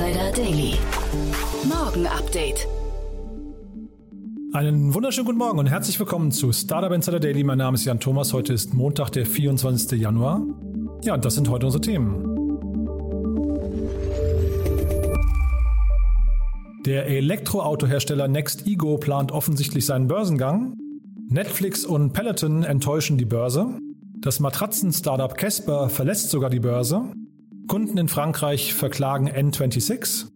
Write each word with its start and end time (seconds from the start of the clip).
Insider 0.00 0.32
Daily. 0.32 0.74
Morgen 1.68 2.06
Update. 2.06 2.66
Einen 4.54 4.94
wunderschönen 4.94 5.26
guten 5.26 5.36
Morgen 5.36 5.58
und 5.58 5.66
herzlich 5.66 6.00
willkommen 6.00 6.32
zu 6.32 6.52
Startup 6.52 6.90
Insider 6.90 7.20
Daily. 7.20 7.44
Mein 7.44 7.58
Name 7.58 7.74
ist 7.74 7.84
Jan 7.84 8.00
Thomas. 8.00 8.32
Heute 8.32 8.54
ist 8.54 8.72
Montag, 8.72 9.10
der 9.10 9.26
24. 9.26 10.00
Januar. 10.00 10.42
Ja, 11.02 11.12
und 11.12 11.24
das 11.26 11.34
sind 11.34 11.50
heute 11.50 11.66
unsere 11.66 11.82
Themen. 11.82 12.24
Der 16.86 17.06
Elektroautohersteller 17.06 18.26
Next 18.26 18.66
Ego 18.66 18.96
plant 18.96 19.32
offensichtlich 19.32 19.84
seinen 19.84 20.06
Börsengang. 20.06 20.76
Netflix 21.28 21.84
und 21.84 22.14
Peloton 22.14 22.62
enttäuschen 22.62 23.18
die 23.18 23.26
Börse. 23.26 23.66
Das 24.20 24.40
Matratzen-Startup 24.40 25.36
Casper 25.36 25.90
verlässt 25.90 26.30
sogar 26.30 26.48
die 26.48 26.60
Börse. 26.60 27.12
Kunden 27.66 27.98
in 27.98 28.08
Frankreich 28.08 28.74
verklagen 28.74 29.28
N26. 29.28 30.26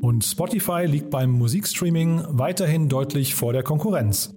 Und 0.00 0.24
Spotify 0.24 0.84
liegt 0.86 1.10
beim 1.10 1.30
Musikstreaming 1.30 2.22
weiterhin 2.28 2.88
deutlich 2.88 3.34
vor 3.34 3.52
der 3.52 3.62
Konkurrenz. 3.62 4.34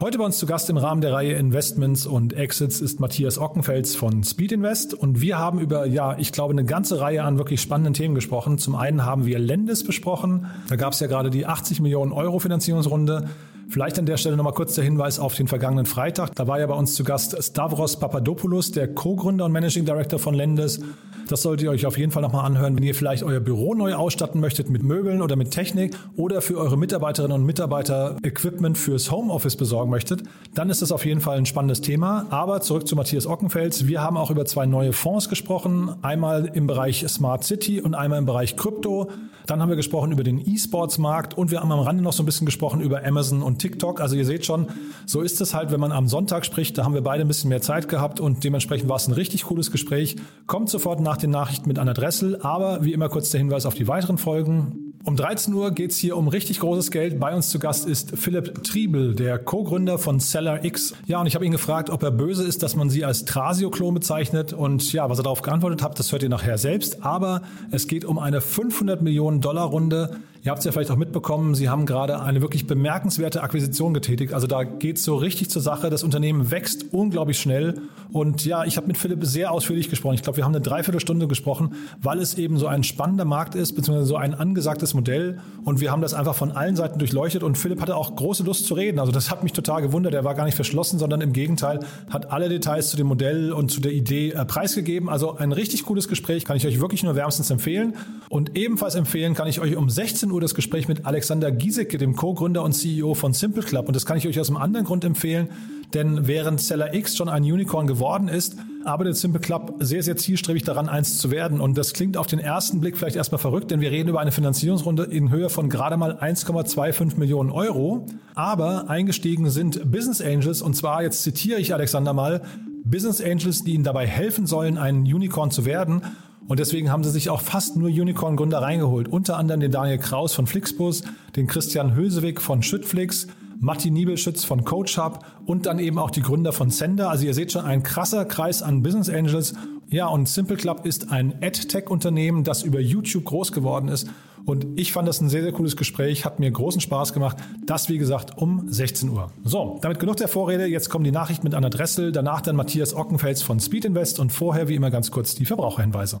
Heute 0.00 0.18
bei 0.18 0.24
uns 0.24 0.38
zu 0.38 0.46
Gast 0.46 0.70
im 0.70 0.76
Rahmen 0.76 1.00
der 1.00 1.12
Reihe 1.12 1.32
Investments 1.32 2.06
und 2.06 2.32
Exits 2.32 2.80
ist 2.80 3.00
Matthias 3.00 3.36
Ockenfels 3.36 3.96
von 3.96 4.22
Speed 4.22 4.52
Invest 4.52 4.94
und 4.94 5.20
wir 5.20 5.38
haben 5.38 5.58
über, 5.58 5.86
ja, 5.86 6.16
ich 6.18 6.30
glaube, 6.30 6.52
eine 6.52 6.64
ganze 6.64 7.00
Reihe 7.00 7.24
an 7.24 7.36
wirklich 7.36 7.60
spannenden 7.60 7.94
Themen 7.94 8.14
gesprochen. 8.14 8.58
Zum 8.58 8.76
einen 8.76 9.04
haben 9.04 9.26
wir 9.26 9.40
Lendes 9.40 9.84
besprochen. 9.84 10.46
Da 10.68 10.76
gab 10.76 10.92
es 10.92 11.00
ja 11.00 11.08
gerade 11.08 11.30
die 11.30 11.46
80 11.46 11.80
Millionen 11.80 12.12
Euro 12.12 12.38
Finanzierungsrunde. 12.38 13.28
Vielleicht 13.70 13.98
an 13.98 14.06
der 14.06 14.16
Stelle 14.16 14.36
nochmal 14.36 14.54
kurz 14.54 14.74
der 14.74 14.84
Hinweis 14.84 15.18
auf 15.18 15.34
den 15.34 15.46
vergangenen 15.46 15.84
Freitag. 15.84 16.34
Da 16.34 16.46
war 16.46 16.58
ja 16.58 16.66
bei 16.66 16.74
uns 16.74 16.94
zu 16.94 17.04
Gast 17.04 17.36
Stavros 17.42 17.98
Papadopoulos, 17.98 18.72
der 18.72 18.94
Co-Gründer 18.94 19.44
und 19.44 19.52
Managing 19.52 19.84
Director 19.84 20.18
von 20.18 20.34
Lendes. 20.34 20.80
Das 21.28 21.42
solltet 21.42 21.64
ihr 21.64 21.70
euch 21.70 21.84
auf 21.84 21.98
jeden 21.98 22.10
Fall 22.10 22.22
nochmal 22.22 22.46
anhören, 22.46 22.74
wenn 22.74 22.82
ihr 22.82 22.94
vielleicht 22.94 23.22
euer 23.22 23.40
Büro 23.40 23.74
neu 23.74 23.92
ausstatten 23.92 24.40
möchtet 24.40 24.70
mit 24.70 24.82
Möbeln 24.82 25.20
oder 25.20 25.36
mit 25.36 25.50
Technik 25.50 25.94
oder 26.16 26.40
für 26.40 26.56
eure 26.56 26.78
Mitarbeiterinnen 26.78 27.38
und 27.38 27.44
Mitarbeiter 27.44 28.16
Equipment 28.22 28.78
fürs 28.78 29.10
Homeoffice 29.10 29.56
besorgen 29.56 29.90
möchtet. 29.90 30.22
Dann 30.54 30.70
ist 30.70 30.80
das 30.80 30.90
auf 30.90 31.04
jeden 31.04 31.20
Fall 31.20 31.36
ein 31.36 31.44
spannendes 31.44 31.82
Thema. 31.82 32.26
Aber 32.30 32.62
zurück 32.62 32.88
zu 32.88 32.96
Matthias 32.96 33.26
Ockenfels. 33.26 33.86
Wir 33.86 34.00
haben 34.00 34.16
auch 34.16 34.30
über 34.30 34.46
zwei 34.46 34.64
neue 34.64 34.94
Fonds 34.94 35.28
gesprochen. 35.28 35.94
Einmal 36.00 36.46
im 36.54 36.66
Bereich 36.66 37.06
Smart 37.06 37.44
City 37.44 37.82
und 37.82 37.94
einmal 37.94 38.20
im 38.20 38.24
Bereich 38.24 38.56
Krypto. 38.56 39.10
Dann 39.46 39.60
haben 39.60 39.68
wir 39.68 39.76
gesprochen 39.76 40.12
über 40.12 40.24
den 40.24 40.38
E-Sports-Markt 40.38 41.36
und 41.36 41.50
wir 41.50 41.60
haben 41.60 41.72
am 41.72 41.80
Rande 41.80 42.02
noch 42.02 42.12
so 42.12 42.22
ein 42.22 42.26
bisschen 42.26 42.46
gesprochen 42.46 42.80
über 42.80 43.04
Amazon 43.04 43.42
und 43.42 43.58
TikTok. 43.58 44.00
Also 44.00 44.16
ihr 44.16 44.24
seht 44.24 44.46
schon, 44.46 44.68
so 45.04 45.20
ist 45.20 45.42
es 45.42 45.52
halt, 45.52 45.72
wenn 45.72 45.80
man 45.80 45.92
am 45.92 46.08
Sonntag 46.08 46.46
spricht. 46.46 46.78
Da 46.78 46.84
haben 46.84 46.94
wir 46.94 47.02
beide 47.02 47.22
ein 47.22 47.28
bisschen 47.28 47.48
mehr 47.50 47.60
Zeit 47.60 47.88
gehabt 47.88 48.18
und 48.18 48.44
dementsprechend 48.44 48.88
war 48.88 48.96
es 48.96 49.08
ein 49.08 49.14
richtig 49.14 49.44
cooles 49.44 49.70
Gespräch. 49.70 50.16
Kommt 50.46 50.70
sofort 50.70 51.00
nach 51.00 51.17
den 51.18 51.30
Nachrichten 51.30 51.68
mit 51.68 51.78
Anna 51.78 51.94
Dressel, 51.94 52.38
aber 52.42 52.84
wie 52.84 52.92
immer 52.92 53.08
kurz 53.08 53.30
der 53.30 53.38
Hinweis 53.38 53.66
auf 53.66 53.74
die 53.74 53.88
weiteren 53.88 54.18
Folgen. 54.18 54.88
Um 55.04 55.16
13 55.16 55.54
Uhr 55.54 55.70
geht 55.70 55.92
es 55.92 55.96
hier 55.96 56.16
um 56.16 56.28
richtig 56.28 56.60
großes 56.60 56.90
Geld. 56.90 57.18
Bei 57.18 57.34
uns 57.34 57.48
zu 57.48 57.58
Gast 57.58 57.86
ist 57.86 58.18
Philipp 58.18 58.62
Triebel, 58.62 59.14
der 59.14 59.38
Co-Gründer 59.38 59.96
von 59.96 60.20
Seller 60.20 60.64
X. 60.64 60.94
Ja, 61.06 61.20
und 61.20 61.26
ich 61.26 61.34
habe 61.34 61.46
ihn 61.46 61.52
gefragt, 61.52 61.88
ob 61.88 62.02
er 62.02 62.10
böse 62.10 62.44
ist, 62.44 62.62
dass 62.62 62.76
man 62.76 62.90
sie 62.90 63.04
als 63.04 63.24
Trasio-Klon 63.24 63.94
bezeichnet. 63.94 64.52
Und 64.52 64.92
ja, 64.92 65.08
was 65.08 65.18
er 65.18 65.22
darauf 65.22 65.40
geantwortet 65.40 65.82
hat, 65.82 65.98
das 65.98 66.12
hört 66.12 66.22
ihr 66.22 66.28
nachher 66.28 66.58
selbst. 66.58 67.04
Aber 67.04 67.42
es 67.70 67.86
geht 67.86 68.04
um 68.04 68.18
eine 68.18 68.40
500 68.40 69.00
Millionen 69.00 69.40
Dollar 69.40 69.66
Runde. 69.66 70.16
Ihr 70.48 70.52
habt 70.52 70.60
es 70.60 70.64
ja 70.64 70.72
vielleicht 70.72 70.90
auch 70.90 70.96
mitbekommen, 70.96 71.54
Sie 71.54 71.68
haben 71.68 71.84
gerade 71.84 72.22
eine 72.22 72.40
wirklich 72.40 72.66
bemerkenswerte 72.66 73.42
Akquisition 73.42 73.92
getätigt. 73.92 74.32
Also 74.32 74.46
da 74.46 74.64
geht 74.64 74.96
es 74.96 75.04
so 75.04 75.14
richtig 75.16 75.50
zur 75.50 75.60
Sache. 75.60 75.90
Das 75.90 76.02
Unternehmen 76.02 76.50
wächst 76.50 76.86
unglaublich 76.90 77.38
schnell. 77.38 77.82
Und 78.14 78.46
ja, 78.46 78.64
ich 78.64 78.78
habe 78.78 78.86
mit 78.86 78.96
Philipp 78.96 79.26
sehr 79.26 79.52
ausführlich 79.52 79.90
gesprochen. 79.90 80.14
Ich 80.14 80.22
glaube, 80.22 80.38
wir 80.38 80.46
haben 80.46 80.54
eine 80.54 80.62
Dreiviertelstunde 80.62 81.28
gesprochen, 81.28 81.74
weil 82.00 82.18
es 82.20 82.38
eben 82.38 82.56
so 82.56 82.66
ein 82.66 82.82
spannender 82.82 83.26
Markt 83.26 83.56
ist, 83.56 83.74
beziehungsweise 83.74 84.06
so 84.06 84.16
ein 84.16 84.32
angesagtes 84.32 84.94
Modell. 84.94 85.38
Und 85.66 85.80
wir 85.80 85.92
haben 85.92 86.00
das 86.00 86.14
einfach 86.14 86.34
von 86.34 86.50
allen 86.50 86.76
Seiten 86.76 86.98
durchleuchtet. 86.98 87.42
Und 87.42 87.58
Philipp 87.58 87.82
hatte 87.82 87.94
auch 87.94 88.16
große 88.16 88.42
Lust 88.42 88.64
zu 88.64 88.72
reden. 88.72 89.00
Also 89.00 89.12
das 89.12 89.30
hat 89.30 89.42
mich 89.42 89.52
total 89.52 89.82
gewundert. 89.82 90.14
Er 90.14 90.24
war 90.24 90.34
gar 90.34 90.46
nicht 90.46 90.54
verschlossen, 90.54 90.98
sondern 90.98 91.20
im 91.20 91.34
Gegenteil 91.34 91.80
hat 92.08 92.32
alle 92.32 92.48
Details 92.48 92.88
zu 92.88 92.96
dem 92.96 93.08
Modell 93.08 93.52
und 93.52 93.70
zu 93.70 93.82
der 93.82 93.92
Idee 93.92 94.30
äh, 94.30 94.46
preisgegeben. 94.46 95.10
Also 95.10 95.36
ein 95.36 95.52
richtig 95.52 95.84
cooles 95.84 96.08
Gespräch 96.08 96.46
kann 96.46 96.56
ich 96.56 96.66
euch 96.66 96.80
wirklich 96.80 97.02
nur 97.02 97.16
wärmstens 97.16 97.50
empfehlen. 97.50 97.96
Und 98.30 98.56
ebenfalls 98.56 98.94
empfehlen 98.94 99.34
kann 99.34 99.46
ich 99.46 99.60
euch 99.60 99.76
um 99.76 99.90
16 99.90 100.30
Uhr 100.30 100.37
das 100.40 100.54
Gespräch 100.54 100.88
mit 100.88 101.06
Alexander 101.06 101.50
Giesecke, 101.50 101.98
dem 101.98 102.16
Co-Gründer 102.16 102.62
und 102.62 102.72
CEO 102.72 103.14
von 103.14 103.32
Simple 103.32 103.62
Club. 103.62 103.88
Und 103.88 103.96
das 103.96 104.06
kann 104.06 104.16
ich 104.16 104.26
euch 104.26 104.38
aus 104.38 104.48
einem 104.48 104.58
anderen 104.58 104.86
Grund 104.86 105.04
empfehlen. 105.04 105.48
Denn 105.94 106.26
während 106.26 106.60
Seller 106.60 106.92
X 106.94 107.16
schon 107.16 107.28
ein 107.28 107.42
Unicorn 107.42 107.86
geworden 107.86 108.28
ist, 108.28 108.56
arbeitet 108.84 109.16
Simple 109.16 109.40
Club 109.40 109.76
sehr, 109.80 110.02
sehr 110.02 110.16
zielstrebig 110.16 110.62
daran, 110.64 110.88
eins 110.88 111.18
zu 111.18 111.30
werden. 111.30 111.60
Und 111.60 111.78
das 111.78 111.94
klingt 111.94 112.16
auf 112.16 112.26
den 112.26 112.38
ersten 112.38 112.80
Blick 112.80 112.98
vielleicht 112.98 113.16
erstmal 113.16 113.38
verrückt, 113.38 113.70
denn 113.70 113.80
wir 113.80 113.90
reden 113.90 114.08
über 114.08 114.20
eine 114.20 114.32
Finanzierungsrunde 114.32 115.04
in 115.04 115.30
Höhe 115.30 115.48
von 115.48 115.70
gerade 115.70 115.96
mal 115.96 116.16
1,25 116.18 117.18
Millionen 117.18 117.50
Euro. 117.50 118.06
Aber 118.34 118.90
eingestiegen 118.90 119.48
sind 119.50 119.90
Business 119.90 120.20
Angels, 120.20 120.60
und 120.60 120.74
zwar, 120.74 121.02
jetzt 121.02 121.22
zitiere 121.22 121.58
ich 121.58 121.72
Alexander 121.72 122.12
mal, 122.12 122.42
Business 122.84 123.20
Angels, 123.20 123.64
die 123.64 123.72
ihnen 123.74 123.84
dabei 123.84 124.06
helfen 124.06 124.46
sollen, 124.46 124.78
ein 124.78 125.02
Unicorn 125.02 125.50
zu 125.50 125.64
werden. 125.64 126.02
Und 126.48 126.58
deswegen 126.58 126.90
haben 126.90 127.04
sie 127.04 127.10
sich 127.10 127.28
auch 127.30 127.42
fast 127.42 127.76
nur 127.76 127.88
Unicorn-Gründer 127.88 128.60
reingeholt. 128.60 129.08
Unter 129.08 129.36
anderem 129.36 129.60
den 129.60 129.70
Daniel 129.70 129.98
Kraus 129.98 130.34
von 130.34 130.46
Flixbus, 130.46 131.02
den 131.36 131.46
Christian 131.46 131.94
Hösewig 131.94 132.40
von 132.40 132.62
Schüttflix, 132.62 133.26
Matti 133.60 133.90
Niebelschütz 133.90 134.44
von 134.44 134.64
CoachHub 134.64 135.24
und 135.44 135.66
dann 135.66 135.78
eben 135.78 135.98
auch 135.98 136.10
die 136.10 136.22
Gründer 136.22 136.52
von 136.52 136.70
Sender. 136.70 137.10
Also 137.10 137.26
ihr 137.26 137.34
seht 137.34 137.52
schon 137.52 137.64
ein 137.64 137.82
krasser 137.82 138.24
Kreis 138.24 138.62
an 138.62 138.82
Business 138.82 139.10
Angels. 139.10 139.54
Ja, 139.88 140.06
und 140.06 140.28
Simple 140.28 140.56
Club 140.56 140.86
ist 140.86 141.10
ein 141.10 141.34
AdTech-Unternehmen, 141.42 142.44
das 142.44 142.62
über 142.62 142.80
YouTube 142.80 143.24
groß 143.24 143.52
geworden 143.52 143.88
ist. 143.88 144.08
Und 144.44 144.66
ich 144.78 144.92
fand 144.92 145.06
das 145.06 145.20
ein 145.20 145.28
sehr, 145.28 145.42
sehr 145.42 145.52
cooles 145.52 145.76
Gespräch, 145.76 146.24
hat 146.24 146.38
mir 146.38 146.50
großen 146.50 146.80
Spaß 146.80 147.12
gemacht. 147.12 147.36
Das, 147.66 147.90
wie 147.90 147.98
gesagt, 147.98 148.38
um 148.38 148.64
16 148.66 149.10
Uhr. 149.10 149.30
So, 149.44 149.78
damit 149.82 149.98
genug 149.98 150.16
der 150.16 150.28
Vorrede. 150.28 150.64
Jetzt 150.66 150.88
kommen 150.88 151.04
die 151.04 151.10
Nachrichten 151.10 151.44
mit 151.44 151.54
Anna 151.54 151.68
Dressel, 151.68 152.12
danach 152.12 152.40
dann 152.40 152.56
Matthias 152.56 152.94
Ockenfels 152.94 153.42
von 153.42 153.60
Speed 153.60 153.84
Invest 153.84 154.20
und 154.20 154.32
vorher 154.32 154.68
wie 154.68 154.74
immer 154.74 154.90
ganz 154.90 155.10
kurz 155.10 155.34
die 155.34 155.44
Verbraucherhinweise. 155.44 156.20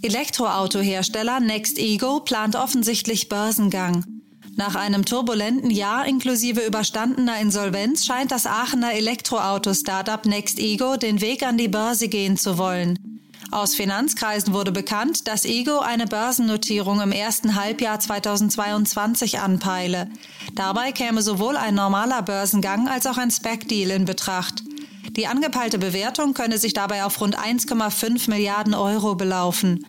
Elektroautohersteller 0.00 1.40
NextEgo 1.40 2.20
plant 2.20 2.54
offensichtlich 2.54 3.28
Börsengang. 3.28 4.04
Nach 4.54 4.76
einem 4.76 5.04
turbulenten 5.04 5.70
Jahr 5.70 6.06
inklusive 6.06 6.60
überstandener 6.60 7.40
Insolvenz 7.40 8.04
scheint 8.04 8.30
das 8.30 8.46
Aachener 8.46 8.92
Elektroauto-Startup 8.92 10.24
NextEgo 10.24 10.96
den 10.96 11.20
Weg 11.20 11.42
an 11.42 11.58
die 11.58 11.68
Börse 11.68 12.08
gehen 12.08 12.36
zu 12.36 12.58
wollen. 12.58 12.98
Aus 13.50 13.74
Finanzkreisen 13.74 14.52
wurde 14.52 14.72
bekannt, 14.72 15.26
dass 15.26 15.44
Ego 15.44 15.78
eine 15.78 16.06
Börsennotierung 16.06 17.00
im 17.00 17.12
ersten 17.12 17.54
Halbjahr 17.54 17.98
2022 17.98 19.40
anpeile. 19.40 20.10
Dabei 20.54 20.92
käme 20.92 21.22
sowohl 21.22 21.56
ein 21.56 21.74
normaler 21.74 22.22
Börsengang 22.22 22.88
als 22.88 23.06
auch 23.06 23.16
ein 23.16 23.30
Spec-Deal 23.30 23.90
in 23.90 24.04
Betracht. 24.04 24.62
Die 25.16 25.26
angepeilte 25.26 25.78
Bewertung 25.78 26.34
könne 26.34 26.58
sich 26.58 26.72
dabei 26.72 27.04
auf 27.04 27.20
rund 27.20 27.38
1,5 27.38 28.30
Milliarden 28.30 28.74
Euro 28.74 29.14
belaufen. 29.14 29.84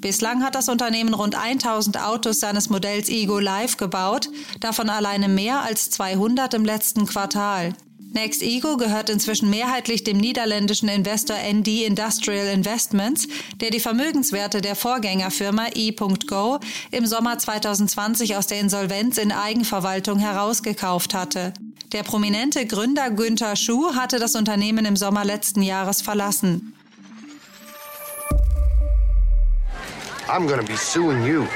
Bislang 0.00 0.44
hat 0.44 0.54
das 0.54 0.68
Unternehmen 0.68 1.14
rund 1.14 1.34
1000 1.34 2.00
Autos 2.00 2.38
seines 2.38 2.70
Modells 2.70 3.08
Ego 3.08 3.40
Live 3.40 3.76
gebaut, 3.76 4.28
davon 4.60 4.88
alleine 4.88 5.28
mehr 5.28 5.62
als 5.62 5.90
200 5.90 6.54
im 6.54 6.64
letzten 6.64 7.06
Quartal. 7.06 7.74
Next 8.12 8.42
Ego 8.42 8.76
gehört 8.76 9.10
inzwischen 9.10 9.50
mehrheitlich 9.50 10.02
dem 10.02 10.16
niederländischen 10.16 10.88
Investor 10.88 11.36
ND 11.36 11.68
Industrial 11.86 12.48
Investments, 12.48 13.28
der 13.60 13.70
die 13.70 13.80
Vermögenswerte 13.80 14.60
der 14.60 14.76
Vorgängerfirma 14.76 15.66
E.Go 15.74 16.58
im 16.90 17.06
Sommer 17.06 17.38
2020 17.38 18.36
aus 18.36 18.46
der 18.46 18.60
Insolvenz 18.60 19.18
in 19.18 19.30
Eigenverwaltung 19.30 20.18
herausgekauft 20.18 21.14
hatte. 21.14 21.52
Der 21.92 22.02
prominente 22.02 22.66
Gründer 22.66 23.10
Günther 23.10 23.56
Schuh 23.56 23.94
hatte 23.94 24.18
das 24.18 24.34
Unternehmen 24.34 24.84
im 24.84 24.96
Sommer 24.96 25.24
letzten 25.24 25.62
Jahres 25.62 26.02
verlassen. 26.02 26.74
I'm 30.28 30.46
gonna 30.46 30.62
be 30.62 30.76
suing 30.76 31.24
you. 31.24 31.46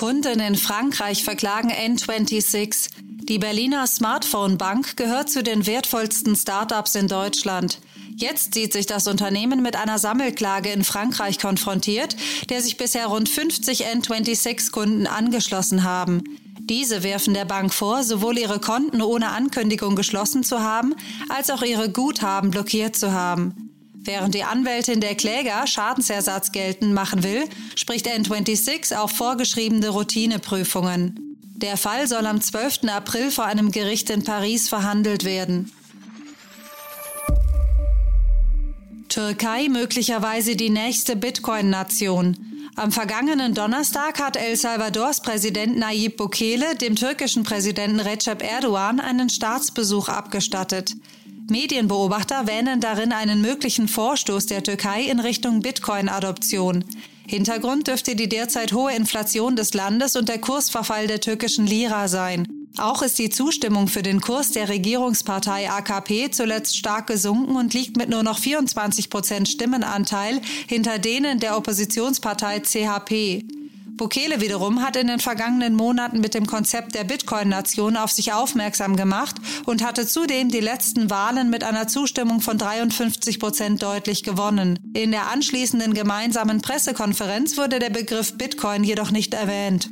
Kunden 0.00 0.40
in 0.40 0.54
Frankreich 0.54 1.24
verklagen 1.24 1.70
N26. 1.70 2.88
Die 3.02 3.38
Berliner 3.38 3.86
Smartphone 3.86 4.56
Bank 4.56 4.96
gehört 4.96 5.28
zu 5.28 5.42
den 5.42 5.66
wertvollsten 5.66 6.36
Startups 6.36 6.94
in 6.94 7.06
Deutschland. 7.06 7.80
Jetzt 8.16 8.54
sieht 8.54 8.72
sich 8.72 8.86
das 8.86 9.06
Unternehmen 9.06 9.60
mit 9.60 9.76
einer 9.76 9.98
Sammelklage 9.98 10.70
in 10.70 10.84
Frankreich 10.84 11.38
konfrontiert, 11.38 12.16
der 12.48 12.62
sich 12.62 12.78
bisher 12.78 13.08
rund 13.08 13.28
50 13.28 13.88
N26-Kunden 13.88 15.06
angeschlossen 15.06 15.84
haben. 15.84 16.24
Diese 16.60 17.02
werfen 17.02 17.34
der 17.34 17.44
Bank 17.44 17.74
vor, 17.74 18.02
sowohl 18.02 18.38
ihre 18.38 18.58
Konten 18.58 19.02
ohne 19.02 19.28
Ankündigung 19.28 19.96
geschlossen 19.96 20.44
zu 20.44 20.60
haben, 20.60 20.94
als 21.28 21.50
auch 21.50 21.60
ihre 21.60 21.92
Guthaben 21.92 22.50
blockiert 22.50 22.96
zu 22.96 23.12
haben. 23.12 23.69
Während 24.02 24.34
die 24.34 24.44
Anwältin 24.44 25.00
der 25.00 25.14
Kläger 25.14 25.66
Schadensersatz 25.66 26.52
geltend 26.52 26.94
machen 26.94 27.22
will, 27.22 27.44
spricht 27.76 28.06
N26 28.08 28.96
auf 28.96 29.10
vorgeschriebene 29.10 29.90
Routineprüfungen. 29.90 31.36
Der 31.56 31.76
Fall 31.76 32.08
soll 32.08 32.24
am 32.26 32.40
12. 32.40 32.84
April 32.88 33.30
vor 33.30 33.44
einem 33.44 33.70
Gericht 33.70 34.08
in 34.08 34.24
Paris 34.24 34.70
verhandelt 34.70 35.24
werden. 35.24 35.70
Türkei 39.10 39.68
möglicherweise 39.68 40.56
die 40.56 40.70
nächste 40.70 41.16
Bitcoin-Nation. 41.16 42.36
Am 42.76 42.92
vergangenen 42.92 43.52
Donnerstag 43.52 44.20
hat 44.20 44.36
El 44.36 44.56
Salvadors 44.56 45.20
Präsident 45.20 45.76
Nayib 45.76 46.16
Bukele 46.16 46.76
dem 46.76 46.96
türkischen 46.96 47.42
Präsidenten 47.42 48.00
Recep 48.00 48.42
Erdogan 48.42 49.00
einen 49.00 49.28
Staatsbesuch 49.28 50.08
abgestattet. 50.08 50.94
Medienbeobachter 51.50 52.46
wähnen 52.46 52.80
darin 52.80 53.12
einen 53.12 53.40
möglichen 53.40 53.88
Vorstoß 53.88 54.46
der 54.46 54.62
Türkei 54.62 55.02
in 55.02 55.20
Richtung 55.20 55.60
Bitcoin-Adoption. 55.60 56.84
Hintergrund 57.26 57.88
dürfte 57.88 58.16
die 58.16 58.28
derzeit 58.28 58.72
hohe 58.72 58.92
Inflation 58.94 59.56
des 59.56 59.74
Landes 59.74 60.16
und 60.16 60.28
der 60.28 60.40
Kursverfall 60.40 61.06
der 61.06 61.20
türkischen 61.20 61.66
Lira 61.66 62.08
sein. 62.08 62.48
Auch 62.78 63.02
ist 63.02 63.18
die 63.18 63.30
Zustimmung 63.30 63.88
für 63.88 64.02
den 64.02 64.20
Kurs 64.20 64.52
der 64.52 64.68
Regierungspartei 64.68 65.70
AKP 65.70 66.30
zuletzt 66.30 66.76
stark 66.76 67.08
gesunken 67.08 67.56
und 67.56 67.74
liegt 67.74 67.96
mit 67.96 68.08
nur 68.08 68.22
noch 68.22 68.38
24 68.38 69.10
Prozent 69.10 69.48
Stimmenanteil 69.48 70.40
hinter 70.68 70.98
denen 70.98 71.40
der 71.40 71.56
Oppositionspartei 71.56 72.60
CHP. 72.60 73.59
Bukele 74.00 74.40
wiederum 74.40 74.82
hat 74.82 74.96
in 74.96 75.08
den 75.08 75.20
vergangenen 75.20 75.74
Monaten 75.74 76.22
mit 76.22 76.32
dem 76.32 76.46
Konzept 76.46 76.94
der 76.94 77.04
Bitcoin-Nation 77.04 77.98
auf 77.98 78.10
sich 78.10 78.32
aufmerksam 78.32 78.96
gemacht 78.96 79.36
und 79.66 79.84
hatte 79.84 80.06
zudem 80.06 80.48
die 80.48 80.60
letzten 80.60 81.10
Wahlen 81.10 81.50
mit 81.50 81.64
einer 81.64 81.86
Zustimmung 81.86 82.40
von 82.40 82.56
53 82.56 83.38
Prozent 83.38 83.82
deutlich 83.82 84.22
gewonnen. 84.22 84.78
In 84.94 85.10
der 85.10 85.30
anschließenden 85.30 85.92
gemeinsamen 85.92 86.62
Pressekonferenz 86.62 87.58
wurde 87.58 87.78
der 87.78 87.90
Begriff 87.90 88.38
Bitcoin 88.38 88.84
jedoch 88.84 89.10
nicht 89.10 89.34
erwähnt. 89.34 89.90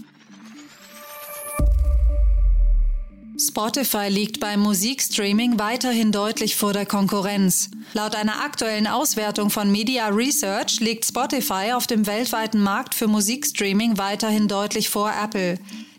Spotify 3.41 4.09
liegt 4.09 4.41
beim 4.41 4.61
Musikstreaming 4.61 5.61
weiterhin 5.61 6.11
deutlich 6.11 6.57
vor 6.57 6.73
der 6.73 6.87
Konkurrenz. 6.87 7.71
Laut 7.95 8.17
einer 8.17 8.45
aktuellen 8.45 8.89
Auswertung 8.89 9.51
von 9.51 9.71
Media 9.71 10.09
Research 10.09 10.81
liegt 10.81 11.05
Spotify 11.05 11.73
auf 11.73 11.87
dem 11.87 12.07
weltweiten 12.07 12.61
Markt 12.61 12.97
für 12.97 13.07
Musikstreaming 13.07 13.97
weiterhin 13.97 14.49
deutlich 14.49 14.89
vor 14.89 15.13
Apple. 15.13 15.59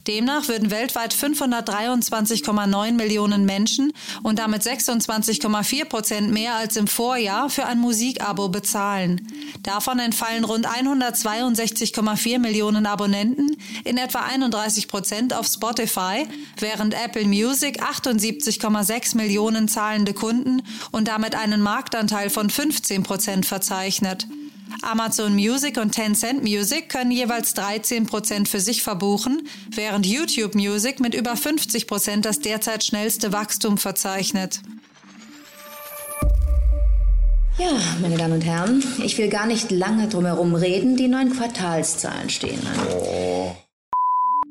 Demnach 0.09 0.47
würden 0.47 0.71
weltweit 0.71 1.13
523,9 1.13 2.94
Millionen 2.94 3.45
Menschen 3.45 3.94
und 4.23 4.39
damit 4.39 4.63
26,4 4.63 5.85
Prozent 5.85 6.31
mehr 6.31 6.56
als 6.56 6.77
im 6.77 6.88
Vorjahr 6.88 7.51
für 7.51 7.67
ein 7.67 7.77
Musikabo 7.77 8.50
bezahlen. 8.50 9.27
Davon 9.61 10.00
entfallen 10.00 10.45
rund 10.45 10.67
162,4 10.67 12.39
Millionen 12.39 12.88
Abonnenten, 12.88 13.56
in 13.83 13.97
etwa 13.97 14.21
31 14.21 14.88
Prozent 14.88 15.31
auf 15.31 15.45
Spotify, 15.45 16.27
während 16.57 16.95
Apple 16.95 17.25
Music 17.25 17.83
78,6 17.83 19.15
Millionen 19.15 19.67
zahlende 19.67 20.15
Kunden 20.15 20.63
und 20.91 21.07
damit 21.07 21.35
einen 21.35 21.61
Marktanteil 21.61 22.31
von 22.31 22.50
15 22.50 23.03
Prozent 23.03 23.45
verzeichnet. 23.45 24.25
Amazon 24.81 25.36
Music 25.36 25.77
und 25.77 25.92
Tencent 25.92 26.44
Music 26.44 26.89
können 26.89 27.12
jeweils 27.12 27.54
13 27.54 28.06
Prozent 28.06 28.48
für 28.48 28.60
sich 28.60 28.83
verbuchen, 28.83 29.48
während 29.71 30.06
YouTube 30.06 30.56
Music 30.56 31.00
mit 31.00 31.13
über 31.13 31.36
50 31.36 31.88
Prozent 31.88 32.25
das 32.25 32.39
derzeit 32.39 32.83
schnellste 32.83 33.33
Wachstum 33.33 33.77
verzeichnet. 33.77 34.62
Ja, 37.57 37.71
meine 38.01 38.18
Damen 38.18 38.36
und 38.36 38.45
Herren, 38.45 38.81
ich 39.04 39.18
will 39.18 39.27
gar 39.27 39.45
nicht 39.45 39.69
lange 39.69 40.07
drumherum 40.07 40.56
reden. 40.56 40.95
Die 40.95 41.10
neuen 41.10 41.33
Quartalszahlen 41.36 42.30
stehen 42.30 42.62
an. 42.66 42.88
Oh. 42.89 43.56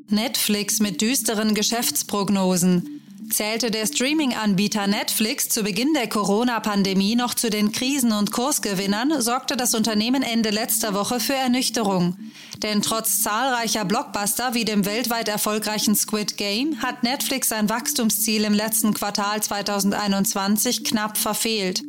Netflix 0.09 0.79
mit 0.79 1.01
düsteren 1.01 1.55
Geschäftsprognosen. 1.55 2.98
Zählte 3.31 3.69
der 3.69 3.85
Streaming-Anbieter 3.85 4.87
Netflix 4.87 5.49
zu 5.49 5.63
Beginn 5.63 5.93
der 5.93 6.09
Corona-Pandemie 6.09 7.15
noch 7.15 7.35
zu 7.35 7.49
den 7.49 7.71
Krisen- 7.71 8.11
und 8.11 8.31
Kursgewinnern, 8.31 9.21
sorgte 9.21 9.55
das 9.55 9.75
Unternehmen 9.75 10.23
Ende 10.23 10.49
letzter 10.49 10.95
Woche 10.95 11.19
für 11.19 11.35
Ernüchterung. 11.35 12.17
Denn 12.63 12.81
trotz 12.81 13.21
zahlreicher 13.21 13.85
Blockbuster 13.85 14.55
wie 14.55 14.65
dem 14.65 14.85
weltweit 14.85 15.27
erfolgreichen 15.29 15.95
Squid 15.95 16.37
Game 16.37 16.81
hat 16.81 17.03
Netflix 17.03 17.49
sein 17.49 17.69
Wachstumsziel 17.69 18.43
im 18.43 18.53
letzten 18.53 18.93
Quartal 18.95 19.41
2021 19.43 20.83
knapp 20.83 21.17
verfehlt. 21.17 21.83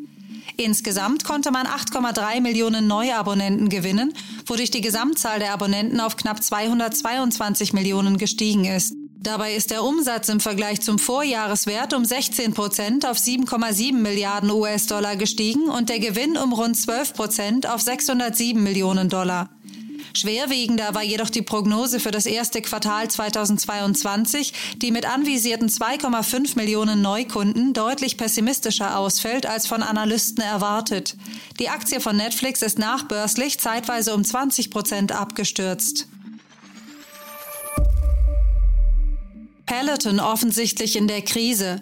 Insgesamt 0.58 1.24
konnte 1.24 1.50
man 1.52 1.66
8,3 1.66 2.42
Millionen 2.42 2.86
Neuabonnenten 2.86 3.70
gewinnen, 3.70 4.12
wodurch 4.44 4.70
die 4.70 4.82
Gesamtzahl 4.82 5.38
der 5.38 5.54
Abonnenten 5.54 6.00
auf 6.00 6.16
knapp 6.16 6.42
222 6.42 7.72
Millionen 7.72 8.18
gestiegen 8.18 8.66
ist. 8.66 8.94
Dabei 9.22 9.54
ist 9.54 9.70
der 9.70 9.84
Umsatz 9.84 10.30
im 10.30 10.40
Vergleich 10.40 10.80
zum 10.80 10.98
Vorjahreswert 10.98 11.92
um 11.92 12.06
16 12.06 12.54
Prozent 12.54 13.04
auf 13.04 13.18
7,7 13.18 13.92
Milliarden 13.92 14.50
US-Dollar 14.50 15.16
gestiegen 15.16 15.68
und 15.68 15.90
der 15.90 15.98
Gewinn 15.98 16.38
um 16.38 16.54
rund 16.54 16.74
12 16.74 17.12
Prozent 17.12 17.68
auf 17.68 17.82
607 17.82 18.62
Millionen 18.62 19.10
Dollar. 19.10 19.50
Schwerwiegender 20.14 20.94
war 20.94 21.02
jedoch 21.02 21.28
die 21.28 21.42
Prognose 21.42 22.00
für 22.00 22.10
das 22.10 22.24
erste 22.24 22.62
Quartal 22.62 23.08
2022, 23.08 24.54
die 24.76 24.90
mit 24.90 25.04
anvisierten 25.04 25.68
2,5 25.68 26.56
Millionen 26.56 27.02
Neukunden 27.02 27.74
deutlich 27.74 28.16
pessimistischer 28.16 28.98
ausfällt 28.98 29.44
als 29.44 29.66
von 29.66 29.82
Analysten 29.82 30.42
erwartet. 30.42 31.16
Die 31.58 31.68
Aktie 31.68 32.00
von 32.00 32.16
Netflix 32.16 32.62
ist 32.62 32.78
nachbörslich 32.78 33.60
zeitweise 33.60 34.14
um 34.14 34.24
20 34.24 34.70
Prozent 34.70 35.12
abgestürzt. 35.12 36.08
Peloton 39.70 40.18
offensichtlich 40.18 40.96
in 40.96 41.06
der 41.06 41.22
Krise. 41.22 41.80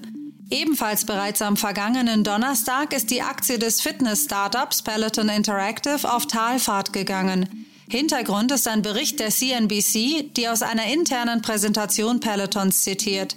Ebenfalls 0.51 1.07
bereits 1.07 1.41
am 1.41 1.57
vergangenen 1.57 2.23
Donnerstag 2.23 2.93
ist 2.93 3.11
die 3.11 3.23
Aktie 3.23 3.59
des 3.59 3.81
Fitness-Startups 3.81 4.83
Peloton 4.83 5.31
Interactive 5.31 6.13
auf 6.13 6.27
Talfahrt 6.27 6.93
gegangen. 6.93 7.67
Hintergrund 7.89 8.53
ist 8.53 8.69
ein 8.69 8.83
Bericht 8.83 9.21
der 9.21 9.31
CNBC, 9.31 10.35
die 10.37 10.49
aus 10.51 10.61
einer 10.61 10.85
internen 10.85 11.41
Präsentation 11.41 12.21
Pelotons 12.21 12.83
zitiert. 12.83 13.37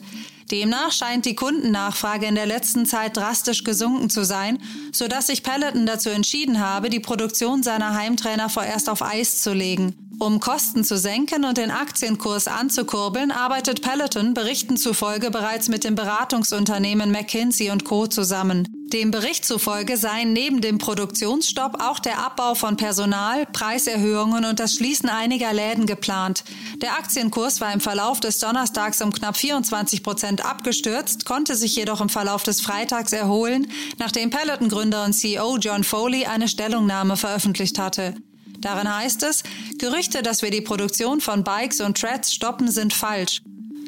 Demnach 0.51 0.91
scheint 0.91 1.25
die 1.25 1.35
Kundennachfrage 1.35 2.25
in 2.25 2.35
der 2.35 2.45
letzten 2.45 2.85
Zeit 2.85 3.15
drastisch 3.15 3.63
gesunken 3.63 4.09
zu 4.09 4.25
sein, 4.25 4.59
sodass 4.91 5.27
sich 5.27 5.43
Peloton 5.43 5.85
dazu 5.85 6.09
entschieden 6.09 6.59
habe, 6.59 6.89
die 6.89 6.99
Produktion 6.99 7.63
seiner 7.63 7.93
Heimtrainer 7.93 8.49
vorerst 8.49 8.89
auf 8.89 9.01
Eis 9.01 9.41
zu 9.41 9.53
legen. 9.53 9.95
Um 10.19 10.39
Kosten 10.39 10.83
zu 10.83 10.97
senken 10.97 11.45
und 11.45 11.57
den 11.57 11.71
Aktienkurs 11.71 12.47
anzukurbeln, 12.47 13.31
arbeitet 13.31 13.81
Peloton 13.81 14.33
Berichten 14.33 14.77
zufolge 14.77 15.31
bereits 15.31 15.67
mit 15.67 15.83
dem 15.83 15.95
Beratungsunternehmen 15.95 17.11
McKinsey 17.11 17.75
Co. 17.83 18.05
zusammen. 18.05 18.80
Dem 18.93 19.09
Bericht 19.09 19.45
zufolge 19.45 19.95
seien 19.95 20.33
neben 20.33 20.59
dem 20.59 20.77
Produktionsstopp 20.77 21.81
auch 21.81 21.99
der 21.99 22.19
Abbau 22.19 22.55
von 22.55 22.75
Personal, 22.75 23.45
Preiserhöhungen 23.45 24.43
und 24.43 24.59
das 24.59 24.73
Schließen 24.73 25.07
einiger 25.07 25.53
Läden 25.53 25.85
geplant. 25.85 26.43
Der 26.81 26.97
Aktienkurs 26.97 27.61
war 27.61 27.71
im 27.71 27.79
Verlauf 27.79 28.19
des 28.19 28.39
Donnerstags 28.39 29.01
um 29.01 29.13
knapp 29.13 29.37
24 29.37 30.03
Prozent 30.03 30.45
abgestürzt, 30.45 31.23
konnte 31.23 31.55
sich 31.55 31.73
jedoch 31.73 32.01
im 32.01 32.09
Verlauf 32.09 32.43
des 32.43 32.59
Freitags 32.59 33.13
erholen, 33.13 33.71
nachdem 33.97 34.29
Peloton-Gründer 34.29 35.05
und 35.05 35.13
CEO 35.13 35.57
John 35.57 35.85
Foley 35.85 36.25
eine 36.25 36.49
Stellungnahme 36.49 37.15
veröffentlicht 37.15 37.79
hatte. 37.79 38.15
Darin 38.59 38.93
heißt 38.93 39.23
es, 39.23 39.43
Gerüchte, 39.79 40.21
dass 40.21 40.41
wir 40.41 40.51
die 40.51 40.61
Produktion 40.61 41.21
von 41.21 41.45
Bikes 41.45 41.79
und 41.79 41.97
Treads 41.97 42.33
stoppen, 42.33 42.69
sind 42.69 42.93
falsch. 42.93 43.41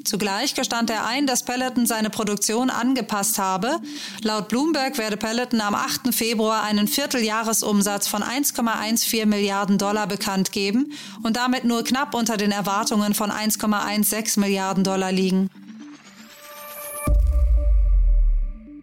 Zugleich 0.03 0.53
gestand 0.53 0.89
er 0.89 1.05
ein, 1.05 1.27
dass 1.27 1.43
Peloton 1.43 1.85
seine 1.85 2.09
Produktion 2.09 2.69
angepasst 2.69 3.37
habe. 3.37 3.79
Laut 4.21 4.49
Bloomberg 4.49 4.97
werde 4.97 5.15
Peloton 5.15 5.61
am 5.61 5.75
8. 5.75 6.13
Februar 6.13 6.63
einen 6.63 6.87
Vierteljahresumsatz 6.87 8.07
von 8.07 8.21
1,14 8.21 9.25
Milliarden 9.25 9.77
Dollar 9.77 10.07
bekannt 10.07 10.51
geben 10.51 10.91
und 11.23 11.37
damit 11.37 11.63
nur 11.63 11.83
knapp 11.83 12.13
unter 12.15 12.35
den 12.35 12.51
Erwartungen 12.51 13.13
von 13.13 13.31
1,16 13.31 14.39
Milliarden 14.39 14.83
Dollar 14.83 15.11
liegen. 15.11 15.49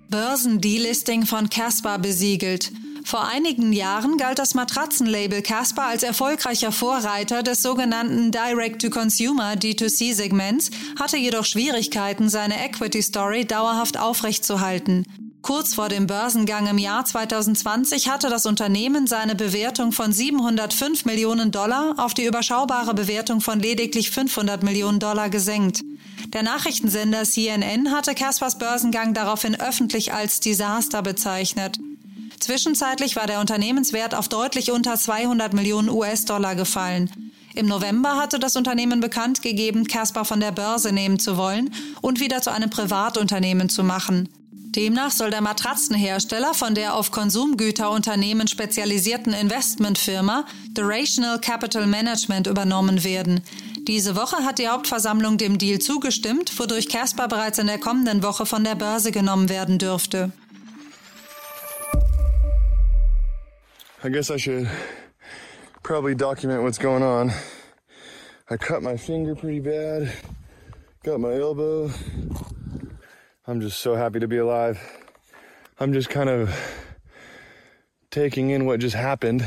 Börsendelisting 0.08 1.26
von 1.26 1.50
Casper 1.50 1.98
besiegelt. 1.98 2.72
Vor 3.04 3.26
einigen 3.26 3.72
Jahren 3.72 4.16
galt 4.16 4.38
das 4.38 4.54
Matratzenlabel 4.54 5.42
Casper 5.42 5.84
als 5.84 6.02
erfolgreicher 6.02 6.72
Vorreiter 6.72 7.42
des 7.42 7.62
sogenannten 7.62 8.30
Direct-to-Consumer 8.30 9.54
D2C-Segments, 9.54 10.70
hatte 10.98 11.16
jedoch 11.16 11.44
Schwierigkeiten, 11.44 12.28
seine 12.28 12.64
Equity 12.64 13.02
Story 13.02 13.44
dauerhaft 13.44 13.98
aufrechtzuerhalten. 13.98 15.04
Kurz 15.42 15.74
vor 15.74 15.88
dem 15.88 16.06
Börsengang 16.06 16.66
im 16.66 16.76
Jahr 16.76 17.04
2020 17.04 18.10
hatte 18.10 18.28
das 18.28 18.44
Unternehmen 18.44 19.06
seine 19.06 19.34
Bewertung 19.34 19.90
von 19.90 20.12
705 20.12 21.06
Millionen 21.06 21.50
Dollar 21.50 21.94
auf 21.96 22.12
die 22.12 22.26
überschaubare 22.26 22.92
Bewertung 22.92 23.40
von 23.40 23.58
lediglich 23.58 24.10
500 24.10 24.62
Millionen 24.62 25.00
Dollar 25.00 25.30
gesenkt. 25.30 25.80
Der 26.34 26.42
Nachrichtensender 26.42 27.24
CNN 27.24 27.90
hatte 27.90 28.14
Caspers 28.14 28.58
Börsengang 28.58 29.14
daraufhin 29.14 29.58
öffentlich 29.58 30.12
als 30.12 30.40
Desaster 30.40 31.02
bezeichnet. 31.02 31.78
Zwischenzeitlich 32.40 33.16
war 33.16 33.26
der 33.26 33.40
Unternehmenswert 33.40 34.14
auf 34.14 34.28
deutlich 34.28 34.72
unter 34.72 34.96
200 34.96 35.52
Millionen 35.52 35.90
US-Dollar 35.90 36.56
gefallen. 36.56 37.30
Im 37.54 37.66
November 37.66 38.16
hatte 38.16 38.38
das 38.38 38.56
Unternehmen 38.56 39.00
bekannt 39.00 39.42
gegeben, 39.42 39.86
Casper 39.86 40.24
von 40.24 40.40
der 40.40 40.52
Börse 40.52 40.92
nehmen 40.92 41.18
zu 41.18 41.36
wollen 41.36 41.72
und 42.00 42.18
wieder 42.18 42.40
zu 42.40 42.50
einem 42.50 42.70
Privatunternehmen 42.70 43.68
zu 43.68 43.84
machen. 43.84 44.28
Demnach 44.52 45.10
soll 45.10 45.30
der 45.30 45.40
Matratzenhersteller 45.40 46.54
von 46.54 46.76
der 46.76 46.94
auf 46.94 47.10
Konsumgüterunternehmen 47.10 48.46
spezialisierten 48.46 49.32
Investmentfirma 49.32 50.44
Durational 50.70 51.40
Capital 51.40 51.86
Management 51.86 52.46
übernommen 52.46 53.02
werden. 53.02 53.40
Diese 53.88 54.14
Woche 54.14 54.44
hat 54.44 54.60
die 54.60 54.68
Hauptversammlung 54.68 55.38
dem 55.38 55.58
Deal 55.58 55.80
zugestimmt, 55.80 56.56
wodurch 56.58 56.88
Casper 56.88 57.26
bereits 57.26 57.58
in 57.58 57.66
der 57.66 57.78
kommenden 57.78 58.22
Woche 58.22 58.46
von 58.46 58.62
der 58.62 58.76
Börse 58.76 59.10
genommen 59.10 59.48
werden 59.48 59.78
dürfte. 59.78 60.30
I 64.02 64.08
guess 64.08 64.30
I 64.30 64.38
should 64.38 64.66
probably 65.82 66.14
document 66.14 66.62
what's 66.62 66.78
going 66.78 67.02
on. 67.02 67.32
I 68.48 68.56
cut 68.56 68.82
my 68.82 68.96
finger 68.96 69.34
pretty 69.34 69.60
bad, 69.60 70.10
got 71.04 71.20
my 71.20 71.34
elbow. 71.34 71.90
I'm 73.46 73.60
just 73.60 73.80
so 73.80 73.94
happy 73.96 74.18
to 74.20 74.26
be 74.26 74.38
alive. 74.38 74.80
I'm 75.78 75.92
just 75.92 76.08
kind 76.08 76.30
of 76.30 76.58
taking 78.10 78.48
in 78.48 78.64
what 78.64 78.80
just 78.80 78.96
happened. 78.96 79.46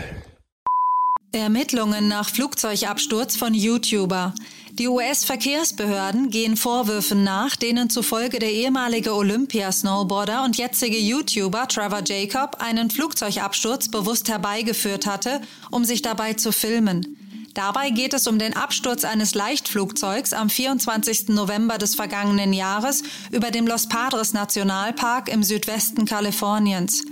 Ermittlungen 1.33 2.07
nach 2.07 2.29
Flugzeugabsturz 2.29 3.35
von 3.35 3.55
YouTuber. 3.55 4.35
Die 4.73 4.87
US-Verkehrsbehörden 4.87 6.29
gehen 6.29 6.55
Vorwürfen 6.55 7.23
nach, 7.23 7.55
denen 7.55 7.89
zufolge 7.89 8.37
der 8.37 8.51
ehemalige 8.51 9.15
Olympia-Snowboarder 9.15 10.43
und 10.43 10.57
jetzige 10.57 10.97
YouTuber 10.97 11.67
Trevor 11.67 12.03
Jacob 12.05 12.57
einen 12.59 12.91
Flugzeugabsturz 12.91 13.89
bewusst 13.89 14.29
herbeigeführt 14.29 15.07
hatte, 15.07 15.41
um 15.71 15.85
sich 15.85 16.03
dabei 16.03 16.33
zu 16.33 16.51
filmen. 16.51 17.17
Dabei 17.55 17.89
geht 17.89 18.13
es 18.13 18.27
um 18.27 18.37
den 18.37 18.55
Absturz 18.55 19.03
eines 19.03 19.33
Leichtflugzeugs 19.33 20.33
am 20.33 20.51
24. 20.51 21.29
November 21.29 21.79
des 21.79 21.95
vergangenen 21.95 22.53
Jahres 22.53 23.01
über 23.31 23.49
dem 23.49 23.65
Los 23.65 23.87
Padres 23.87 24.33
Nationalpark 24.33 25.29
im 25.29 25.41
Südwesten 25.41 26.05
Kaliforniens. 26.05 27.03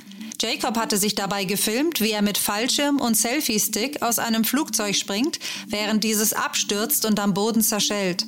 Jacob 0.42 0.76
hatte 0.76 0.98
sich 0.98 1.14
dabei 1.14 1.46
gefilmt, 1.46 2.02
wie 2.02 2.10
er 2.10 2.24
mit 2.24 2.40
Fallschirm 2.40 3.00
und 3.00 3.16
Selfie-Stick 3.16 4.02
aus 4.02 4.18
einem 4.18 4.44
Flugzeug 4.44 4.96
springt, 4.96 5.38
während 5.68 6.04
dieses 6.04 6.34
abstürzt 6.34 7.06
und 7.06 7.20
am 7.20 7.36
Boden 7.36 7.62
zerschellt. 7.62 8.26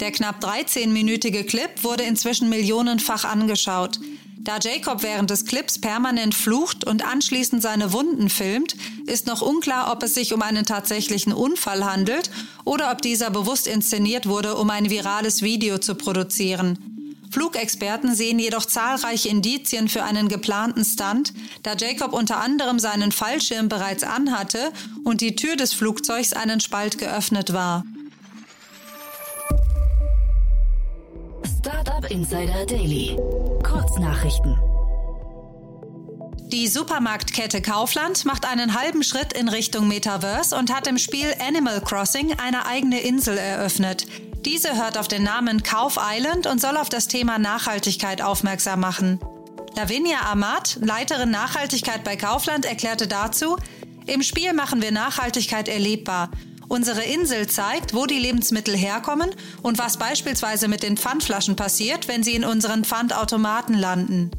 Der 0.00 0.10
knapp 0.10 0.44
13-minütige 0.44 1.44
Clip 1.44 1.70
wurde 1.82 2.02
inzwischen 2.02 2.48
millionenfach 2.48 3.24
angeschaut. 3.24 4.00
Da 4.38 4.58
Jacob 4.60 5.04
während 5.04 5.30
des 5.30 5.44
Clips 5.44 5.80
permanent 5.80 6.34
flucht 6.34 6.84
und 6.84 7.06
anschließend 7.06 7.62
seine 7.62 7.92
Wunden 7.92 8.28
filmt, 8.28 8.74
ist 9.06 9.28
noch 9.28 9.40
unklar, 9.40 9.92
ob 9.92 10.02
es 10.02 10.14
sich 10.14 10.34
um 10.34 10.42
einen 10.42 10.64
tatsächlichen 10.64 11.32
Unfall 11.32 11.84
handelt 11.84 12.32
oder 12.64 12.90
ob 12.90 13.02
dieser 13.02 13.30
bewusst 13.30 13.68
inszeniert 13.68 14.26
wurde, 14.26 14.56
um 14.56 14.68
ein 14.70 14.90
virales 14.90 15.42
Video 15.42 15.78
zu 15.78 15.94
produzieren. 15.94 17.01
Flugexperten 17.32 18.14
sehen 18.14 18.38
jedoch 18.38 18.66
zahlreiche 18.66 19.30
Indizien 19.30 19.88
für 19.88 20.04
einen 20.04 20.28
geplanten 20.28 20.84
Stunt, 20.84 21.32
da 21.62 21.74
Jacob 21.74 22.12
unter 22.12 22.38
anderem 22.38 22.78
seinen 22.78 23.10
Fallschirm 23.10 23.70
bereits 23.70 24.04
anhatte 24.04 24.70
und 25.04 25.22
die 25.22 25.34
Tür 25.34 25.56
des 25.56 25.72
Flugzeugs 25.72 26.34
einen 26.34 26.60
Spalt 26.60 26.98
geöffnet 26.98 27.54
war. 27.54 27.84
Startup 31.58 32.10
Insider 32.10 32.66
Daily. 32.66 33.16
Kurznachrichten. 33.62 34.58
Die 36.52 36.68
Supermarktkette 36.68 37.62
Kaufland 37.62 38.26
macht 38.26 38.44
einen 38.44 38.78
halben 38.78 39.02
Schritt 39.02 39.32
in 39.32 39.48
Richtung 39.48 39.88
Metaverse 39.88 40.54
und 40.54 40.70
hat 40.70 40.86
im 40.86 40.98
Spiel 40.98 41.34
Animal 41.40 41.80
Crossing 41.80 42.38
eine 42.38 42.66
eigene 42.66 43.00
Insel 43.00 43.38
eröffnet. 43.38 44.06
Diese 44.44 44.76
hört 44.76 44.98
auf 44.98 45.06
den 45.06 45.22
Namen 45.22 45.62
Kauf 45.62 45.98
Island 46.00 46.46
und 46.46 46.60
soll 46.60 46.76
auf 46.76 46.88
das 46.88 47.06
Thema 47.06 47.38
Nachhaltigkeit 47.38 48.22
aufmerksam 48.22 48.80
machen. 48.80 49.20
Lavinia 49.76 50.30
Amat, 50.30 50.78
Leiterin 50.80 51.30
Nachhaltigkeit 51.30 52.02
bei 52.02 52.16
Kaufland, 52.16 52.64
erklärte 52.64 53.06
dazu, 53.06 53.56
im 54.06 54.22
Spiel 54.22 54.52
machen 54.52 54.82
wir 54.82 54.90
Nachhaltigkeit 54.90 55.68
erlebbar. 55.68 56.30
Unsere 56.68 57.04
Insel 57.04 57.46
zeigt, 57.46 57.94
wo 57.94 58.06
die 58.06 58.18
Lebensmittel 58.18 58.76
herkommen 58.76 59.30
und 59.62 59.78
was 59.78 59.96
beispielsweise 59.96 60.66
mit 60.66 60.82
den 60.82 60.96
Pfandflaschen 60.96 61.54
passiert, 61.54 62.08
wenn 62.08 62.22
sie 62.22 62.34
in 62.34 62.44
unseren 62.44 62.84
Pfandautomaten 62.84 63.74
landen. 63.74 64.30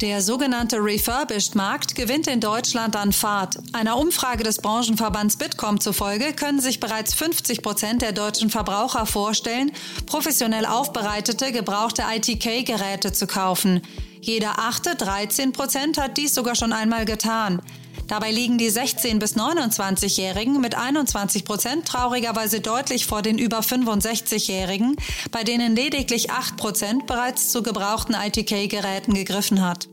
Der 0.00 0.22
sogenannte 0.22 0.76
Refurbished-Markt 0.76 1.96
gewinnt 1.96 2.28
in 2.28 2.38
Deutschland 2.38 2.94
an 2.94 3.12
Fahrt. 3.12 3.58
Einer 3.72 3.98
Umfrage 3.98 4.44
des 4.44 4.58
Branchenverbands 4.58 5.36
Bitkom 5.36 5.80
zufolge 5.80 6.34
können 6.34 6.60
sich 6.60 6.78
bereits 6.78 7.14
50 7.14 7.62
Prozent 7.62 8.02
der 8.02 8.12
deutschen 8.12 8.48
Verbraucher 8.48 9.06
vorstellen, 9.06 9.72
professionell 10.06 10.66
aufbereitete, 10.66 11.50
gebrauchte 11.50 12.04
ITK-Geräte 12.14 13.12
zu 13.12 13.26
kaufen. 13.26 13.80
Jeder 14.20 14.60
achte, 14.60 14.94
13 14.94 15.52
Prozent, 15.52 15.98
hat 15.98 16.16
dies 16.16 16.32
sogar 16.32 16.54
schon 16.54 16.72
einmal 16.72 17.04
getan. 17.04 17.60
Dabei 18.08 18.32
liegen 18.32 18.56
die 18.56 18.70
16- 18.70 19.18
bis 19.18 19.36
29-Jährigen 19.36 20.60
mit 20.60 20.74
21 20.74 21.44
Prozent 21.44 21.86
traurigerweise 21.86 22.60
deutlich 22.60 23.06
vor 23.06 23.20
den 23.20 23.38
über 23.38 23.60
65-Jährigen, 23.60 24.96
bei 25.30 25.44
denen 25.44 25.76
lediglich 25.76 26.30
8 26.30 26.56
Prozent 26.56 27.06
bereits 27.06 27.50
zu 27.50 27.62
gebrauchten 27.62 28.14
ITK-Geräten 28.14 29.12
gegriffen 29.12 29.62
hat. 29.62 29.88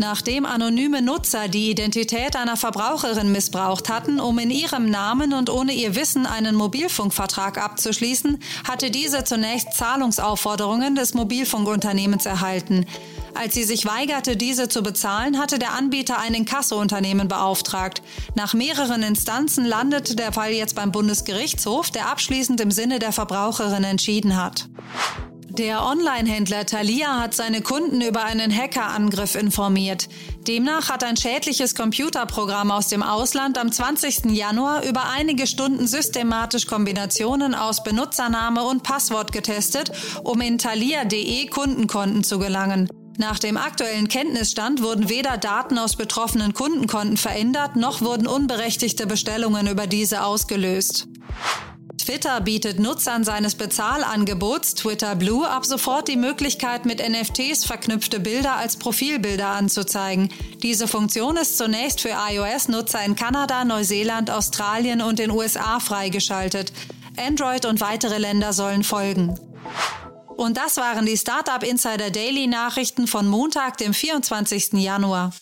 Nachdem 0.00 0.46
anonyme 0.46 1.02
Nutzer 1.02 1.48
die 1.48 1.70
Identität 1.70 2.36
einer 2.36 2.56
Verbraucherin 2.56 3.32
missbraucht 3.32 3.88
hatten, 3.88 4.20
um 4.20 4.38
in 4.38 4.50
ihrem 4.50 4.88
Namen 4.88 5.34
und 5.34 5.50
ohne 5.50 5.72
ihr 5.72 5.96
Wissen 5.96 6.24
einen 6.24 6.54
Mobilfunkvertrag 6.54 7.58
abzuschließen, 7.58 8.38
hatte 8.66 8.92
diese 8.92 9.24
zunächst 9.24 9.72
Zahlungsaufforderungen 9.74 10.94
des 10.94 11.14
Mobilfunkunternehmens 11.14 12.26
erhalten. 12.26 12.86
Als 13.34 13.54
sie 13.54 13.64
sich 13.64 13.86
weigerte, 13.86 14.36
diese 14.36 14.68
zu 14.68 14.82
bezahlen, 14.82 15.38
hatte 15.38 15.58
der 15.58 15.74
Anbieter 15.74 16.18
ein 16.18 16.34
Inkassounternehmen 16.34 17.28
beauftragt. 17.28 18.02
Nach 18.34 18.54
mehreren 18.54 19.02
Instanzen 19.02 19.64
landete 19.64 20.16
der 20.16 20.32
Fall 20.32 20.52
jetzt 20.52 20.74
beim 20.74 20.92
Bundesgerichtshof, 20.92 21.90
der 21.90 22.08
abschließend 22.08 22.60
im 22.60 22.70
Sinne 22.70 22.98
der 22.98 23.12
Verbraucherin 23.12 23.84
entschieden 23.84 24.36
hat. 24.36 24.68
Der 25.58 25.82
Online-Händler 25.84 26.66
Thalia 26.66 27.20
hat 27.20 27.34
seine 27.34 27.62
Kunden 27.62 28.00
über 28.00 28.22
einen 28.22 28.54
Hackerangriff 28.54 29.34
informiert. 29.34 30.08
Demnach 30.46 30.88
hat 30.88 31.02
ein 31.02 31.16
schädliches 31.16 31.74
Computerprogramm 31.74 32.70
aus 32.70 32.86
dem 32.86 33.02
Ausland 33.02 33.58
am 33.58 33.72
20. 33.72 34.26
Januar 34.26 34.84
über 34.84 35.08
einige 35.10 35.48
Stunden 35.48 35.88
systematisch 35.88 36.68
Kombinationen 36.68 37.56
aus 37.56 37.82
Benutzername 37.82 38.62
und 38.62 38.84
Passwort 38.84 39.32
getestet, 39.32 39.90
um 40.22 40.40
in 40.40 40.58
thalia.de 40.58 41.46
Kundenkonten 41.48 42.22
zu 42.22 42.38
gelangen. 42.38 42.88
Nach 43.20 43.40
dem 43.40 43.56
aktuellen 43.56 44.06
Kenntnisstand 44.06 44.80
wurden 44.80 45.08
weder 45.08 45.38
Daten 45.38 45.76
aus 45.76 45.96
betroffenen 45.96 46.54
Kundenkonten 46.54 47.16
verändert, 47.16 47.74
noch 47.74 48.00
wurden 48.00 48.28
unberechtigte 48.28 49.08
Bestellungen 49.08 49.66
über 49.66 49.88
diese 49.88 50.22
ausgelöst. 50.22 51.08
Twitter 51.98 52.40
bietet 52.40 52.78
Nutzern 52.78 53.24
seines 53.24 53.56
Bezahlangebots 53.56 54.76
Twitter 54.76 55.16
Blue 55.16 55.46
ab 55.48 55.66
sofort 55.66 56.06
die 56.06 56.16
Möglichkeit, 56.16 56.86
mit 56.86 57.02
NFTs 57.06 57.64
verknüpfte 57.64 58.20
Bilder 58.20 58.54
als 58.54 58.76
Profilbilder 58.76 59.48
anzuzeigen. 59.48 60.28
Diese 60.62 60.86
Funktion 60.86 61.36
ist 61.36 61.58
zunächst 61.58 62.00
für 62.00 62.14
iOS-Nutzer 62.30 63.04
in 63.04 63.16
Kanada, 63.16 63.64
Neuseeland, 63.64 64.30
Australien 64.30 65.02
und 65.02 65.18
den 65.18 65.32
USA 65.32 65.80
freigeschaltet. 65.80 66.72
Android 67.16 67.66
und 67.66 67.80
weitere 67.80 68.18
Länder 68.18 68.52
sollen 68.52 68.84
folgen. 68.84 69.34
Und 70.38 70.56
das 70.56 70.76
waren 70.76 71.04
die 71.04 71.16
Startup 71.16 71.64
Insider 71.64 72.10
Daily 72.10 72.46
Nachrichten 72.46 73.08
von 73.08 73.26
Montag, 73.26 73.76
dem 73.78 73.92
24. 73.92 74.74
Januar. 74.74 75.32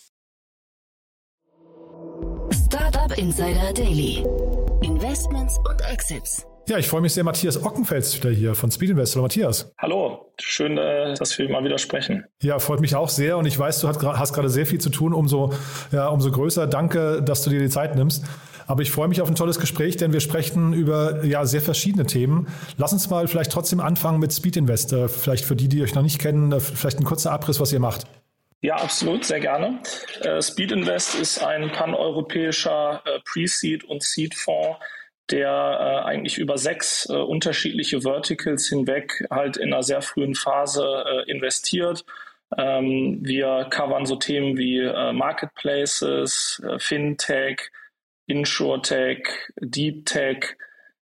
Startup 2.64 3.18
Insider 3.18 3.74
Daily. 3.74 4.24
Investments 4.80 5.58
und 5.68 5.82
Exits. 5.82 6.46
Ja, 6.66 6.78
ich 6.78 6.88
freue 6.88 7.02
mich 7.02 7.12
sehr, 7.12 7.24
Matthias 7.24 7.62
Ockenfels 7.62 8.16
wieder 8.16 8.30
hier 8.30 8.54
von 8.54 8.70
Speed 8.70 8.88
Investor. 8.88 9.20
Matthias. 9.20 9.70
Hallo, 9.76 10.32
schön, 10.40 10.78
äh, 10.78 11.12
dass 11.12 11.36
wir 11.38 11.50
mal 11.50 11.62
wieder 11.62 11.76
sprechen. 11.76 12.24
Ja, 12.40 12.58
freut 12.58 12.80
mich 12.80 12.96
auch 12.96 13.10
sehr 13.10 13.36
und 13.36 13.44
ich 13.44 13.58
weiß, 13.58 13.80
du 13.80 13.88
hast 13.88 14.32
gerade 14.32 14.48
sehr 14.48 14.64
viel 14.64 14.80
zu 14.80 14.88
tun. 14.88 15.12
Umso, 15.12 15.52
ja, 15.92 16.08
umso 16.08 16.30
größer 16.30 16.66
danke, 16.66 17.22
dass 17.22 17.42
du 17.42 17.50
dir 17.50 17.60
die 17.60 17.68
Zeit 17.68 17.96
nimmst. 17.96 18.24
Aber 18.66 18.82
ich 18.82 18.90
freue 18.90 19.08
mich 19.08 19.20
auf 19.20 19.28
ein 19.28 19.34
tolles 19.34 19.58
Gespräch, 19.60 19.96
denn 19.96 20.12
wir 20.12 20.20
sprechen 20.20 20.72
über 20.72 21.24
ja, 21.24 21.44
sehr 21.44 21.60
verschiedene 21.60 22.06
Themen. 22.06 22.48
Lass 22.76 22.92
uns 22.92 23.08
mal 23.08 23.28
vielleicht 23.28 23.52
trotzdem 23.52 23.80
anfangen 23.80 24.18
mit 24.18 24.32
Speed 24.32 24.56
Investor. 24.56 25.08
Vielleicht 25.08 25.44
für 25.44 25.56
die, 25.56 25.68
die 25.68 25.82
euch 25.82 25.94
noch 25.94 26.02
nicht 26.02 26.18
kennen, 26.18 26.52
äh, 26.52 26.60
vielleicht 26.60 26.98
ein 26.98 27.04
kurzer 27.04 27.32
Abriss, 27.32 27.60
was 27.60 27.72
ihr 27.72 27.80
macht. 27.80 28.06
Ja, 28.62 28.76
absolut, 28.76 29.24
sehr 29.24 29.40
gerne. 29.40 29.80
Äh, 30.22 30.42
Speed 30.42 30.72
Invest 30.72 31.14
ist 31.14 31.42
ein 31.42 31.70
paneuropäischer 31.70 33.02
äh, 33.04 33.20
Pre-Seed 33.24 33.84
und 33.84 34.02
Seed-Fonds, 34.02 34.78
der 35.30 36.04
eigentlich 36.04 36.38
über 36.38 36.56
sechs 36.56 37.06
unterschiedliche 37.06 38.02
Verticals 38.02 38.68
hinweg 38.68 39.26
halt 39.28 39.56
in 39.56 39.72
einer 39.72 39.82
sehr 39.82 40.00
frühen 40.00 40.36
Phase 40.36 41.04
investiert. 41.26 42.04
Ähm, 42.56 43.18
wir 43.22 43.66
covern 43.70 44.06
so 44.06 44.14
Themen 44.14 44.56
wie 44.56 44.82
Marketplaces, 45.12 46.62
Fintech, 46.78 47.72
InsurTech, 48.26 49.28
Deep 49.60 50.06
Tech, 50.06 50.56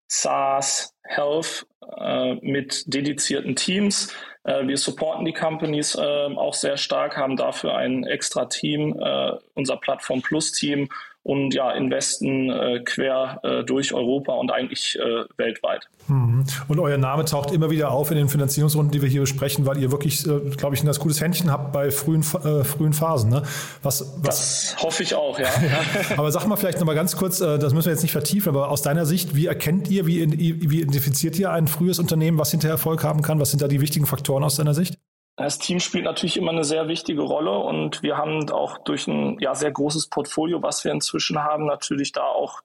SaaS, 0.06 0.94
Health 1.04 1.66
äh, 1.98 2.34
mit 2.36 2.84
dedizierten 2.92 3.56
Teams. 3.56 4.14
Äh, 4.44 4.66
wir 4.66 4.76
supporten 4.76 5.24
die 5.24 5.32
Companies 5.32 5.94
äh, 5.94 6.00
auch 6.00 6.54
sehr 6.54 6.76
stark, 6.76 7.16
haben 7.16 7.36
dafür 7.36 7.76
ein 7.76 8.04
extra 8.04 8.46
Team, 8.46 8.98
äh, 9.00 9.32
unser 9.54 9.76
Plattform 9.76 10.22
Plus 10.22 10.52
Team 10.52 10.88
und 11.24 11.54
ja, 11.54 11.72
investen 11.72 12.50
äh, 12.50 12.80
quer 12.84 13.40
äh, 13.42 13.64
durch 13.64 13.94
Europa 13.94 14.34
und 14.34 14.52
eigentlich 14.52 14.98
äh, 14.98 15.24
weltweit. 15.38 15.88
Mhm. 16.06 16.44
Und 16.68 16.78
euer 16.78 16.98
Name 16.98 17.24
taucht 17.24 17.50
immer 17.50 17.70
wieder 17.70 17.90
auf 17.90 18.10
in 18.10 18.18
den 18.18 18.28
Finanzierungsrunden, 18.28 18.92
die 18.92 19.00
wir 19.00 19.08
hier 19.08 19.22
besprechen, 19.22 19.64
weil 19.64 19.78
ihr 19.78 19.90
wirklich, 19.90 20.26
äh, 20.26 20.50
glaube 20.56 20.74
ich, 20.74 20.82
ein 20.82 20.86
ganz 20.86 21.00
gutes 21.00 21.22
Händchen 21.22 21.50
habt 21.50 21.72
bei 21.72 21.90
frühen, 21.90 22.20
äh, 22.20 22.62
frühen 22.62 22.92
Phasen. 22.92 23.30
Ne? 23.30 23.42
Was, 23.82 24.14
was 24.18 24.74
das 24.74 24.76
hoffe 24.82 25.02
ich 25.02 25.14
auch, 25.14 25.38
ja. 25.38 25.46
ja. 25.62 26.18
Aber 26.18 26.30
sag 26.30 26.46
mal 26.46 26.56
vielleicht 26.56 26.78
nochmal 26.78 26.94
ganz 26.94 27.16
kurz, 27.16 27.40
äh, 27.40 27.58
das 27.58 27.72
müssen 27.72 27.86
wir 27.86 27.94
jetzt 27.94 28.02
nicht 28.02 28.12
vertiefen, 28.12 28.50
aber 28.50 28.70
aus 28.70 28.82
deiner 28.82 29.06
Sicht, 29.06 29.34
wie 29.34 29.46
erkennt 29.46 29.88
ihr, 29.88 30.06
wie, 30.06 30.30
wie 30.70 30.80
identifiziert 30.82 31.38
ihr 31.38 31.50
ein 31.50 31.68
frühes 31.68 31.98
Unternehmen, 31.98 32.38
was 32.38 32.50
hinter 32.50 32.68
Erfolg 32.68 33.02
haben 33.02 33.22
kann? 33.22 33.40
Was 33.40 33.50
sind 33.50 33.62
da 33.62 33.68
die 33.68 33.80
wichtigen 33.80 34.04
Faktoren 34.04 34.44
aus 34.44 34.56
deiner 34.56 34.74
Sicht? 34.74 34.98
Das 35.36 35.58
Team 35.58 35.80
spielt 35.80 36.04
natürlich 36.04 36.36
immer 36.36 36.52
eine 36.52 36.62
sehr 36.62 36.86
wichtige 36.86 37.22
Rolle 37.22 37.58
und 37.58 38.04
wir 38.04 38.16
haben 38.16 38.48
auch 38.50 38.78
durch 38.78 39.08
ein 39.08 39.36
ja, 39.40 39.54
sehr 39.56 39.72
großes 39.72 40.08
Portfolio, 40.08 40.62
was 40.62 40.84
wir 40.84 40.92
inzwischen 40.92 41.42
haben, 41.42 41.66
natürlich 41.66 42.12
da 42.12 42.22
auch 42.22 42.60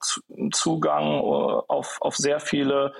Zugang 0.52 1.18
äh, 1.18 1.62
auf, 1.66 1.98
auf 2.00 2.16
sehr 2.16 2.38
viele 2.38 2.92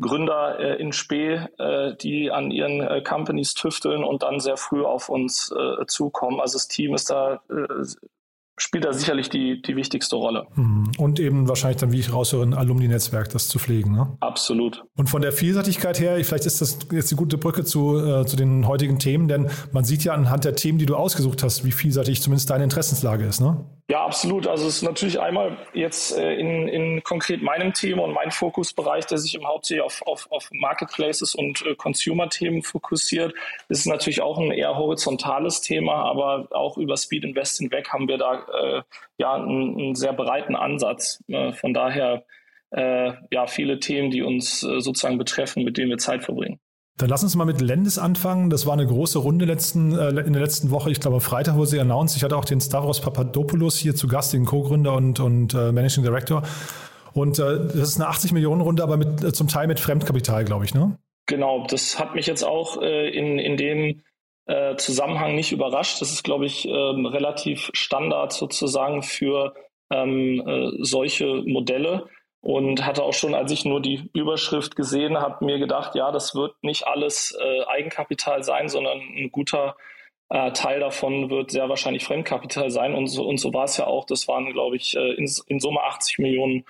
Gründer 0.00 0.58
äh, 0.58 0.80
in 0.80 0.92
Spee, 0.92 1.46
äh, 1.58 1.94
die 1.96 2.30
an 2.30 2.50
ihren 2.50 2.80
äh, 2.80 3.02
Companies 3.02 3.52
tüfteln 3.52 4.02
und 4.02 4.22
dann 4.22 4.40
sehr 4.40 4.56
früh 4.56 4.82
auf 4.82 5.10
uns 5.10 5.52
äh, 5.52 5.84
zukommen. 5.86 6.40
Also 6.40 6.56
das 6.56 6.68
Team 6.68 6.94
ist 6.94 7.10
da 7.10 7.42
äh, 7.50 7.84
spielt 8.58 8.84
da 8.84 8.92
sicherlich 8.92 9.30
die, 9.30 9.62
die 9.62 9.76
wichtigste 9.76 10.16
Rolle. 10.16 10.46
Mhm. 10.54 10.90
Und 10.98 11.20
eben 11.20 11.48
wahrscheinlich 11.48 11.78
dann, 11.78 11.92
wie 11.92 12.00
ich 12.00 12.12
raushöre, 12.12 12.42
ein 12.42 12.54
Alumni-Netzwerk, 12.54 13.30
das 13.30 13.48
zu 13.48 13.58
pflegen. 13.58 13.92
Ne? 13.92 14.16
Absolut. 14.20 14.84
Und 14.96 15.08
von 15.08 15.22
der 15.22 15.32
Vielseitigkeit 15.32 15.98
her, 16.00 16.22
vielleicht 16.24 16.46
ist 16.46 16.60
das 16.60 16.78
jetzt 16.92 17.10
die 17.10 17.16
gute 17.16 17.38
Brücke 17.38 17.64
zu, 17.64 17.98
äh, 17.98 18.26
zu 18.26 18.36
den 18.36 18.66
heutigen 18.66 18.98
Themen, 18.98 19.28
denn 19.28 19.50
man 19.72 19.84
sieht 19.84 20.04
ja 20.04 20.12
anhand 20.12 20.44
der 20.44 20.56
Themen, 20.56 20.78
die 20.78 20.86
du 20.86 20.96
ausgesucht 20.96 21.42
hast, 21.42 21.64
wie 21.64 21.72
vielseitig 21.72 22.20
zumindest 22.20 22.50
deine 22.50 22.64
Interessenslage 22.64 23.24
ist. 23.24 23.40
Ne? 23.40 23.64
Ja, 23.90 24.04
absolut. 24.04 24.46
Also 24.46 24.66
es 24.66 24.76
ist 24.76 24.82
natürlich 24.82 25.18
einmal 25.18 25.56
jetzt 25.72 26.14
äh, 26.14 26.34
in, 26.34 26.68
in 26.68 27.02
konkret 27.02 27.40
meinem 27.40 27.72
Thema 27.72 28.02
und 28.02 28.12
mein 28.12 28.30
Fokusbereich, 28.30 29.06
der 29.06 29.16
sich 29.16 29.34
im 29.34 29.46
Hauptsächlich 29.48 29.82
auf, 29.82 30.02
auf, 30.06 30.30
auf 30.30 30.50
Marketplaces 30.52 31.34
und 31.34 31.64
äh, 31.64 31.74
Consumer-Themen 31.74 32.62
fokussiert, 32.62 33.32
ist 33.70 33.86
natürlich 33.86 34.20
auch 34.20 34.36
ein 34.36 34.50
eher 34.50 34.76
horizontales 34.76 35.62
Thema, 35.62 36.04
aber 36.04 36.48
auch 36.50 36.76
über 36.76 36.98
Speed 36.98 37.24
Invest 37.24 37.56
hinweg 37.56 37.88
haben 37.90 38.08
wir 38.08 38.18
da 38.18 38.46
äh, 38.52 38.82
ja 39.16 39.32
einen, 39.32 39.78
einen, 39.78 39.94
sehr 39.94 40.12
breiten 40.12 40.54
Ansatz. 40.54 41.24
Äh, 41.28 41.52
von 41.52 41.72
daher 41.72 42.26
äh, 42.72 43.12
ja 43.30 43.46
viele 43.46 43.80
Themen, 43.80 44.10
die 44.10 44.20
uns 44.20 44.62
äh, 44.64 44.80
sozusagen 44.80 45.16
betreffen, 45.16 45.64
mit 45.64 45.78
denen 45.78 45.88
wir 45.88 45.98
Zeit 45.98 46.24
verbringen. 46.24 46.60
Dann 46.98 47.08
lass 47.08 47.22
uns 47.22 47.36
mal 47.36 47.44
mit 47.44 47.60
Lendis 47.60 47.96
anfangen. 47.96 48.50
Das 48.50 48.66
war 48.66 48.72
eine 48.72 48.84
große 48.84 49.20
Runde 49.20 49.44
letzten, 49.44 49.96
äh, 49.96 50.08
in 50.08 50.32
der 50.32 50.42
letzten 50.42 50.72
Woche. 50.72 50.90
Ich 50.90 50.98
glaube, 50.98 51.20
Freitag 51.20 51.54
wurde 51.54 51.68
sie 51.68 51.80
announced. 51.80 52.16
Ich 52.16 52.24
hatte 52.24 52.36
auch 52.36 52.44
den 52.44 52.60
Stavros 52.60 53.00
Papadopoulos 53.00 53.78
hier 53.78 53.94
zu 53.94 54.08
Gast, 54.08 54.32
den 54.32 54.44
Co-Gründer 54.44 54.94
und, 54.94 55.20
und 55.20 55.54
äh, 55.54 55.70
Managing 55.70 56.02
Director. 56.02 56.42
Und 57.14 57.38
äh, 57.38 57.58
das 57.68 57.90
ist 57.90 58.00
eine 58.00 58.08
80 58.08 58.32
Millionen 58.32 58.60
Runde, 58.60 58.82
aber 58.82 58.96
mit, 58.96 59.22
äh, 59.22 59.32
zum 59.32 59.46
Teil 59.46 59.68
mit 59.68 59.78
Fremdkapital, 59.78 60.44
glaube 60.44 60.64
ich, 60.64 60.74
ne? 60.74 60.98
Genau, 61.26 61.66
das 61.68 62.00
hat 62.00 62.16
mich 62.16 62.26
jetzt 62.26 62.42
auch 62.42 62.82
äh, 62.82 63.08
in, 63.10 63.38
in 63.38 63.56
dem 63.56 64.02
äh, 64.46 64.74
Zusammenhang 64.74 65.36
nicht 65.36 65.52
überrascht. 65.52 66.00
Das 66.00 66.10
ist, 66.10 66.24
glaube 66.24 66.46
ich, 66.46 66.66
ähm, 66.66 67.06
relativ 67.06 67.70
Standard 67.74 68.32
sozusagen 68.32 69.04
für 69.04 69.54
ähm, 69.90 70.42
solche 70.80 71.42
Modelle 71.46 72.06
und 72.40 72.86
hatte 72.86 73.02
auch 73.02 73.14
schon, 73.14 73.34
als 73.34 73.50
ich 73.52 73.64
nur 73.64 73.80
die 73.80 74.10
Überschrift 74.14 74.76
gesehen 74.76 75.18
habe, 75.18 75.44
mir 75.44 75.58
gedacht, 75.58 75.94
ja, 75.94 76.12
das 76.12 76.34
wird 76.34 76.54
nicht 76.62 76.86
alles 76.86 77.36
äh, 77.40 77.64
Eigenkapital 77.64 78.42
sein, 78.42 78.68
sondern 78.68 78.98
ein 78.98 79.30
guter 79.32 79.76
äh, 80.30 80.52
Teil 80.52 80.80
davon 80.80 81.30
wird 81.30 81.50
sehr 81.50 81.68
wahrscheinlich 81.68 82.04
Fremdkapital 82.04 82.70
sein. 82.70 82.94
Und 82.94 83.06
so, 83.06 83.26
und 83.26 83.38
so 83.38 83.52
war 83.54 83.64
es 83.64 83.76
ja 83.76 83.86
auch. 83.86 84.04
Das 84.04 84.28
waren, 84.28 84.52
glaube 84.52 84.76
ich, 84.76 84.96
äh, 84.96 85.14
in, 85.14 85.28
in 85.46 85.60
Summe 85.60 85.80
80 85.80 86.18
Millionen 86.18 86.64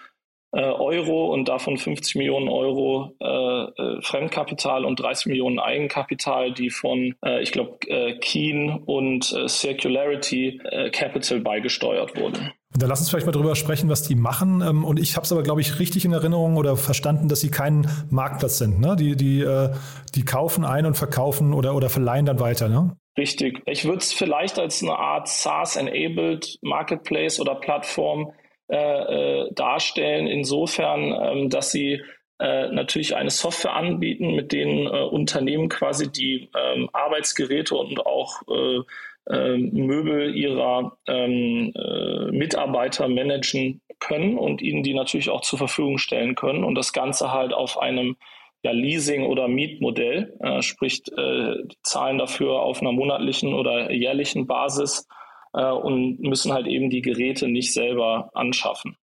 äh, 0.52 0.62
Euro 0.62 1.32
und 1.32 1.48
davon 1.48 1.76
50 1.76 2.14
Millionen 2.14 2.48
Euro 2.48 3.14
äh, 3.20 4.00
Fremdkapital 4.00 4.84
und 4.84 5.00
30 5.00 5.26
Millionen 5.26 5.58
Eigenkapital, 5.58 6.52
die 6.52 6.70
von, 6.70 7.16
ich 7.40 7.52
glaube, 7.52 7.78
Keen 8.20 8.82
und 8.86 9.24
Circularity 9.24 10.60
Capital 10.92 11.40
beigesteuert 11.40 12.18
wurden. 12.18 12.52
Da 12.78 12.86
lass 12.86 13.00
uns 13.00 13.10
vielleicht 13.10 13.26
mal 13.26 13.32
drüber 13.32 13.56
sprechen, 13.56 13.88
was 13.88 14.02
die 14.02 14.14
machen. 14.14 14.62
Ähm, 14.62 14.84
und 14.84 15.00
ich 15.00 15.16
habe 15.16 15.24
es 15.24 15.32
aber, 15.32 15.42
glaube 15.42 15.60
ich, 15.60 15.78
richtig 15.78 16.04
in 16.04 16.12
Erinnerung 16.12 16.56
oder 16.56 16.76
verstanden, 16.76 17.28
dass 17.28 17.40
sie 17.40 17.50
kein 17.50 17.90
Marktplatz 18.10 18.58
sind. 18.58 18.80
Ne? 18.80 18.94
Die, 18.96 19.16
die, 19.16 19.40
äh, 19.40 19.70
die 20.14 20.24
kaufen 20.24 20.64
ein 20.64 20.86
und 20.86 20.96
verkaufen 20.96 21.52
oder, 21.52 21.74
oder 21.74 21.90
verleihen 21.90 22.26
dann 22.26 22.38
weiter. 22.38 22.68
Ne? 22.68 22.96
Richtig. 23.16 23.62
Ich 23.66 23.84
würde 23.84 23.98
es 23.98 24.12
vielleicht 24.12 24.58
als 24.60 24.82
eine 24.82 24.96
Art 24.96 25.26
SaaS-enabled 25.26 26.58
Marketplace 26.62 27.40
oder 27.40 27.56
Plattform 27.56 28.32
äh, 28.68 28.76
äh, 28.76 29.52
darstellen, 29.54 30.26
insofern, 30.26 31.12
ähm, 31.20 31.50
dass 31.50 31.72
sie 31.72 32.02
äh, 32.38 32.68
natürlich 32.68 33.16
eine 33.16 33.30
Software 33.30 33.74
anbieten, 33.74 34.36
mit 34.36 34.52
denen 34.52 34.86
äh, 34.86 35.02
Unternehmen 35.02 35.68
quasi 35.68 36.12
die 36.12 36.50
ähm, 36.56 36.88
Arbeitsgeräte 36.92 37.74
und 37.74 37.98
auch 38.06 38.42
äh, 38.46 38.82
Möbel 39.30 40.34
ihrer 40.34 40.96
ähm, 41.06 41.72
äh, 41.74 42.30
Mitarbeiter 42.32 43.08
managen 43.08 43.80
können 44.00 44.38
und 44.38 44.62
ihnen 44.62 44.82
die 44.82 44.94
natürlich 44.94 45.28
auch 45.28 45.42
zur 45.42 45.58
Verfügung 45.58 45.98
stellen 45.98 46.34
können 46.34 46.64
und 46.64 46.74
das 46.74 46.92
Ganze 46.92 47.32
halt 47.32 47.52
auf 47.52 47.78
einem 47.78 48.16
ja, 48.62 48.72
Leasing- 48.72 49.26
oder 49.26 49.48
Mietmodell, 49.48 50.36
äh, 50.40 50.62
sprich 50.62 51.02
äh, 51.16 51.62
die 51.64 51.76
zahlen 51.82 52.18
dafür 52.18 52.60
auf 52.60 52.80
einer 52.80 52.92
monatlichen 52.92 53.54
oder 53.54 53.92
jährlichen 53.92 54.46
Basis 54.46 55.06
äh, 55.52 55.70
und 55.70 56.20
müssen 56.20 56.52
halt 56.52 56.66
eben 56.66 56.90
die 56.90 57.02
Geräte 57.02 57.48
nicht 57.48 57.72
selber 57.72 58.30
anschaffen, 58.34 58.96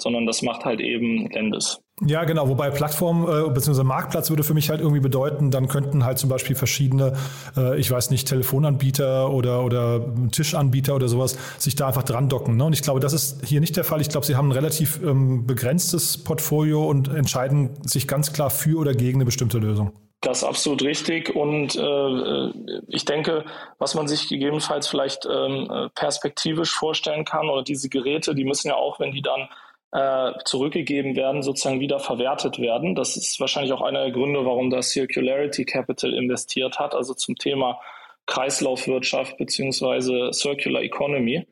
sondern 0.00 0.26
das 0.26 0.42
macht 0.42 0.64
halt 0.64 0.80
eben 0.80 1.28
Lendes. 1.30 1.80
Ja, 2.06 2.24
genau. 2.24 2.48
Wobei 2.48 2.70
Plattform 2.70 3.24
äh, 3.24 3.50
bzw. 3.50 3.82
Marktplatz 3.82 4.30
würde 4.30 4.44
für 4.44 4.54
mich 4.54 4.70
halt 4.70 4.80
irgendwie 4.80 5.00
bedeuten, 5.00 5.50
dann 5.50 5.66
könnten 5.66 6.04
halt 6.04 6.18
zum 6.18 6.30
Beispiel 6.30 6.54
verschiedene, 6.54 7.14
äh, 7.56 7.78
ich 7.78 7.90
weiß 7.90 8.10
nicht, 8.10 8.28
Telefonanbieter 8.28 9.30
oder, 9.32 9.64
oder 9.64 10.04
Tischanbieter 10.30 10.94
oder 10.94 11.08
sowas 11.08 11.36
sich 11.58 11.74
da 11.74 11.88
einfach 11.88 12.04
dran 12.04 12.28
docken. 12.28 12.56
Ne? 12.56 12.64
Und 12.64 12.72
ich 12.72 12.82
glaube, 12.82 13.00
das 13.00 13.12
ist 13.12 13.44
hier 13.44 13.60
nicht 13.60 13.76
der 13.76 13.84
Fall. 13.84 14.00
Ich 14.00 14.08
glaube, 14.08 14.26
sie 14.26 14.36
haben 14.36 14.48
ein 14.48 14.52
relativ 14.52 15.00
ähm, 15.02 15.46
begrenztes 15.46 16.22
Portfolio 16.22 16.88
und 16.88 17.08
entscheiden 17.08 17.70
sich 17.84 18.06
ganz 18.06 18.32
klar 18.32 18.50
für 18.50 18.78
oder 18.78 18.94
gegen 18.94 19.18
eine 19.18 19.24
bestimmte 19.24 19.58
Lösung. 19.58 19.92
Das 20.20 20.38
ist 20.38 20.44
absolut 20.44 20.82
richtig. 20.82 21.34
Und 21.34 21.76
äh, 21.76 22.52
ich 22.88 23.04
denke, 23.04 23.44
was 23.78 23.94
man 23.94 24.06
sich 24.08 24.28
gegebenenfalls 24.28 24.88
vielleicht 24.88 25.28
ähm, 25.30 25.90
perspektivisch 25.94 26.72
vorstellen 26.72 27.24
kann, 27.24 27.48
oder 27.48 27.62
diese 27.62 27.88
Geräte, 27.88 28.34
die 28.34 28.44
müssen 28.44 28.68
ja 28.68 28.74
auch, 28.74 28.98
wenn 28.98 29.12
die 29.12 29.22
dann 29.22 29.48
äh, 29.92 30.32
zurückgegeben 30.44 31.16
werden, 31.16 31.42
sozusagen 31.42 31.80
wieder 31.80 31.98
verwertet 31.98 32.58
werden. 32.58 32.94
Das 32.94 33.16
ist 33.16 33.40
wahrscheinlich 33.40 33.72
auch 33.72 33.82
einer 33.82 34.02
der 34.02 34.12
Gründe, 34.12 34.44
warum 34.44 34.70
das 34.70 34.90
Circularity 34.90 35.64
Capital 35.64 36.12
investiert 36.14 36.78
hat, 36.78 36.94
also 36.94 37.14
zum 37.14 37.36
Thema 37.36 37.80
Kreislaufwirtschaft 38.26 39.38
beziehungsweise 39.38 40.30
Circular 40.32 40.82
Economy. 40.82 41.46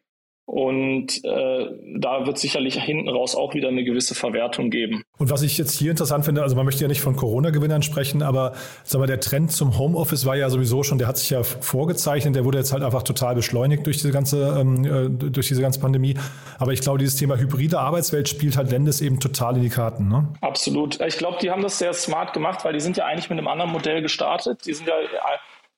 Und 0.47 1.25
äh, 1.25 1.67
da 1.99 2.25
wird 2.25 2.39
sicherlich 2.39 2.81
hinten 2.81 3.09
raus 3.09 3.35
auch 3.35 3.55
wieder 3.55 3.67
eine 3.67 3.83
gewisse 3.83 4.15
Verwertung 4.15 4.71
geben. 4.71 5.03
Und 5.19 5.29
was 5.29 5.43
ich 5.43 5.59
jetzt 5.59 5.77
hier 5.77 5.91
interessant 5.91 6.25
finde, 6.25 6.43
also 6.43 6.55
man 6.55 6.65
möchte 6.65 6.83
ja 6.83 6.89
nicht 6.89 7.01
von 7.01 7.17
Corona-Gewinnern 7.17 7.83
sprechen, 7.83 8.23
aber 8.23 8.53
sag 8.85 9.01
mal, 9.01 9.09
der 9.09 9.19
Trend 9.19 9.51
zum 9.51 9.77
Homeoffice 9.77 10.25
war 10.25 10.37
ja 10.37 10.49
sowieso 10.49 10.85
schon, 10.85 10.99
der 10.99 11.09
hat 11.09 11.19
sich 11.19 11.31
ja 11.31 11.43
vorgezeichnet, 11.43 12.37
der 12.37 12.45
wurde 12.45 12.59
jetzt 12.59 12.73
halt 12.73 12.85
einfach 12.85 13.03
total 13.03 13.35
beschleunigt 13.35 13.85
durch 13.87 13.97
diese 13.97 14.13
ganze, 14.13 14.57
ähm, 14.61 14.85
äh, 14.85 15.31
durch 15.31 15.49
diese 15.49 15.63
ganze 15.63 15.81
Pandemie. 15.81 16.15
Aber 16.61 16.73
ich 16.73 16.81
glaube, 16.81 17.01
dieses 17.01 17.17
Thema 17.17 17.37
hybride 17.37 17.81
Arbeitswelt 17.81 18.29
spielt 18.29 18.57
halt 18.57 18.71
Lendes 18.71 19.01
eben 19.01 19.19
total 19.19 19.57
in 19.57 19.63
die 19.63 19.69
Karten. 19.69 20.09
Ne? 20.09 20.29
Absolut. 20.43 21.01
Ich 21.01 21.19
glaube, 21.19 21.39
die 21.43 21.51
haben 21.51 21.63
das 21.63 21.79
sehr 21.79 21.93
smart 21.93 22.33
gemacht, 22.33 22.65
weil 22.65 22.73
die 22.73 22.81
sind 22.81 22.97
ja 22.97 23.05
eigentlich 23.07 23.29
mit 23.31 23.39
einem 23.39 23.49
anderen 23.49 23.73
Modell 23.73 24.01
gestartet. 24.01 24.65
Die 24.65 24.75
sind 24.75 24.87
ja 24.87 24.95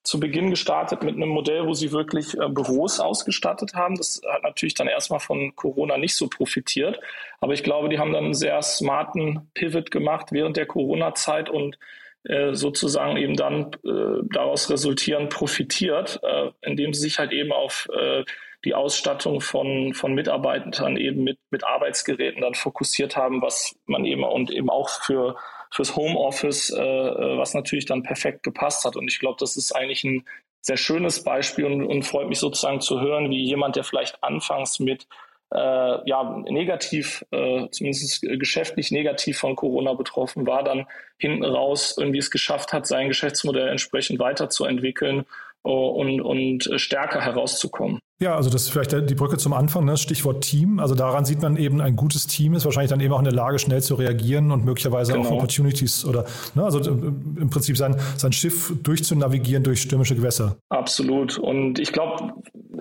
zu 0.08 0.18
Beginn 0.18 0.48
gestartet 0.48 1.02
mit 1.02 1.16
einem 1.16 1.28
Modell, 1.28 1.66
wo 1.66 1.74
sie 1.74 1.92
wirklich 1.92 2.32
äh, 2.32 2.48
Büros 2.48 2.98
ausgestattet 2.98 3.74
haben. 3.74 3.96
Das 3.96 4.22
hat 4.32 4.42
natürlich 4.42 4.72
dann 4.72 4.88
erstmal 4.88 5.20
von 5.20 5.54
Corona 5.54 5.98
nicht 5.98 6.14
so 6.14 6.28
profitiert. 6.28 6.98
Aber 7.40 7.52
ich 7.52 7.62
glaube, 7.62 7.90
die 7.90 7.98
haben 7.98 8.14
dann 8.14 8.24
einen 8.24 8.34
sehr 8.34 8.62
smarten 8.62 9.50
Pivot 9.52 9.90
gemacht 9.90 10.28
während 10.30 10.56
der 10.56 10.64
Corona-Zeit 10.64 11.50
und 11.50 11.78
äh, 12.24 12.54
sozusagen 12.54 13.18
eben 13.18 13.36
dann 13.36 13.72
äh, 13.84 14.22
daraus 14.32 14.70
resultierend 14.70 15.28
profitiert, 15.28 16.20
äh, 16.22 16.52
indem 16.62 16.94
sie 16.94 17.02
sich 17.02 17.18
halt 17.18 17.32
eben 17.32 17.52
auf 17.52 17.86
äh, 17.94 18.24
die 18.64 18.74
Ausstattung 18.74 19.40
von, 19.40 19.94
von 19.94 20.14
Mitarbeitern 20.14 20.96
eben 20.96 21.22
mit, 21.22 21.38
mit 21.50 21.64
Arbeitsgeräten 21.64 22.42
dann 22.42 22.54
fokussiert 22.54 23.16
haben, 23.16 23.40
was 23.40 23.76
man 23.86 24.04
eben 24.04 24.24
und 24.24 24.50
eben 24.50 24.70
auch 24.70 24.88
für 24.88 25.36
fürs 25.70 25.96
Homeoffice, 25.96 26.70
äh, 26.70 26.80
äh, 26.80 27.38
was 27.38 27.54
natürlich 27.54 27.86
dann 27.86 28.02
perfekt 28.02 28.42
gepasst 28.42 28.84
hat. 28.84 28.96
Und 28.96 29.08
ich 29.08 29.18
glaube, 29.18 29.36
das 29.38 29.56
ist 29.56 29.72
eigentlich 29.72 30.04
ein 30.04 30.24
sehr 30.60 30.76
schönes 30.76 31.22
Beispiel 31.22 31.64
und, 31.64 31.84
und 31.84 32.04
freut 32.04 32.28
mich 32.28 32.38
sozusagen 32.38 32.80
zu 32.80 33.00
hören, 33.00 33.30
wie 33.30 33.44
jemand, 33.44 33.76
der 33.76 33.84
vielleicht 33.84 34.22
anfangs 34.22 34.80
mit 34.80 35.06
äh, 35.50 36.08
ja, 36.08 36.42
negativ, 36.46 37.24
äh, 37.30 37.68
zumindest 37.70 38.22
geschäftlich 38.22 38.90
negativ 38.90 39.38
von 39.38 39.56
Corona 39.56 39.94
betroffen 39.94 40.46
war, 40.46 40.62
dann 40.62 40.86
hinten 41.18 41.44
raus 41.44 41.96
irgendwie 41.98 42.18
es 42.18 42.30
geschafft 42.30 42.72
hat, 42.72 42.86
sein 42.86 43.08
Geschäftsmodell 43.08 43.68
entsprechend 43.68 44.18
weiterzuentwickeln 44.18 45.24
uh, 45.64 45.70
und, 45.70 46.20
und 46.20 46.70
stärker 46.76 47.22
herauszukommen. 47.22 48.00
Ja, 48.20 48.34
also 48.34 48.50
das 48.50 48.62
ist 48.62 48.70
vielleicht 48.70 48.92
die 49.08 49.14
Brücke 49.14 49.36
zum 49.36 49.52
Anfang, 49.52 49.84
ne? 49.84 49.96
Stichwort 49.96 50.42
Team. 50.42 50.80
Also 50.80 50.96
daran 50.96 51.24
sieht 51.24 51.40
man 51.40 51.56
eben, 51.56 51.80
ein 51.80 51.94
gutes 51.94 52.26
Team 52.26 52.54
ist 52.54 52.64
wahrscheinlich 52.64 52.90
dann 52.90 53.00
eben 53.00 53.14
auch 53.14 53.20
in 53.20 53.24
der 53.24 53.32
Lage, 53.32 53.60
schnell 53.60 53.80
zu 53.80 53.94
reagieren 53.94 54.50
und 54.50 54.64
möglicherweise 54.64 55.12
genau. 55.12 55.28
auch 55.28 55.32
Opportunities 55.32 56.04
oder, 56.04 56.24
ne? 56.56 56.64
also 56.64 56.80
äh, 56.80 56.92
im 56.92 57.48
Prinzip 57.48 57.76
sein, 57.76 57.96
sein 58.16 58.32
Schiff 58.32 58.72
durchzunavigieren 58.82 59.62
durch 59.62 59.82
stürmische 59.82 60.16
Gewässer. 60.16 60.56
Absolut. 60.68 61.38
Und 61.38 61.78
ich 61.78 61.92
glaube, 61.92 62.34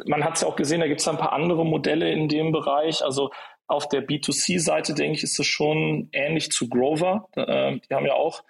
man 0.07 0.23
hat 0.23 0.35
es 0.35 0.41
ja 0.41 0.47
auch 0.47 0.55
gesehen, 0.55 0.79
da 0.79 0.87
gibt 0.87 1.01
es 1.01 1.07
ein 1.07 1.17
paar 1.17 1.33
andere 1.33 1.65
Modelle 1.65 2.11
in 2.11 2.29
dem 2.29 2.51
Bereich. 2.51 3.03
Also 3.03 3.29
auf 3.67 3.87
der 3.89 4.07
B2C-Seite, 4.07 4.95
denke 4.95 5.17
ich, 5.17 5.23
ist 5.23 5.39
es 5.39 5.45
schon 5.45 6.09
ähnlich 6.13 6.51
zu 6.51 6.67
Grover. 6.67 7.29
Äh, 7.35 7.77
die 7.77 7.93
haben 7.93 8.07
ja 8.07 8.13
auch 8.13 8.43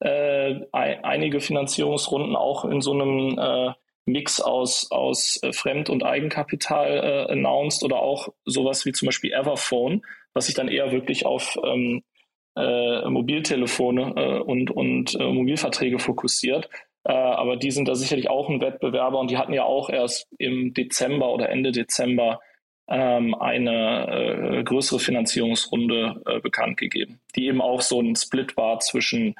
äh, 0.00 0.60
einige 0.72 1.40
Finanzierungsrunden 1.40 2.36
auch 2.36 2.66
in 2.66 2.82
so 2.82 2.92
einem 2.92 3.38
äh, 3.38 3.72
Mix 4.06 4.40
aus, 4.40 4.90
aus 4.90 5.38
äh, 5.42 5.52
Fremd- 5.52 5.90
und 5.90 6.04
Eigenkapital 6.04 7.26
äh, 7.28 7.32
announced 7.32 7.82
oder 7.82 8.00
auch 8.00 8.28
sowas 8.44 8.84
wie 8.84 8.92
zum 8.92 9.06
Beispiel 9.06 9.32
Everphone, 9.32 10.02
was 10.34 10.46
sich 10.46 10.54
dann 10.54 10.68
eher 10.68 10.92
wirklich 10.92 11.24
auf 11.26 11.56
ähm, 11.64 12.02
äh, 12.56 13.08
Mobiltelefone 13.08 14.14
äh, 14.16 14.38
und, 14.40 14.70
und 14.70 15.14
äh, 15.14 15.32
Mobilverträge 15.32 15.98
fokussiert. 15.98 16.68
Äh, 17.04 17.12
aber 17.12 17.56
die 17.56 17.70
sind 17.70 17.88
da 17.88 17.94
sicherlich 17.94 18.30
auch 18.30 18.48
ein 18.48 18.60
Wettbewerber 18.60 19.18
und 19.18 19.30
die 19.30 19.38
hatten 19.38 19.52
ja 19.52 19.64
auch 19.64 19.90
erst 19.90 20.28
im 20.38 20.74
Dezember 20.74 21.32
oder 21.32 21.48
Ende 21.48 21.72
Dezember 21.72 22.40
ähm, 22.88 23.34
eine 23.34 24.62
größere 24.64 24.98
Finanzierungsrunde 24.98 26.40
bekannt 26.42 26.76
gegeben, 26.76 27.20
die 27.34 27.46
eben 27.46 27.62
auch 27.62 27.80
so 27.80 27.98
ein 28.00 28.14
Split 28.14 28.58
war 28.58 28.78
zwischen 28.80 29.36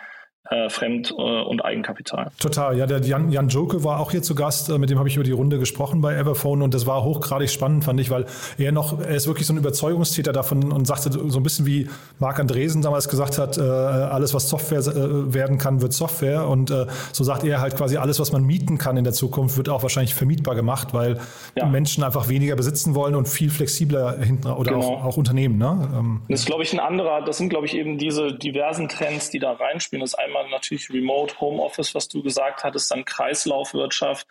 äh, 0.51 0.69
Fremd- 0.69 1.11
äh, 1.11 1.15
und 1.15 1.65
Eigenkapital. 1.65 2.31
Total, 2.39 2.77
ja, 2.77 2.87
der 2.87 3.01
Jan, 3.01 3.31
Jan 3.31 3.49
Joke 3.49 3.83
war 3.83 4.01
auch 4.01 4.11
hier 4.11 4.23
zu 4.23 4.35
Gast, 4.35 4.69
äh, 4.69 4.79
mit 4.79 4.91
dem 4.91 4.99
habe 4.99 5.09
ich 5.09 5.17
über 5.17 5.25
die 5.25 5.33
Runde 5.33 5.59
gesprochen 5.59 6.03
bei 6.03 6.15
Everphone 6.15 6.63
und 6.63 6.75
das 6.75 6.87
war 6.87 7.03
hochgradig 7.03 7.49
spannend, 7.51 7.85
fand 7.85 7.99
ich, 7.99 8.11
weil 8.11 8.27
er 8.59 8.71
noch, 8.71 9.01
er 9.01 9.17
ist 9.17 9.27
wirklich 9.27 9.47
so 9.47 9.55
ein 9.55 9.57
Überzeugungstäter 9.57 10.33
davon 10.33 10.71
und 10.71 10.87
sagte 10.87 11.11
so 11.11 11.39
ein 11.39 11.43
bisschen 11.43 11.65
wie 11.65 11.89
Marc 12.19 12.41
Andresen 12.41 12.83
damals 12.83 13.09
gesagt 13.09 13.39
hat, 13.39 13.57
äh, 13.57 13.63
alles 13.63 14.35
was 14.35 14.49
Software 14.49 14.81
äh, 14.81 15.33
werden 15.33 15.57
kann, 15.57 15.81
wird 15.81 15.93
Software 15.93 16.47
und 16.47 16.75
so 17.13 17.25
sagt 17.25 17.45
er 17.45 17.61
halt 17.61 17.77
quasi, 17.77 17.97
alles 17.97 18.19
was 18.21 18.33
man 18.33 18.45
mieten 18.45 18.79
kann 18.79 18.97
in 18.97 19.05
der 19.05 19.13
Zukunft, 19.13 19.57
wird 19.57 19.69
auch 19.69 19.83
wahrscheinlich 19.83 20.15
vermietbar 20.15 20.55
gemacht, 20.55 20.93
weil 20.93 21.19
ja. 21.57 21.67
Menschen 21.67 22.03
einfach 22.05 22.29
weniger 22.29 22.57
besitzen 22.57 22.95
wollen 22.95 23.15
und 23.15 23.29
viel 23.29 23.51
flexibler 23.51 24.19
hinten 24.19 24.49
oder 24.49 24.73
genau. 24.73 24.97
auch, 24.97 25.05
auch, 25.05 25.17
Unternehmen. 25.17 25.59
Ne? 25.59 25.89
Ähm, 25.97 26.23
das 26.29 26.41
ist, 26.41 26.47
glaube 26.47 26.63
ich, 26.65 26.73
ein 26.73 26.81
anderer, 26.81 27.23
das 27.23 27.39
sind, 27.39 27.49
glaube 27.49 27.67
ich, 27.67 27.75
eben 27.75 27.99
diese 27.99 28.35
diversen 28.35 28.89
Trends, 28.89 29.31
die 29.31 29.39
da 29.39 29.53
reinspielen. 29.53 30.01
Das 30.01 30.11
ist 30.11 30.19
einmal 30.19 30.34
einmal 30.37 30.51
natürlich 30.51 30.91
Remote 30.91 31.41
Homeoffice, 31.41 31.95
was 31.95 32.09
du 32.09 32.23
gesagt 32.23 32.65
hattest, 32.65 32.91
dann 32.91 33.05
Kreislaufwirtschaft. 33.05 34.27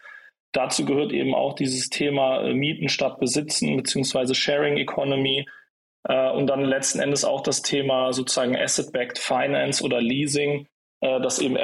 Dazu 0.52 0.86
gehört 0.86 1.12
eben 1.12 1.34
auch 1.34 1.54
dieses 1.54 1.90
Thema 1.90 2.42
äh, 2.42 2.54
Mieten 2.54 2.90
statt 2.90 3.20
Besitzen 3.20 3.76
beziehungsweise 3.78 4.36
Sharing 4.36 4.78
Economy. 4.78 5.48
Äh, 6.08 6.32
und 6.32 6.48
dann 6.48 6.64
letzten 6.64 7.00
Endes 7.00 7.26
auch 7.26 7.42
das 7.42 7.62
Thema 7.62 8.14
sozusagen 8.14 8.56
Asset-Backed 8.56 9.18
Finance 9.18 9.84
oder 9.84 10.02
Leasing, 10.02 10.68
äh, 11.02 11.20
dass 11.22 11.40
eben, 11.40 11.56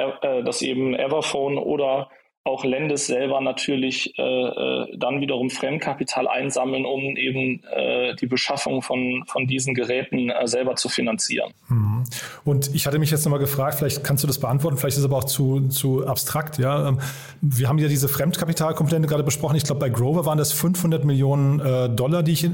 dass 0.44 0.62
eben 0.62 0.94
Everphone 0.94 1.58
oder 1.58 2.10
auch 2.50 2.64
Lendes 2.64 3.06
selber 3.06 3.40
natürlich 3.40 4.12
äh, 4.18 4.22
äh, 4.22 4.96
dann 4.96 5.20
wiederum 5.20 5.50
Fremdkapital 5.50 6.28
einsammeln, 6.28 6.84
um 6.84 7.16
eben 7.16 7.62
äh, 7.72 8.14
die 8.16 8.26
Beschaffung 8.26 8.82
von, 8.82 9.24
von 9.26 9.46
diesen 9.46 9.74
Geräten 9.74 10.30
äh, 10.30 10.46
selber 10.46 10.76
zu 10.76 10.88
finanzieren. 10.88 11.52
Mhm. 11.68 12.04
Und 12.44 12.74
ich 12.74 12.86
hatte 12.86 12.98
mich 12.98 13.10
jetzt 13.10 13.24
nochmal 13.24 13.40
gefragt, 13.40 13.76
vielleicht 13.78 14.04
kannst 14.04 14.22
du 14.24 14.26
das 14.26 14.38
beantworten, 14.38 14.76
vielleicht 14.76 14.96
ist 14.96 15.04
es 15.04 15.06
aber 15.06 15.18
auch 15.18 15.24
zu, 15.24 15.68
zu 15.68 16.06
abstrakt. 16.06 16.58
Ja? 16.58 16.88
Ähm, 16.88 16.98
wir 17.40 17.68
haben 17.68 17.78
ja 17.78 17.88
diese 17.88 18.08
Fremdkapitalkomponente 18.08 19.08
gerade 19.08 19.24
besprochen. 19.24 19.56
Ich 19.56 19.64
glaube, 19.64 19.80
bei 19.80 19.88
Grover 19.88 20.26
waren 20.26 20.38
das 20.38 20.52
500 20.52 21.04
Millionen 21.04 21.60
äh, 21.60 21.88
Dollar, 21.88 22.22
die 22.22 22.32
ich, 22.32 22.48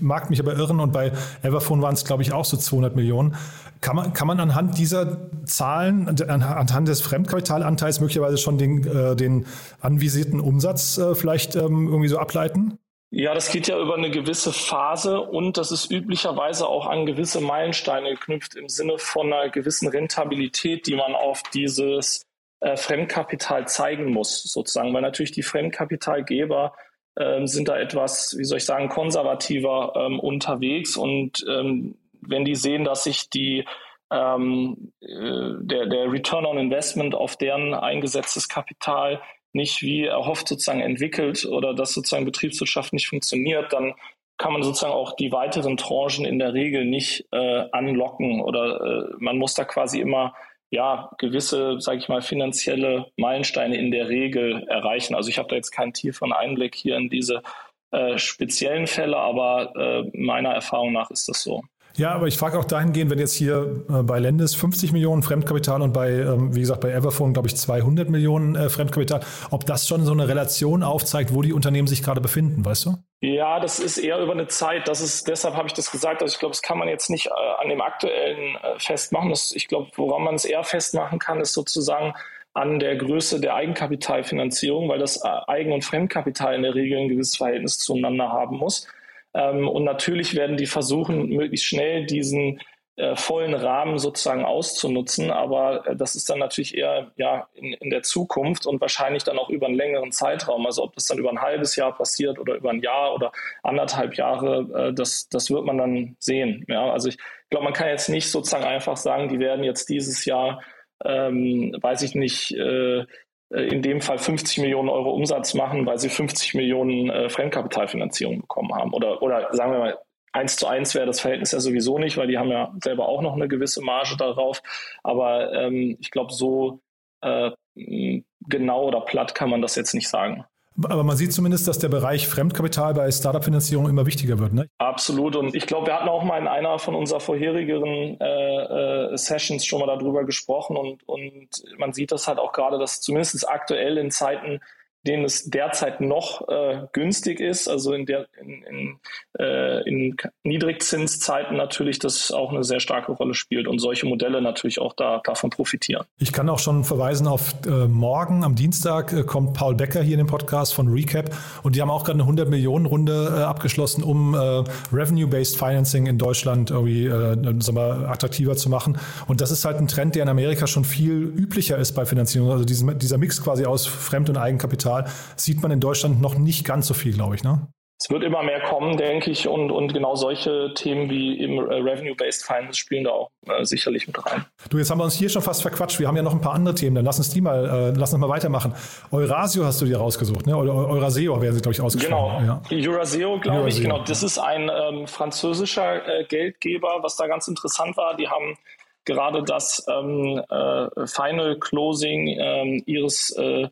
mag 0.00 0.30
mich 0.30 0.40
aber 0.40 0.56
irren, 0.56 0.80
und 0.80 0.92
bei 0.92 1.12
Everphone 1.42 1.82
waren 1.82 1.94
es, 1.94 2.04
glaube 2.04 2.22
ich, 2.22 2.32
auch 2.32 2.44
so 2.44 2.56
200 2.56 2.94
Millionen. 2.96 3.36
Kann 3.80 3.96
man, 3.96 4.12
kann 4.12 4.26
man 4.26 4.40
anhand 4.40 4.76
dieser 4.76 5.30
Zahlen, 5.44 6.06
anhand 6.28 6.88
des 6.88 7.00
Fremdkapitalanteils 7.00 8.00
möglicherweise 8.00 8.36
schon 8.36 8.58
den, 8.58 8.86
äh, 8.86 9.16
den 9.16 9.46
anvisierten 9.80 10.38
Umsatz 10.38 10.98
äh, 10.98 11.14
vielleicht 11.14 11.56
ähm, 11.56 11.88
irgendwie 11.88 12.08
so 12.08 12.18
ableiten? 12.18 12.78
Ja, 13.12 13.34
das 13.34 13.50
geht 13.50 13.66
ja 13.66 13.80
über 13.80 13.96
eine 13.96 14.10
gewisse 14.10 14.52
Phase 14.52 15.20
und 15.20 15.56
das 15.56 15.72
ist 15.72 15.90
üblicherweise 15.90 16.68
auch 16.68 16.86
an 16.86 17.06
gewisse 17.06 17.40
Meilensteine 17.40 18.10
geknüpft 18.10 18.54
im 18.54 18.68
Sinne 18.68 18.98
von 18.98 19.32
einer 19.32 19.50
gewissen 19.50 19.88
Rentabilität, 19.88 20.86
die 20.86 20.94
man 20.94 21.14
auf 21.14 21.42
dieses 21.52 22.26
äh, 22.60 22.76
Fremdkapital 22.76 23.66
zeigen 23.66 24.12
muss, 24.12 24.44
sozusagen, 24.44 24.94
weil 24.94 25.02
natürlich 25.02 25.32
die 25.32 25.42
Fremdkapitalgeber 25.42 26.74
ähm, 27.18 27.48
sind 27.48 27.68
da 27.68 27.78
etwas, 27.78 28.36
wie 28.38 28.44
soll 28.44 28.58
ich 28.58 28.64
sagen, 28.64 28.88
konservativer 28.88 29.94
ähm, 29.96 30.20
unterwegs 30.20 30.96
und 30.96 31.44
ähm, 31.48 31.96
wenn 32.22 32.44
die 32.44 32.54
sehen, 32.54 32.84
dass 32.84 33.04
sich 33.04 33.30
die 33.30 33.64
ähm, 34.12 34.92
äh, 35.00 35.54
der, 35.60 35.86
der 35.86 36.10
Return 36.10 36.46
on 36.46 36.58
Investment 36.58 37.14
auf 37.14 37.36
deren 37.36 37.74
eingesetztes 37.74 38.48
Kapital 38.48 39.20
nicht 39.52 39.82
wie 39.82 40.04
erhofft 40.04 40.48
sozusagen 40.48 40.80
entwickelt 40.80 41.44
oder 41.44 41.74
dass 41.74 41.92
sozusagen 41.92 42.24
Betriebswirtschaft 42.24 42.92
nicht 42.92 43.08
funktioniert, 43.08 43.72
dann 43.72 43.94
kann 44.38 44.52
man 44.52 44.62
sozusagen 44.62 44.94
auch 44.94 45.16
die 45.16 45.32
weiteren 45.32 45.76
Tranchen 45.76 46.24
in 46.24 46.38
der 46.38 46.54
Regel 46.54 46.84
nicht 46.84 47.26
äh, 47.30 47.64
anlocken 47.72 48.40
oder 48.40 48.80
äh, 48.80 49.14
man 49.18 49.36
muss 49.36 49.54
da 49.54 49.64
quasi 49.64 50.00
immer 50.00 50.34
ja 50.70 51.10
gewisse, 51.18 51.80
sage 51.80 51.98
ich 51.98 52.08
mal, 52.08 52.22
finanzielle 52.22 53.06
Meilensteine 53.16 53.76
in 53.76 53.90
der 53.90 54.08
Regel 54.08 54.64
erreichen. 54.68 55.14
Also 55.14 55.28
ich 55.28 55.38
habe 55.38 55.48
da 55.48 55.56
jetzt 55.56 55.72
keinen 55.72 55.92
tieferen 55.92 56.32
Einblick 56.32 56.74
hier 56.74 56.96
in 56.96 57.10
diese 57.10 57.42
äh, 57.90 58.18
speziellen 58.18 58.86
Fälle, 58.86 59.16
aber 59.16 59.74
äh, 59.76 60.16
meiner 60.16 60.50
Erfahrung 60.50 60.92
nach 60.92 61.10
ist 61.10 61.28
das 61.28 61.42
so. 61.42 61.62
Ja, 61.96 62.12
aber 62.12 62.26
ich 62.26 62.38
frage 62.38 62.58
auch 62.58 62.64
dahingehend, 62.64 63.10
wenn 63.10 63.18
jetzt 63.18 63.34
hier 63.34 63.84
äh, 63.88 64.02
bei 64.02 64.18
Lendes 64.18 64.54
50 64.54 64.92
Millionen 64.92 65.22
Fremdkapital 65.22 65.82
und 65.82 65.92
bei, 65.92 66.10
ähm, 66.10 66.54
wie 66.54 66.60
gesagt, 66.60 66.80
bei 66.80 66.90
Everphone, 66.90 67.32
glaube 67.32 67.48
ich, 67.48 67.56
200 67.56 68.08
Millionen 68.08 68.54
äh, 68.54 68.68
Fremdkapital, 68.68 69.20
ob 69.50 69.66
das 69.66 69.88
schon 69.88 70.04
so 70.04 70.12
eine 70.12 70.28
Relation 70.28 70.82
aufzeigt, 70.82 71.34
wo 71.34 71.42
die 71.42 71.52
Unternehmen 71.52 71.88
sich 71.88 72.02
gerade 72.02 72.20
befinden, 72.20 72.64
weißt 72.64 72.86
du? 72.86 72.94
Ja, 73.22 73.60
das 73.60 73.78
ist 73.78 73.98
eher 73.98 74.18
über 74.20 74.32
eine 74.32 74.46
Zeit. 74.46 74.88
Das 74.88 75.00
ist, 75.00 75.28
deshalb 75.28 75.54
habe 75.54 75.66
ich 75.66 75.74
das 75.74 75.90
gesagt. 75.90 76.22
Also 76.22 76.32
ich 76.32 76.38
glaube, 76.38 76.52
das 76.52 76.62
kann 76.62 76.78
man 76.78 76.88
jetzt 76.88 77.10
nicht 77.10 77.26
äh, 77.26 77.30
an 77.62 77.68
dem 77.68 77.80
aktuellen 77.80 78.56
äh, 78.56 78.78
festmachen. 78.78 79.30
Das, 79.30 79.52
ich 79.52 79.68
glaube, 79.68 79.90
woran 79.96 80.22
man 80.22 80.36
es 80.36 80.44
eher 80.44 80.64
festmachen 80.64 81.18
kann, 81.18 81.40
ist 81.40 81.52
sozusagen 81.52 82.14
an 82.54 82.78
der 82.80 82.96
Größe 82.96 83.40
der 83.40 83.54
Eigenkapitalfinanzierung, 83.54 84.88
weil 84.88 84.98
das 84.98 85.22
Eigen- 85.22 85.72
und 85.72 85.84
Fremdkapital 85.84 86.54
in 86.54 86.62
der 86.62 86.74
Regel 86.74 86.98
ein 86.98 87.08
gewisses 87.08 87.36
Verhältnis 87.36 87.78
zueinander 87.78 88.28
haben 88.28 88.56
muss. 88.56 88.88
Ähm, 89.34 89.68
und 89.68 89.84
natürlich 89.84 90.34
werden 90.34 90.56
die 90.56 90.66
versuchen, 90.66 91.28
möglichst 91.28 91.66
schnell 91.66 92.06
diesen 92.06 92.60
äh, 93.00 93.16
vollen 93.16 93.54
Rahmen 93.54 93.98
sozusagen 93.98 94.44
auszunutzen. 94.44 95.30
Aber 95.30 95.86
äh, 95.86 95.96
das 95.96 96.16
ist 96.16 96.28
dann 96.28 96.38
natürlich 96.38 96.76
eher 96.76 97.12
ja, 97.16 97.48
in, 97.54 97.72
in 97.72 97.88
der 97.88 98.02
Zukunft 98.02 98.66
und 98.66 98.80
wahrscheinlich 98.80 99.24
dann 99.24 99.38
auch 99.38 99.48
über 99.48 99.68
einen 99.68 99.76
längeren 99.76 100.12
Zeitraum. 100.12 100.66
Also 100.66 100.82
ob 100.82 100.94
das 100.94 101.06
dann 101.06 101.18
über 101.18 101.30
ein 101.30 101.40
halbes 101.40 101.76
Jahr 101.76 101.94
passiert 101.96 102.38
oder 102.38 102.56
über 102.56 102.68
ein 102.68 102.80
Jahr 102.80 103.14
oder 103.14 103.32
anderthalb 103.62 104.16
Jahre, 104.16 104.88
äh, 104.88 104.92
das, 104.92 105.28
das 105.30 105.50
wird 105.50 105.64
man 105.64 105.78
dann 105.78 106.16
sehen. 106.18 106.66
Ja, 106.68 106.92
also 106.92 107.08
ich 107.08 107.16
glaube, 107.48 107.64
man 107.64 107.72
kann 107.72 107.88
jetzt 107.88 108.08
nicht 108.08 108.30
sozusagen 108.30 108.64
einfach 108.64 108.98
sagen, 108.98 109.28
die 109.28 109.38
werden 109.38 109.64
jetzt 109.64 109.88
dieses 109.88 110.26
Jahr, 110.26 110.60
ähm, 111.02 111.74
weiß 111.80 112.02
ich 112.02 112.14
nicht, 112.14 112.52
äh, 112.52 113.06
in 113.50 113.82
dem 113.82 114.00
Fall 114.00 114.18
50 114.18 114.58
Millionen 114.58 114.88
Euro 114.88 115.10
Umsatz 115.10 115.54
machen, 115.54 115.84
weil 115.86 115.98
sie 115.98 116.08
50 116.08 116.54
Millionen 116.54 117.10
äh, 117.10 117.28
Fremdkapitalfinanzierung 117.28 118.42
bekommen 118.42 118.74
haben. 118.74 118.92
Oder, 118.94 119.22
oder 119.22 119.48
sagen 119.52 119.72
wir 119.72 119.78
mal, 119.80 119.98
eins 120.32 120.56
zu 120.56 120.66
eins 120.66 120.94
wäre 120.94 121.06
das 121.06 121.20
Verhältnis 121.20 121.52
ja 121.52 121.60
sowieso 121.60 121.98
nicht, 121.98 122.16
weil 122.16 122.28
die 122.28 122.38
haben 122.38 122.50
ja 122.50 122.72
selber 122.82 123.08
auch 123.08 123.22
noch 123.22 123.34
eine 123.34 123.48
gewisse 123.48 123.82
Marge 123.82 124.16
darauf. 124.16 124.62
Aber 125.02 125.52
ähm, 125.52 125.96
ich 126.00 126.10
glaube, 126.10 126.32
so 126.32 126.80
äh, 127.22 127.50
genau 127.74 128.84
oder 128.84 129.00
platt 129.00 129.34
kann 129.34 129.50
man 129.50 129.62
das 129.62 129.74
jetzt 129.74 129.94
nicht 129.94 130.08
sagen. 130.08 130.44
Aber 130.82 131.04
man 131.04 131.16
sieht 131.16 131.32
zumindest, 131.32 131.68
dass 131.68 131.78
der 131.78 131.88
Bereich 131.88 132.28
Fremdkapital 132.28 132.94
bei 132.94 133.10
Startup-Finanzierung 133.10 133.88
immer 133.88 134.06
wichtiger 134.06 134.38
wird. 134.38 134.52
Ne? 134.52 134.68
Absolut. 134.78 135.36
Und 135.36 135.54
ich 135.54 135.66
glaube, 135.66 135.88
wir 135.88 135.94
hatten 135.94 136.08
auch 136.08 136.22
mal 136.22 136.38
in 136.38 136.46
einer 136.46 136.78
von 136.78 136.94
unserer 136.94 137.20
vorherigen 137.20 138.18
äh, 138.20 139.12
äh, 139.12 139.16
Sessions 139.16 139.66
schon 139.66 139.80
mal 139.80 139.86
darüber 139.86 140.24
gesprochen. 140.24 140.76
Und, 140.76 141.06
und 141.06 141.48
man 141.76 141.92
sieht 141.92 142.12
das 142.12 142.28
halt 142.28 142.38
auch 142.38 142.52
gerade, 142.52 142.78
dass 142.78 143.00
zumindest 143.00 143.48
aktuell 143.48 143.98
in 143.98 144.10
Zeiten 144.10 144.60
denen 145.06 145.24
es 145.24 145.44
derzeit 145.44 146.00
noch 146.00 146.46
äh, 146.48 146.82
günstig 146.92 147.40
ist, 147.40 147.68
also 147.68 147.94
in, 147.94 148.04
der, 148.04 148.26
in, 148.38 148.62
in, 148.62 148.98
äh, 149.38 149.88
in 149.88 150.16
Niedrigzinszeiten 150.42 151.56
natürlich 151.56 151.98
das 151.98 152.30
auch 152.30 152.50
eine 152.50 152.64
sehr 152.64 152.80
starke 152.80 153.12
Rolle 153.12 153.34
spielt 153.34 153.66
und 153.66 153.78
solche 153.78 154.06
Modelle 154.06 154.42
natürlich 154.42 154.78
auch 154.78 154.92
da, 154.92 155.22
davon 155.24 155.48
profitieren. 155.48 156.04
Ich 156.18 156.32
kann 156.32 156.48
auch 156.50 156.58
schon 156.58 156.84
verweisen 156.84 157.26
auf 157.26 157.54
äh, 157.66 157.70
morgen 157.86 158.44
am 158.44 158.54
Dienstag 158.56 159.12
äh, 159.12 159.22
kommt 159.22 159.54
Paul 159.54 159.74
Becker 159.74 160.02
hier 160.02 160.14
in 160.14 160.18
den 160.18 160.26
Podcast 160.26 160.74
von 160.74 160.88
Recap 160.88 161.30
und 161.62 161.76
die 161.76 161.80
haben 161.80 161.90
auch 161.90 162.04
gerade 162.04 162.16
eine 162.16 162.24
100 162.24 162.50
Millionen 162.50 162.84
Runde 162.84 163.34
äh, 163.38 163.42
abgeschlossen, 163.42 164.02
um 164.02 164.34
äh, 164.34 164.64
Revenue-Based 164.92 165.56
Financing 165.56 166.06
in 166.06 166.18
Deutschland 166.18 166.70
irgendwie 166.70 167.08
sagen 167.08 167.76
wir, 167.76 168.08
attraktiver 168.08 168.56
zu 168.56 168.68
machen. 168.68 168.98
Und 169.26 169.40
das 169.40 169.50
ist 169.50 169.64
halt 169.64 169.78
ein 169.78 169.88
Trend, 169.88 170.14
der 170.14 170.22
in 170.24 170.28
Amerika 170.28 170.66
schon 170.66 170.84
viel 170.84 171.12
üblicher 171.12 171.78
ist 171.78 171.92
bei 171.92 172.04
Finanzierung. 172.04 172.50
Also 172.50 172.64
diesen, 172.64 172.98
dieser 172.98 173.18
Mix 173.18 173.42
quasi 173.42 173.64
aus 173.64 173.86
Fremd- 173.86 174.28
und 174.28 174.36
Eigenkapital 174.36 174.89
Kapital 174.90 175.12
sieht 175.36 175.62
man 175.62 175.70
in 175.70 175.80
Deutschland 175.80 176.20
noch 176.20 176.36
nicht 176.36 176.64
ganz 176.64 176.86
so 176.86 176.94
viel, 176.94 177.14
glaube 177.14 177.34
ich. 177.34 177.44
Ne? 177.44 177.68
Es 178.02 178.08
wird 178.08 178.22
immer 178.22 178.42
mehr 178.42 178.60
kommen, 178.62 178.96
denke 178.96 179.30
ich, 179.30 179.46
und, 179.46 179.70
und 179.70 179.92
genau 179.92 180.14
solche 180.14 180.72
Themen 180.74 181.10
wie 181.10 181.38
eben 181.38 181.58
äh, 181.58 181.74
Revenue-Based 181.74 182.46
Finance 182.46 182.78
spielen 182.78 183.04
da 183.04 183.10
auch 183.10 183.30
äh, 183.46 183.62
sicherlich 183.62 184.06
mit 184.06 184.24
rein. 184.24 184.46
Du, 184.70 184.78
jetzt 184.78 184.90
haben 184.90 184.98
wir 184.98 185.04
uns 185.04 185.16
hier 185.16 185.28
schon 185.28 185.42
fast 185.42 185.60
verquatscht. 185.60 186.00
Wir 186.00 186.08
haben 186.08 186.16
ja 186.16 186.22
noch 186.22 186.32
ein 186.32 186.40
paar 186.40 186.54
andere 186.54 186.74
Themen. 186.74 186.96
Dann 186.96 187.04
lass 187.04 187.18
uns 187.18 187.28
die 187.28 187.42
mal, 187.42 187.66
äh, 187.66 187.98
lass 187.98 188.14
uns 188.14 188.20
mal 188.20 188.30
weitermachen. 188.30 188.72
Eurasio 189.10 189.66
hast 189.66 189.82
du 189.82 189.84
dir 189.84 189.98
rausgesucht, 189.98 190.46
ne? 190.46 190.56
Oder 190.56 190.72
Euraseo 190.72 191.42
wäre 191.42 191.52
sie, 191.52 191.60
glaube 191.60 191.74
ich, 191.74 191.80
ausgesprochen. 191.82 192.38
Genau. 192.40 192.60
Ja. 192.70 192.90
Euraseo, 192.90 193.38
glaube 193.38 193.68
ich, 193.68 193.82
genau. 193.82 194.02
Das 194.02 194.22
ist 194.22 194.38
ein 194.38 194.70
ähm, 194.74 195.06
französischer 195.06 196.20
äh, 196.20 196.24
Geldgeber, 196.24 197.00
was 197.02 197.16
da 197.16 197.26
ganz 197.26 197.48
interessant 197.48 197.98
war. 197.98 198.16
Die 198.16 198.28
haben 198.28 198.56
gerade 199.04 199.42
das 199.42 199.84
ähm, 199.90 200.40
äh, 200.48 201.06
Final 201.06 201.58
Closing 201.58 202.28
ähm, 202.28 202.82
ihres 202.86 203.28
äh, 203.36 203.68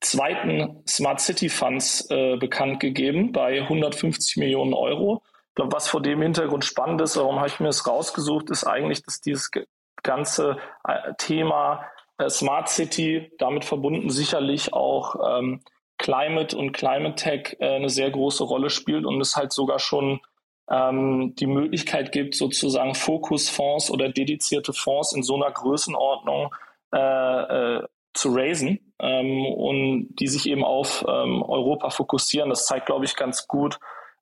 zweiten 0.00 0.82
Smart 0.88 1.20
City 1.20 1.48
Funds 1.48 2.10
äh, 2.10 2.36
bekannt 2.36 2.80
gegeben 2.80 3.32
bei 3.32 3.62
150 3.62 4.36
Millionen 4.36 4.74
Euro. 4.74 5.22
Ich 5.48 5.54
glaube, 5.54 5.72
was 5.72 5.88
vor 5.88 6.02
dem 6.02 6.20
Hintergrund 6.22 6.64
spannend 6.64 7.00
ist, 7.00 7.16
warum 7.16 7.36
habe 7.36 7.48
ich 7.48 7.60
mir 7.60 7.66
das 7.66 7.86
rausgesucht, 7.86 8.50
ist 8.50 8.64
eigentlich, 8.64 9.02
dass 9.02 9.20
dieses 9.20 9.50
ganze 10.02 10.58
äh, 10.86 11.14
Thema 11.18 11.86
äh, 12.18 12.28
Smart 12.28 12.68
City, 12.68 13.32
damit 13.38 13.64
verbunden 13.64 14.10
sicherlich 14.10 14.72
auch 14.72 15.38
ähm, 15.38 15.62
Climate 15.98 16.56
und 16.56 16.72
Climate 16.72 17.16
Tech 17.16 17.56
äh, 17.60 17.76
eine 17.76 17.88
sehr 17.88 18.10
große 18.10 18.44
Rolle 18.44 18.70
spielt 18.70 19.06
und 19.06 19.20
es 19.20 19.36
halt 19.36 19.52
sogar 19.52 19.78
schon 19.78 20.20
ähm, 20.70 21.34
die 21.36 21.46
Möglichkeit 21.46 22.12
gibt, 22.12 22.34
sozusagen 22.34 22.94
Fokusfonds 22.94 23.90
oder 23.90 24.08
dedizierte 24.08 24.72
Fonds 24.72 25.12
in 25.14 25.22
so 25.22 25.36
einer 25.36 25.50
Größenordnung 25.50 26.54
äh, 26.92 26.98
äh, 26.98 27.82
zu 28.16 28.34
raisen 28.34 28.92
ähm, 28.98 29.46
und 29.46 30.16
die 30.16 30.28
sich 30.28 30.48
eben 30.48 30.64
auf 30.64 31.04
ähm, 31.08 31.42
Europa 31.42 31.90
fokussieren. 31.90 32.50
Das 32.50 32.66
zeigt, 32.66 32.86
glaube 32.86 33.04
ich, 33.04 33.16
ganz 33.16 33.46
gut, 33.46 33.78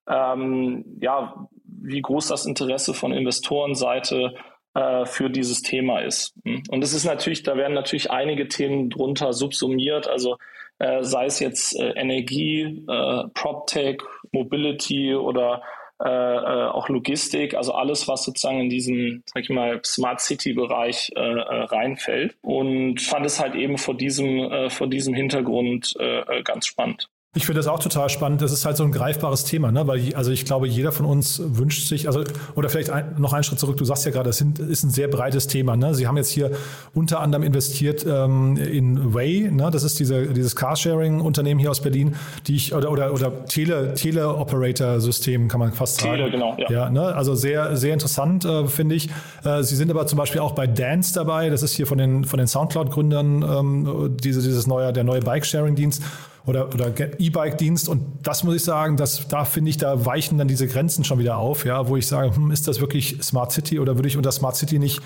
ähm, 0.09 0.85
ja, 1.01 1.49
wie 1.65 2.03
groß 2.03 2.29
das 2.29 2.47
Interesse 2.47 2.95
von 2.95 3.13
Investorenseite 3.13 4.35
äh, 4.75 5.07
für 5.07 5.31
dieses 5.31 5.63
Thema 5.63 6.01
ist. 6.01 6.35
Und 6.45 6.83
es 6.83 6.93
ist 6.93 7.05
natürlich, 7.05 7.43
da 7.43 7.57
werden 7.57 7.75
natürlich 7.75 8.11
einige 8.11 8.49
Themen 8.49 8.91
drunter 8.91 9.33
subsumiert, 9.33 10.09
also 10.09 10.37
äh, 10.79 11.03
sei 11.03 11.27
es 11.27 11.41
jetzt 11.41 11.79
äh, 11.79 11.91
Energie, 11.91 12.85
äh, 12.89 13.25
PropTech, 13.35 14.03
Mobility 14.33 15.15
oder 15.15 15.63
äh, 16.03 16.09
äh, 16.09 16.69
auch 16.69 16.89
Logistik, 16.89 17.55
also 17.55 17.73
alles, 17.73 18.09
was 18.09 18.25
sozusagen 18.25 18.61
in 18.61 18.69
diesen, 18.69 19.23
sag 19.27 19.45
ich 19.45 19.51
mal, 19.51 19.81
Smart 19.85 20.21
City-Bereich 20.21 21.13
äh, 21.15 21.21
äh, 21.21 21.63
reinfällt. 21.65 22.37
Und 22.43 23.01
fand 23.01 23.25
es 23.27 23.41
halt 23.41 23.55
eben 23.55 23.79
vor 23.79 23.95
diesem, 23.95 24.39
äh, 24.39 24.71
vor 24.71 24.89
diesem 24.89 25.15
Hintergrund 25.15 25.95
äh, 25.99 26.43
ganz 26.43 26.67
spannend. 26.67 27.09
Ich 27.37 27.47
finde 27.47 27.59
das 27.59 27.67
auch 27.67 27.81
total 27.81 28.09
spannend. 28.11 28.43
Das 28.43 28.53
ist 28.53 28.65
halt 28.65 28.77
so 28.77 28.85
ein 28.85 28.93
greifbares 28.93 29.43
Thema, 29.43 29.73
ne? 29.73 29.89
Weil 29.89 30.15
also 30.15 30.31
ich 30.31 30.45
glaube, 30.45 30.69
jeder 30.69 30.93
von 30.93 31.05
uns 31.05 31.43
wünscht 31.45 31.89
sich, 31.89 32.07
also 32.07 32.23
oder 32.55 32.69
vielleicht 32.69 32.91
ein, 32.91 33.17
noch 33.19 33.33
einen 33.33 33.43
Schritt 33.43 33.59
zurück. 33.59 33.77
Du 33.77 33.85
sagst 33.85 34.05
ja 34.05 34.13
gerade, 34.13 34.29
das 34.29 34.39
sind, 34.39 34.61
ist 34.61 34.85
ein 34.85 34.91
sehr 34.91 35.09
breites 35.09 35.49
Thema. 35.49 35.77
Ne? 35.77 35.97
Sie 35.97 36.07
haben 36.07 36.17
jetzt 36.17 36.31
hier 36.31 36.53
unter 36.95 37.19
anderem 37.19 37.43
investiert 37.43 38.07
ähm, 38.09 38.57
in 38.57 39.15
Way, 39.15 39.51
ne? 39.51 39.71
Das 39.73 39.83
ist 39.83 39.99
diese, 39.99 40.29
dieses 40.29 40.55
Carsharing-Unternehmen 40.55 41.59
hier 41.59 41.73
aus 41.73 41.81
Berlin, 41.81 42.15
die 42.47 42.55
ich 42.55 42.73
oder 42.73 42.93
oder, 42.93 43.13
oder 43.13 43.45
Tele 43.47 43.95
Teleoperator-System 43.95 45.49
kann 45.49 45.59
man 45.59 45.73
fast 45.73 46.01
sagen. 46.01 46.15
Tele, 46.15 46.31
genau. 46.31 46.57
Ja. 46.57 46.71
ja 46.71 46.91
ne? 46.91 47.17
Also 47.17 47.35
sehr 47.35 47.77
sehr 47.77 47.95
interessant 47.95 48.45
äh, 48.45 48.69
finde 48.69 48.95
ich. 48.95 49.11
Äh, 49.43 49.65
Sie 49.65 49.75
sind 49.75 49.91
aber 49.91 50.07
zum 50.07 50.19
Beispiel 50.19 50.41
auch 50.41 50.53
bei 50.53 50.69
Dance 50.69 51.13
dabei. 51.13 51.51
Das 51.51 51.65
ist 51.65 51.75
hier 51.75 51.89
von 51.89 51.99
den 51.99 52.25
von 52.25 52.39
den 52.39 52.47
Soundcloud-Gründern 52.47 53.43
ähm, 53.43 54.17
diese, 54.23 54.41
dieses 54.41 54.69
neue 54.69 54.93
der 54.93 55.03
neue 55.03 55.21
Bike-Sharing-Dienst 55.21 56.01
oder, 56.47 56.69
oder 56.75 56.93
E-Bike-Dienst. 57.19 57.89
Und 57.89 58.19
das 58.23 58.45
muss 58.45 58.57
ich 58.57 58.65
sagen, 58.65 58.97
dass, 58.97 59.27
da 59.29 59.45
finde 59.45 59.71
ich, 59.71 59.79
da 59.79 60.05
weichen 60.05 60.39
dann 60.39 60.49
diese 60.49 60.67
Grenzen 60.67 61.05
schon 61.05 61.19
wieder 61.19 61.39
auf, 61.39 61.65
ja, 61.65 61.89
wo 61.89 61.97
ich 61.97 62.07
sage, 62.07 62.35
hm, 62.35 62.51
ist 62.51 62.69
das 62.69 62.81
wirklich 62.81 63.19
Smart 63.23 63.53
City 63.53 63.79
oder 63.79 63.97
würde 63.97 64.09
ich 64.09 64.17
unter 64.17 64.33
Smart 64.33 64.57
City 64.57 64.79
nicht, 64.79 65.01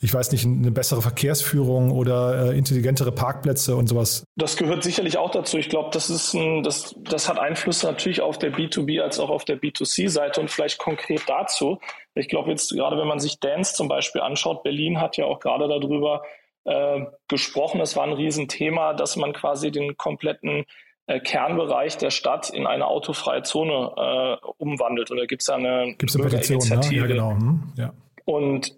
ich 0.00 0.12
weiß 0.12 0.32
nicht, 0.32 0.44
eine 0.44 0.70
bessere 0.70 1.00
Verkehrsführung 1.00 1.90
oder 1.92 2.50
äh, 2.50 2.58
intelligentere 2.58 3.12
Parkplätze 3.12 3.76
und 3.76 3.88
sowas? 3.88 4.24
Das 4.36 4.56
gehört 4.56 4.82
sicherlich 4.82 5.16
auch 5.16 5.30
dazu. 5.30 5.56
Ich 5.58 5.68
glaube, 5.68 5.90
das 5.92 6.10
ist 6.10 6.34
ein, 6.34 6.62
das, 6.62 6.94
das 6.98 7.28
hat 7.28 7.38
Einfluss 7.38 7.82
natürlich 7.82 8.20
auf 8.20 8.38
der 8.38 8.52
B2B 8.52 9.00
als 9.00 9.20
auch 9.20 9.30
auf 9.30 9.44
der 9.44 9.58
B2C-Seite 9.58 10.40
und 10.40 10.50
vielleicht 10.50 10.78
konkret 10.78 11.22
dazu. 11.26 11.78
Ich 12.16 12.28
glaube 12.28 12.50
jetzt 12.50 12.72
gerade, 12.72 12.98
wenn 12.98 13.08
man 13.08 13.20
sich 13.20 13.38
Dance 13.38 13.74
zum 13.74 13.88
Beispiel 13.88 14.20
anschaut, 14.20 14.62
Berlin 14.62 15.00
hat 15.00 15.16
ja 15.16 15.24
auch 15.24 15.40
gerade 15.40 15.68
darüber 15.68 16.22
äh, 16.64 17.04
gesprochen. 17.28 17.80
Es 17.80 17.96
war 17.96 18.04
ein 18.04 18.12
Riesenthema, 18.12 18.94
dass 18.94 19.16
man 19.16 19.32
quasi 19.32 19.70
den 19.70 19.96
kompletten 19.96 20.64
äh, 21.06 21.20
Kernbereich 21.20 21.98
der 21.98 22.10
Stadt 22.10 22.50
in 22.50 22.66
eine 22.66 22.86
autofreie 22.86 23.42
Zone 23.42 23.92
äh, 23.96 24.46
umwandelt. 24.58 25.10
Und 25.10 25.18
da 25.18 25.26
gibt 25.26 25.42
es 25.42 25.48
ja 25.48 25.56
eine, 25.56 25.94
gibt's 25.98 26.16
eine 26.16 26.28
Petition, 26.28 26.80
ne? 26.80 26.96
ja, 26.96 27.06
genau. 27.06 27.30
Hm, 27.32 27.72
ja. 27.76 27.92
Und 28.24 28.74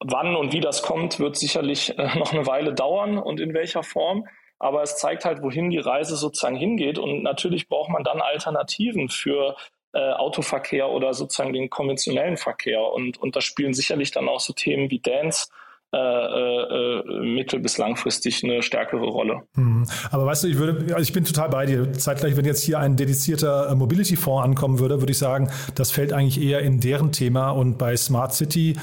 wann 0.00 0.34
und 0.34 0.52
wie 0.52 0.60
das 0.60 0.82
kommt, 0.82 1.20
wird 1.20 1.36
sicherlich 1.36 1.96
äh, 1.96 2.08
noch 2.18 2.32
eine 2.32 2.46
Weile 2.46 2.74
dauern 2.74 3.18
und 3.18 3.40
in 3.40 3.54
welcher 3.54 3.82
Form. 3.82 4.26
Aber 4.58 4.82
es 4.82 4.96
zeigt 4.96 5.24
halt, 5.24 5.42
wohin 5.42 5.70
die 5.70 5.78
Reise 5.78 6.16
sozusagen 6.16 6.56
hingeht. 6.56 6.98
Und 6.98 7.22
natürlich 7.22 7.68
braucht 7.68 7.90
man 7.90 8.04
dann 8.04 8.20
Alternativen 8.20 9.08
für 9.08 9.56
äh, 9.92 10.12
Autoverkehr 10.12 10.90
oder 10.90 11.14
sozusagen 11.14 11.52
den 11.52 11.70
konventionellen 11.70 12.36
Verkehr. 12.36 12.82
Und, 12.82 13.16
und 13.18 13.36
da 13.36 13.40
spielen 13.40 13.72
sicherlich 13.72 14.10
dann 14.10 14.28
auch 14.28 14.40
so 14.40 14.52
Themen 14.52 14.90
wie 14.90 14.98
Dance 14.98 15.48
äh, 15.92 15.98
äh, 15.98 17.20
mittel- 17.20 17.60
bis 17.60 17.78
langfristig 17.78 18.44
eine 18.44 18.62
stärkere 18.62 19.06
Rolle. 19.06 19.42
Mhm. 19.54 19.86
Aber 20.10 20.26
weißt 20.26 20.44
du, 20.44 20.48
ich 20.48 20.58
würde, 20.58 20.94
also 20.94 21.02
ich 21.02 21.12
bin 21.12 21.24
total 21.24 21.48
bei 21.48 21.66
dir. 21.66 21.92
Zeitgleich, 21.92 22.36
wenn 22.36 22.44
jetzt 22.44 22.62
hier 22.62 22.78
ein 22.78 22.96
dedizierter 22.96 23.70
äh, 23.70 23.74
Mobility-Fonds 23.74 24.44
ankommen 24.44 24.78
würde, 24.78 25.00
würde 25.00 25.12
ich 25.12 25.18
sagen, 25.18 25.50
das 25.74 25.90
fällt 25.90 26.12
eigentlich 26.12 26.40
eher 26.40 26.60
in 26.60 26.80
deren 26.80 27.12
Thema 27.12 27.50
und 27.50 27.78
bei 27.78 27.96
Smart 27.96 28.34
City 28.34 28.76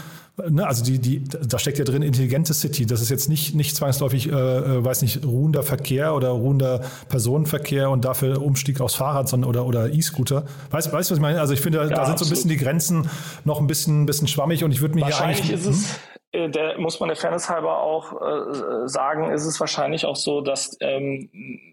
Ne, 0.50 0.68
also 0.68 0.84
die, 0.84 1.00
die, 1.00 1.24
da 1.24 1.58
steckt 1.58 1.80
ja 1.80 1.84
drin 1.84 2.04
intelligente 2.04 2.54
City. 2.54 2.86
Das 2.86 3.02
ist 3.02 3.10
jetzt 3.10 3.28
nicht, 3.28 3.56
nicht 3.56 3.76
zwangsläufig, 3.76 4.32
äh, 4.32 4.32
äh 4.32 4.86
weiß 4.86 5.02
nicht, 5.02 5.26
ruhender 5.26 5.64
Verkehr 5.64 6.14
oder 6.14 6.30
ruhender 6.30 6.82
Personenverkehr 7.10 7.90
und 7.90 8.06
dafür 8.06 8.44
Umstieg 8.44 8.80
aufs 8.80 8.94
Fahrrad 8.94 9.28
sondern, 9.28 9.50
oder, 9.50 9.66
oder 9.66 9.92
E-Scooter. 9.92 10.46
Weißt 10.70 10.88
du, 10.88 10.92
was 10.92 11.10
ich 11.10 11.20
meine? 11.20 11.42
Also 11.42 11.56
ich 11.56 11.62
finde, 11.62 11.80
da, 11.80 11.86
ja, 11.86 11.96
da 11.96 12.06
sind 12.06 12.20
so 12.20 12.26
ein 12.26 12.30
bisschen 12.30 12.52
die 12.52 12.58
Grenzen 12.58 13.10
noch 13.46 13.60
ein 13.60 13.66
bisschen, 13.66 14.06
bisschen 14.06 14.28
schwammig 14.28 14.64
und 14.64 14.72
ich 14.72 14.82
würde 14.82 14.94
mir 14.94 15.08
hier 15.08 15.20
eigentlich. 15.20 15.52
Ist 15.52 15.66
es, 15.66 15.76
hm? 15.76 15.96
äh, 16.14 16.17
der, 16.50 16.78
muss 16.78 17.00
man 17.00 17.10
der 17.10 17.16
Fairness 17.16 17.50
halber 17.50 17.82
auch 17.82 18.14
äh, 18.14 18.88
sagen, 18.88 19.32
ist 19.32 19.46
es 19.46 19.60
wahrscheinlich 19.60 20.06
auch 20.06 20.16
so, 20.16 20.42
dass 20.42 20.78
ähm, 20.80 21.30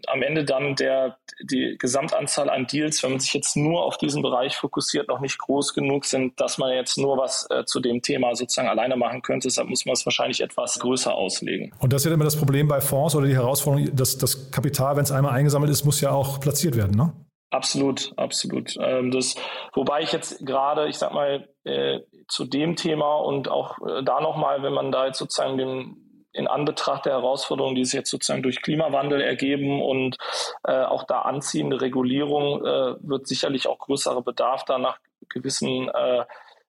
am 0.07 0.21
Ende 0.21 0.43
dann 0.43 0.75
der, 0.75 1.17
die 1.41 1.75
Gesamtanzahl 1.77 2.49
an 2.49 2.67
Deals, 2.67 3.03
wenn 3.03 3.11
man 3.11 3.19
sich 3.19 3.33
jetzt 3.33 3.55
nur 3.55 3.83
auf 3.83 3.97
diesen 3.97 4.21
Bereich 4.21 4.55
fokussiert, 4.55 5.07
noch 5.07 5.19
nicht 5.19 5.37
groß 5.37 5.73
genug 5.73 6.05
sind, 6.05 6.39
dass 6.39 6.57
man 6.57 6.73
jetzt 6.73 6.97
nur 6.97 7.17
was 7.17 7.47
äh, 7.49 7.65
zu 7.65 7.79
dem 7.79 8.01
Thema 8.01 8.35
sozusagen 8.35 8.67
alleine 8.67 8.95
machen 8.95 9.21
könnte. 9.21 9.47
Deshalb 9.47 9.69
muss 9.69 9.85
man 9.85 9.93
es 9.93 10.05
wahrscheinlich 10.05 10.41
etwas 10.41 10.79
größer 10.79 11.13
auslegen. 11.13 11.71
Und 11.79 11.93
das 11.93 12.01
ist 12.01 12.09
ja 12.09 12.13
immer 12.13 12.25
das 12.25 12.37
Problem 12.37 12.67
bei 12.67 12.81
Fonds 12.81 13.15
oder 13.15 13.27
die 13.27 13.35
Herausforderung, 13.35 13.95
dass 13.95 14.17
das 14.17 14.51
Kapital, 14.51 14.95
wenn 14.95 15.03
es 15.03 15.11
einmal 15.11 15.33
eingesammelt 15.33 15.71
ist, 15.71 15.85
muss 15.85 16.01
ja 16.01 16.11
auch 16.11 16.39
platziert 16.39 16.75
werden, 16.75 16.95
ne? 16.95 17.13
Absolut, 17.51 18.11
absolut. 18.17 18.75
Ähm, 18.81 19.11
das, 19.11 19.35
wobei 19.73 20.01
ich 20.01 20.11
jetzt 20.11 20.45
gerade, 20.45 20.87
ich 20.87 20.97
sag 20.97 21.13
mal, 21.13 21.47
äh, 21.63 21.99
zu 22.27 22.45
dem 22.45 22.75
Thema 22.75 23.15
und 23.15 23.49
auch 23.49 23.77
äh, 23.87 24.03
da 24.03 24.21
nochmal, 24.21 24.63
wenn 24.63 24.73
man 24.73 24.91
da 24.91 25.07
jetzt 25.07 25.19
sozusagen 25.19 25.57
den, 25.57 26.29
in 26.33 26.47
Anbetracht 26.47 27.05
der 27.05 27.13
Herausforderungen, 27.13 27.75
die 27.75 27.85
sich 27.85 27.93
jetzt 27.93 28.09
sozusagen 28.09 28.43
durch 28.43 28.61
Klimawandel 28.61 29.21
ergeben 29.21 29.81
und 29.81 30.17
äh, 30.63 30.83
auch 30.83 31.03
da 31.03 31.21
anziehende 31.21 31.81
Regulierung, 31.81 32.65
äh, 32.65 32.95
wird 32.99 33.27
sicherlich 33.27 33.67
auch 33.67 33.79
größerer 33.79 34.21
Bedarf 34.21 34.65
da 34.65 34.77
nach 34.77 34.99
gewissen 35.29 35.89
äh, 35.89 36.25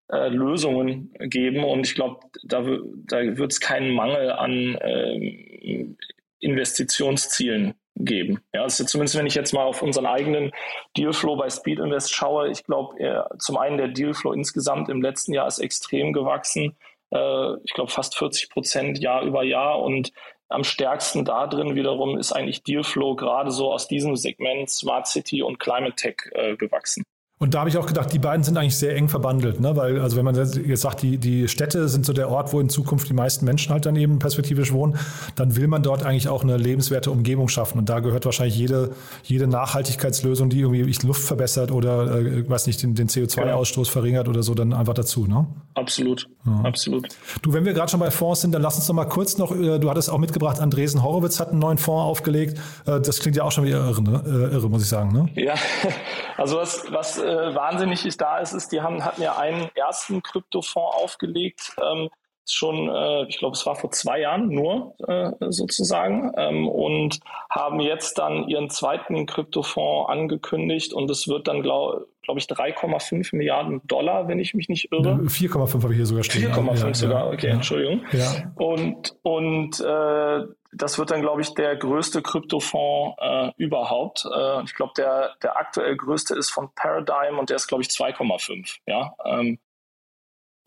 äh, 0.09 0.29
Lösungen 0.29 1.13
geben. 1.19 1.65
Und 1.65 1.87
ich 1.87 1.95
glaube, 1.95 2.21
da, 2.45 2.63
da 2.63 3.37
wird 3.37 3.53
es 3.53 3.61
keinen 3.61 3.93
Mangel 3.95 4.31
an 4.31 4.79
ähm, 4.81 5.97
Investitionszielen 6.39 7.75
geben. 7.97 8.41
Ja, 8.53 8.63
also 8.63 8.85
zumindest 8.85 9.17
wenn 9.17 9.27
ich 9.27 9.35
jetzt 9.35 9.53
mal 9.53 9.65
auf 9.65 9.83
unseren 9.83 10.07
eigenen 10.07 10.53
Dealflow 10.97 11.37
bei 11.37 11.49
Speed 11.49 11.79
Invest 11.79 12.15
schaue, 12.15 12.51
ich 12.51 12.65
glaube, 12.65 13.29
zum 13.39 13.57
einen 13.57 13.79
der 13.79 13.89
Dealflow 13.89 14.33
insgesamt 14.33 14.89
im 14.89 15.03
letzten 15.03 15.33
Jahr 15.33 15.47
ist 15.47 15.59
extrem 15.59 16.13
gewachsen. 16.13 16.77
Äh, 17.11 17.55
ich 17.65 17.73
glaube 17.73 17.91
fast 17.91 18.17
40 18.17 18.51
Prozent 18.51 18.99
Jahr 18.99 19.23
über 19.23 19.43
Jahr 19.43 19.81
und 19.81 20.13
am 20.49 20.63
stärksten 20.63 21.25
da 21.25 21.47
drin 21.47 21.75
wiederum 21.75 22.19
ist 22.19 22.33
eigentlich 22.33 22.63
Dealflow 22.63 23.17
gerade 23.17 23.51
so 23.51 23.73
aus 23.73 23.89
diesem 23.89 24.15
Segment 24.15 24.71
Smart 24.71 25.07
City 25.07 25.43
und 25.43 25.59
Climate 25.59 25.97
Tech 25.97 26.17
äh, 26.33 26.57
gewachsen. 26.57 27.03
Und 27.39 27.53
da 27.53 27.61
habe 27.61 27.69
ich 27.69 27.77
auch 27.77 27.87
gedacht, 27.87 28.11
die 28.15 28.19
beiden 28.19 28.43
sind 28.45 28.57
eigentlich 28.57 28.79
sehr 28.79 28.97
eng 28.97 29.11
verbandelt, 29.11 29.61
ne? 29.61 29.77
Weil, 29.77 30.01
also 30.01 30.17
wenn 30.17 30.25
man 30.25 30.35
jetzt 30.35 30.81
sagt, 30.81 31.03
die, 31.03 31.19
die 31.19 31.49
Städte 31.49 31.87
sind 31.87 32.07
so 32.07 32.15
der 32.15 32.31
Ort, 32.31 32.55
wo 32.55 32.61
in 32.61 32.71
Zukunft 32.71 33.11
die 33.11 33.13
meisten 33.13 33.45
Menschen 33.45 33.73
halt 33.73 33.85
dann 33.85 33.95
eben 33.95 34.19
perspektivisch 34.19 34.73
wohnen, 34.73 34.97
dann 35.35 35.55
will 35.55 35.69
man 35.69 35.83
dort 35.83 36.03
eigentlich 36.03 36.31
auch 36.31 36.43
eine 36.43 36.57
lebenswerte 36.57 37.11
Umgebung 37.11 37.49
schaffen. 37.49 37.77
Und 37.79 37.91
da 37.91 38.01
gehört 38.01 38.25
wahrscheinlich 38.25 38.57
jede, 38.57 38.93
jede 39.23 39.49
Nachhaltigkeitslösung, 39.49 40.49
die 40.49 40.61
irgendwie 40.61 40.91
Luft 41.07 41.25
verbessert 41.25 41.73
oder, 41.73 42.17
äh, 42.17 42.49
weiß 42.49 42.69
nicht, 42.69 42.83
den, 42.83 42.95
den 42.95 43.09
CO2-Ausstoß 43.09 43.75
genau. 43.75 43.85
verringert 43.85 44.29
oder 44.29 44.43
so, 44.43 44.55
dann 44.55 44.73
einfach 44.73 44.95
dazu, 44.95 45.27
ne? 45.27 45.47
Absolut, 45.75 46.27
ja. 46.47 46.63
absolut. 46.65 47.07
Du, 47.43 47.53
wenn 47.53 47.67
wir 47.67 47.75
gerade 47.75 47.91
schon 47.91 48.01
bei 48.01 48.11
Fonds 48.11 48.41
sind, 48.41 48.53
dann 48.53 48.63
lass 48.63 48.77
uns 48.77 48.89
noch 48.89 48.95
mal 48.95 49.05
kurz 49.05 49.37
noch, 49.37 49.55
äh, 49.55 49.79
du 49.79 49.91
hattest 49.91 50.09
auch 50.09 50.17
mitgebracht, 50.17 50.59
Andresen 50.59 51.03
Horowitz 51.03 51.39
hat 51.39 51.51
einen 51.51 51.59
neuen 51.59 51.77
Fonds 51.77 52.03
aufgelegt. 52.03 52.59
Äh, 52.87 52.99
das 53.03 53.21
klingt 53.21 53.37
ja 53.37 53.45
auch 53.45 53.53
schon 53.53 53.65
wieder 53.65 53.87
irre, 53.87 54.03
ne? 54.03 54.23
Äh, 54.25 54.55
irre 54.55 54.71
muss 54.71 54.81
ich 54.81 54.89
sagen, 54.89 55.13
ne? 55.13 55.29
Ja, 55.35 55.55
also 56.39 56.57
was, 56.57 56.83
was 56.91 57.26
äh, 57.27 57.55
wahnsinnig 57.55 58.07
ist 58.07 58.21
da 58.21 58.39
ist, 58.39 58.53
ist, 58.53 58.73
die 58.73 58.81
haben, 58.81 59.05
hatten 59.05 59.23
ja 59.23 59.37
einen 59.37 59.69
ersten 59.75 60.23
Kryptofonds 60.23 60.97
aufgelegt, 60.97 61.77
ähm, 61.83 62.09
schon, 62.53 62.89
äh, 62.89 63.25
ich 63.29 63.39
glaube, 63.39 63.55
es 63.55 63.67
war 63.67 63.77
vor 63.77 63.91
zwei 63.91 64.21
Jahren 64.21 64.49
nur 64.49 64.95
äh, 65.07 65.31
sozusagen, 65.51 66.33
ähm, 66.37 66.69
und 66.69 67.21
haben 67.51 67.81
jetzt 67.81 68.19
dann 68.19 68.49
ihren 68.49 68.71
zweiten 68.71 69.27
Kryptofonds 69.27 70.11
angekündigt 70.11 70.93
und 70.93 71.11
es 71.11 71.29
wird 71.29 71.49
dann, 71.49 71.63
glaube 71.63 72.07
glaub 72.27 72.39
ich, 72.39 72.47
3,5 72.47 73.37
Milliarden 73.37 73.81
Dollar, 73.87 74.27
wenn 74.27 74.41
ich 74.41 74.53
mich 74.53 74.69
nicht 74.69 74.91
irre. 74.91 75.15
4,5 75.23 75.83
habe 75.83 75.93
ich 75.93 75.97
hier 75.97 76.07
sogar 76.07 76.25
stehen. 76.25 76.53
4,5 76.53 76.87
ja, 76.87 76.95
sogar, 76.95 77.33
okay, 77.33 77.47
ja. 77.47 77.55
Entschuldigung. 77.55 78.05
Ja. 78.11 78.53
Und, 78.57 79.15
und 79.23 79.79
äh, 79.81 80.45
das 80.73 80.99
wird 80.99 81.11
dann, 81.13 81.23
glaube 81.23 81.41
ich, 81.41 81.55
der 81.55 81.77
größte 81.77 82.23
Kryptofonds 82.23 83.17
äh, 83.21 83.51
überhaupt. 83.57 84.27
Äh, 84.27 84.65
ich 84.65 84.75
glaube, 84.75 84.93
der, 84.97 85.37
der 85.43 85.57
aktuell 85.57 85.97
größte 85.97 86.35
ist 86.35 86.51
von 86.51 86.69
Paradigm 86.75 87.39
und 87.39 87.49
der 87.49 87.57
ist, 87.57 87.69
glaube 87.69 87.83
ich, 87.83 87.89
2,5. 87.89 88.79
Ja. 88.87 89.15
Ähm, 89.25 89.59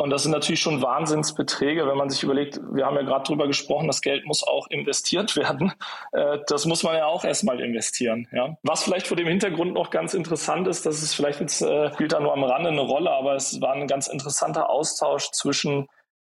und 0.01 0.11
das 0.11 0.23
sind 0.23 0.31
natürlich 0.31 0.61
schon 0.61 0.81
Wahnsinnsbeträge, 0.81 1.85
wenn 1.85 1.97
man 1.97 2.09
sich 2.09 2.23
überlegt, 2.23 2.57
wir 2.71 2.85
haben 2.85 2.95
ja 2.95 3.01
gerade 3.01 3.25
drüber 3.25 3.47
gesprochen, 3.47 3.87
das 3.87 3.99
Geld 3.99 4.25
muss 4.25 4.47
auch 4.47 4.67
investiert 4.67 5.35
werden. 5.35 5.73
Äh, 6.13 6.39
das 6.47 6.65
muss 6.65 6.83
man 6.83 6.95
ja 6.95 7.05
auch 7.05 7.25
erstmal 7.25 7.59
investieren. 7.59 8.25
Ja. 8.31 8.57
Was 8.63 8.83
vielleicht 8.83 9.07
vor 9.07 9.17
dem 9.17 9.27
Hintergrund 9.27 9.73
noch 9.73 9.89
ganz 9.89 10.13
interessant 10.13 10.69
ist, 10.69 10.85
das 10.85 11.03
ist 11.03 11.13
vielleicht 11.13 11.41
jetzt, 11.41 11.61
äh, 11.61 11.91
spielt 11.93 12.13
da 12.13 12.21
nur 12.21 12.31
am 12.31 12.45
Rande 12.45 12.69
eine 12.69 12.79
Rolle, 12.79 13.11
aber 13.11 13.35
es 13.35 13.59
war 13.59 13.73
ein 13.73 13.87
ganz 13.87 14.07
interessanter 14.07 14.69
Austausch 14.69 15.31
zwischen 15.31 15.87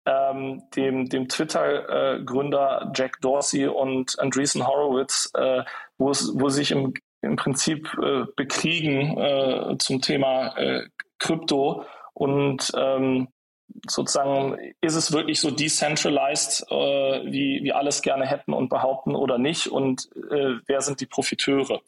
ähm, 0.08 0.64
dem, 0.76 1.08
dem 1.08 1.28
Twitter-Gründer 1.30 2.92
Jack 2.96 3.22
Dorsey 3.22 3.68
und 3.68 4.18
Andreessen 4.20 4.66
Horowitz, 4.66 5.32
äh, 5.36 5.62
wo 6.00 6.10
es, 6.10 6.32
wo 6.34 6.50
sich 6.50 6.72
im, 6.72 6.96
im 7.22 7.36
Prinzip 7.36 7.88
äh, 8.02 8.24
bekriegen 8.36 9.16
äh, 9.20 9.78
zum 9.78 10.02
Thema 10.02 10.58
äh, 10.58 10.88
Krypto 11.20 11.86
und 12.14 12.72
ähm, 12.76 13.28
sozusagen 13.88 14.58
ist 14.82 14.96
es 14.96 15.12
wirklich 15.12 15.40
so 15.40 15.52
decentralized, 15.52 16.66
äh, 16.70 16.76
wie 17.26 17.64
wir 17.64 17.78
alles 17.78 18.02
gerne 18.02 18.26
hätten 18.26 18.54
und 18.54 18.70
behaupten 18.70 19.16
oder 19.16 19.38
nicht 19.38 19.68
und 19.68 20.10
äh, 20.32 20.56
wer 20.66 20.82
sind 20.82 21.02
die 21.02 21.06
Profiteure? 21.06 21.82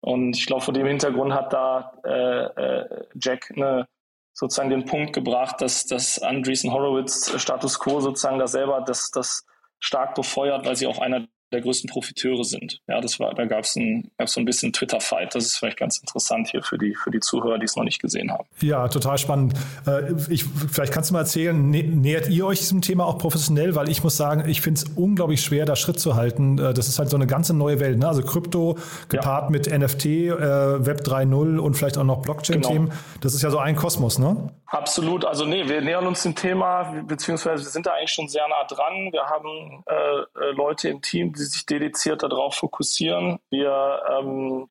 Und 0.00 0.36
ich 0.36 0.46
glaube, 0.46 0.62
vor 0.62 0.74
dem 0.74 0.86
Hintergrund 0.86 1.32
hat 1.34 1.52
da 1.52 1.92
äh, 2.04 2.44
äh 2.44 3.04
Jack 3.20 3.52
eine 3.54 3.86
sozusagen 4.32 4.70
den 4.70 4.86
Punkt 4.86 5.12
gebracht, 5.12 5.60
dass, 5.60 5.86
dass 5.86 6.20
Andreessen 6.20 6.72
Horowitz 6.72 7.38
Status 7.40 7.78
Quo 7.78 8.00
sozusagen 8.00 8.38
da 8.38 8.46
selber 8.46 8.80
das, 8.80 9.10
das 9.10 9.44
stark 9.78 10.14
befeuert, 10.14 10.64
weil 10.64 10.76
sie 10.76 10.86
auch 10.86 10.98
einer 10.98 11.26
der 11.52 11.60
größten 11.60 11.90
Profiteure 11.90 12.44
sind. 12.44 12.80
Ja, 12.86 13.00
das 13.00 13.18
war, 13.18 13.34
da 13.34 13.44
gab 13.44 13.64
es 13.64 13.76
ein, 13.76 14.10
gab's 14.18 14.32
so 14.32 14.40
ein 14.40 14.44
bisschen 14.44 14.72
Twitter-Fight. 14.72 15.34
Das 15.34 15.44
ist 15.44 15.56
vielleicht 15.56 15.78
ganz 15.78 15.98
interessant 15.98 16.48
hier 16.48 16.62
für 16.62 16.78
die, 16.78 16.94
für 16.94 17.10
die 17.10 17.20
Zuhörer, 17.20 17.58
die 17.58 17.64
es 17.64 17.76
noch 17.76 17.84
nicht 17.84 18.00
gesehen 18.00 18.30
haben. 18.30 18.44
Ja, 18.60 18.88
total 18.88 19.18
spannend. 19.18 19.54
Äh, 19.86 20.12
ich, 20.28 20.44
vielleicht 20.44 20.92
kannst 20.92 21.10
du 21.10 21.14
mal 21.14 21.20
erzählen, 21.20 21.70
nä 21.70 21.82
nähert 21.82 22.28
ihr 22.28 22.46
euch 22.46 22.60
diesem 22.60 22.82
Thema 22.82 23.06
auch 23.06 23.18
professionell? 23.18 23.74
Weil 23.74 23.88
ich 23.88 24.02
muss 24.02 24.16
sagen, 24.16 24.48
ich 24.48 24.60
finde 24.60 24.80
es 24.80 24.84
unglaublich 24.96 25.42
schwer, 25.42 25.64
da 25.64 25.76
Schritt 25.76 25.98
zu 25.98 26.14
halten. 26.14 26.58
Äh, 26.58 26.74
das 26.74 26.88
ist 26.88 26.98
halt 26.98 27.10
so 27.10 27.16
eine 27.16 27.26
ganze 27.26 27.54
neue 27.54 27.80
Welt. 27.80 27.98
Ne? 27.98 28.06
Also 28.06 28.22
Krypto 28.22 28.78
gepaart 29.08 29.44
ja. 29.44 29.50
mit 29.50 29.66
NFT, 29.66 30.06
äh, 30.06 30.86
Web 30.86 31.00
3.0 31.00 31.58
und 31.58 31.74
vielleicht 31.74 31.98
auch 31.98 32.04
noch 32.04 32.22
Blockchain-Themen. 32.22 32.86
Genau. 32.86 33.00
Das 33.20 33.34
ist 33.34 33.42
ja 33.42 33.50
so 33.50 33.58
ein 33.58 33.76
Kosmos, 33.76 34.18
ne? 34.18 34.50
Absolut. 34.66 35.24
Also 35.24 35.44
nee, 35.46 35.68
wir 35.68 35.80
nähern 35.80 36.06
uns 36.06 36.22
dem 36.22 36.36
Thema, 36.36 37.02
beziehungsweise 37.06 37.64
wir 37.64 37.70
sind 37.70 37.86
da 37.86 37.92
eigentlich 37.92 38.12
schon 38.12 38.28
sehr 38.28 38.46
nah 38.48 38.64
dran. 38.68 39.10
Wir 39.10 39.24
haben 39.24 39.82
äh, 39.86 40.52
Leute 40.54 40.88
im 40.88 41.02
Team, 41.02 41.32
die 41.32 41.39
sich 41.44 41.66
dediziert 41.66 42.22
darauf 42.22 42.54
fokussieren. 42.54 43.38
Wir 43.50 44.02
ähm, 44.10 44.68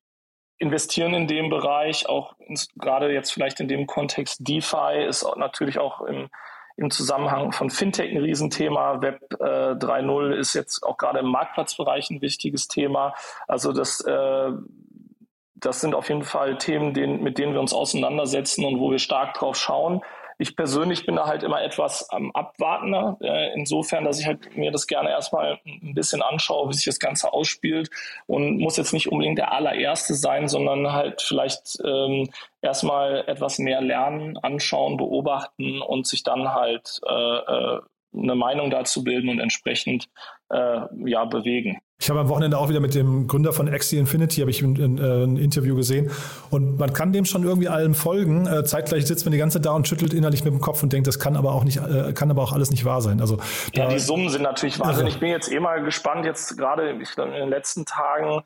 investieren 0.58 1.14
in 1.14 1.26
dem 1.26 1.50
Bereich, 1.50 2.08
auch 2.08 2.34
gerade 2.76 3.12
jetzt 3.12 3.32
vielleicht 3.32 3.60
in 3.60 3.68
dem 3.68 3.86
Kontext 3.86 4.46
DeFi 4.46 5.04
ist 5.08 5.26
natürlich 5.36 5.78
auch 5.78 6.02
im, 6.02 6.28
im 6.76 6.90
Zusammenhang 6.90 7.52
von 7.52 7.70
Fintech 7.70 8.10
ein 8.10 8.18
Riesenthema. 8.18 9.00
Web 9.00 9.20
äh, 9.40 9.74
3.0 9.74 10.32
ist 10.34 10.54
jetzt 10.54 10.82
auch 10.82 10.98
gerade 10.98 11.20
im 11.20 11.26
Marktplatzbereich 11.26 12.10
ein 12.10 12.20
wichtiges 12.20 12.68
Thema. 12.68 13.14
Also 13.48 13.72
das 13.72 14.00
äh, 14.02 14.52
das 15.60 15.80
sind 15.80 15.94
auf 15.94 16.08
jeden 16.08 16.24
Fall 16.24 16.58
Themen, 16.58 16.94
den, 16.94 17.22
mit 17.22 17.38
denen 17.38 17.52
wir 17.52 17.60
uns 17.60 17.72
auseinandersetzen 17.72 18.64
und 18.64 18.80
wo 18.80 18.90
wir 18.90 18.98
stark 18.98 19.34
drauf 19.34 19.56
schauen. 19.56 20.00
Ich 20.40 20.56
persönlich 20.56 21.04
bin 21.04 21.16
da 21.16 21.26
halt 21.26 21.42
immer 21.42 21.62
etwas 21.62 22.08
am 22.08 22.30
Abwartender, 22.32 23.18
äh, 23.20 23.52
insofern, 23.52 24.04
dass 24.04 24.18
ich 24.18 24.26
halt 24.26 24.56
mir 24.56 24.70
das 24.72 24.86
gerne 24.86 25.10
erstmal 25.10 25.60
ein 25.66 25.92
bisschen 25.94 26.22
anschaue, 26.22 26.70
wie 26.70 26.72
sich 26.72 26.86
das 26.86 26.98
Ganze 26.98 27.34
ausspielt. 27.34 27.90
Und 28.26 28.58
muss 28.58 28.78
jetzt 28.78 28.94
nicht 28.94 29.12
unbedingt 29.12 29.36
der 29.36 29.52
allererste 29.52 30.14
sein, 30.14 30.48
sondern 30.48 30.92
halt 30.94 31.20
vielleicht 31.20 31.78
ähm, 31.84 32.30
erstmal 32.62 33.28
etwas 33.28 33.58
mehr 33.58 33.82
lernen, 33.82 34.38
anschauen, 34.38 34.96
beobachten 34.96 35.82
und 35.82 36.06
sich 36.06 36.22
dann 36.22 36.54
halt 36.54 37.00
äh, 37.06 37.12
äh 37.12 37.80
eine 38.12 38.34
Meinung 38.34 38.70
dazu 38.70 39.04
bilden 39.04 39.28
und 39.28 39.38
entsprechend 39.38 40.08
äh, 40.50 40.80
ja 41.04 41.24
bewegen. 41.24 41.78
Ich 42.00 42.08
habe 42.08 42.20
am 42.20 42.28
Wochenende 42.28 42.56
auch 42.56 42.70
wieder 42.70 42.80
mit 42.80 42.94
dem 42.94 43.26
Gründer 43.26 43.52
von 43.52 43.68
Axie 43.68 43.98
Infinity 43.98 44.40
habe 44.40 44.50
ich 44.50 44.62
ein, 44.62 44.74
ein, 44.76 44.98
äh, 44.98 45.24
ein, 45.24 45.36
Interview 45.36 45.76
gesehen 45.76 46.10
und 46.50 46.78
man 46.78 46.92
kann 46.92 47.12
dem 47.12 47.26
schon 47.26 47.44
irgendwie 47.44 47.68
allem 47.68 47.94
folgen. 47.94 48.46
Äh, 48.46 48.64
zeitgleich 48.64 49.06
sitzt 49.06 49.26
man 49.26 49.32
die 49.32 49.38
ganze 49.38 49.58
Zeit 49.58 49.66
da 49.66 49.72
und 49.72 49.86
schüttelt 49.86 50.14
innerlich 50.14 50.42
mit 50.42 50.52
dem 50.52 50.60
Kopf 50.60 50.82
und 50.82 50.92
denkt, 50.92 51.06
das 51.06 51.18
kann 51.18 51.36
aber 51.36 51.52
auch 51.52 51.62
nicht, 51.62 51.76
äh, 51.76 52.12
kann 52.14 52.30
aber 52.30 52.42
auch 52.42 52.52
alles 52.52 52.70
nicht 52.70 52.84
wahr 52.84 53.02
sein. 53.02 53.20
Also 53.20 53.38
ja, 53.74 53.86
die 53.88 53.98
Summen 53.98 54.30
sind 54.30 54.42
natürlich 54.42 54.80
Wahnsinn. 54.80 55.04
Also, 55.04 55.14
ich 55.14 55.20
bin 55.20 55.28
jetzt 55.28 55.52
eh 55.52 55.60
mal 55.60 55.82
gespannt. 55.82 56.24
Jetzt 56.24 56.56
gerade 56.56 56.90
ich, 57.00 57.16
in 57.18 57.32
den 57.32 57.50
letzten 57.50 57.84
Tagen 57.84 58.42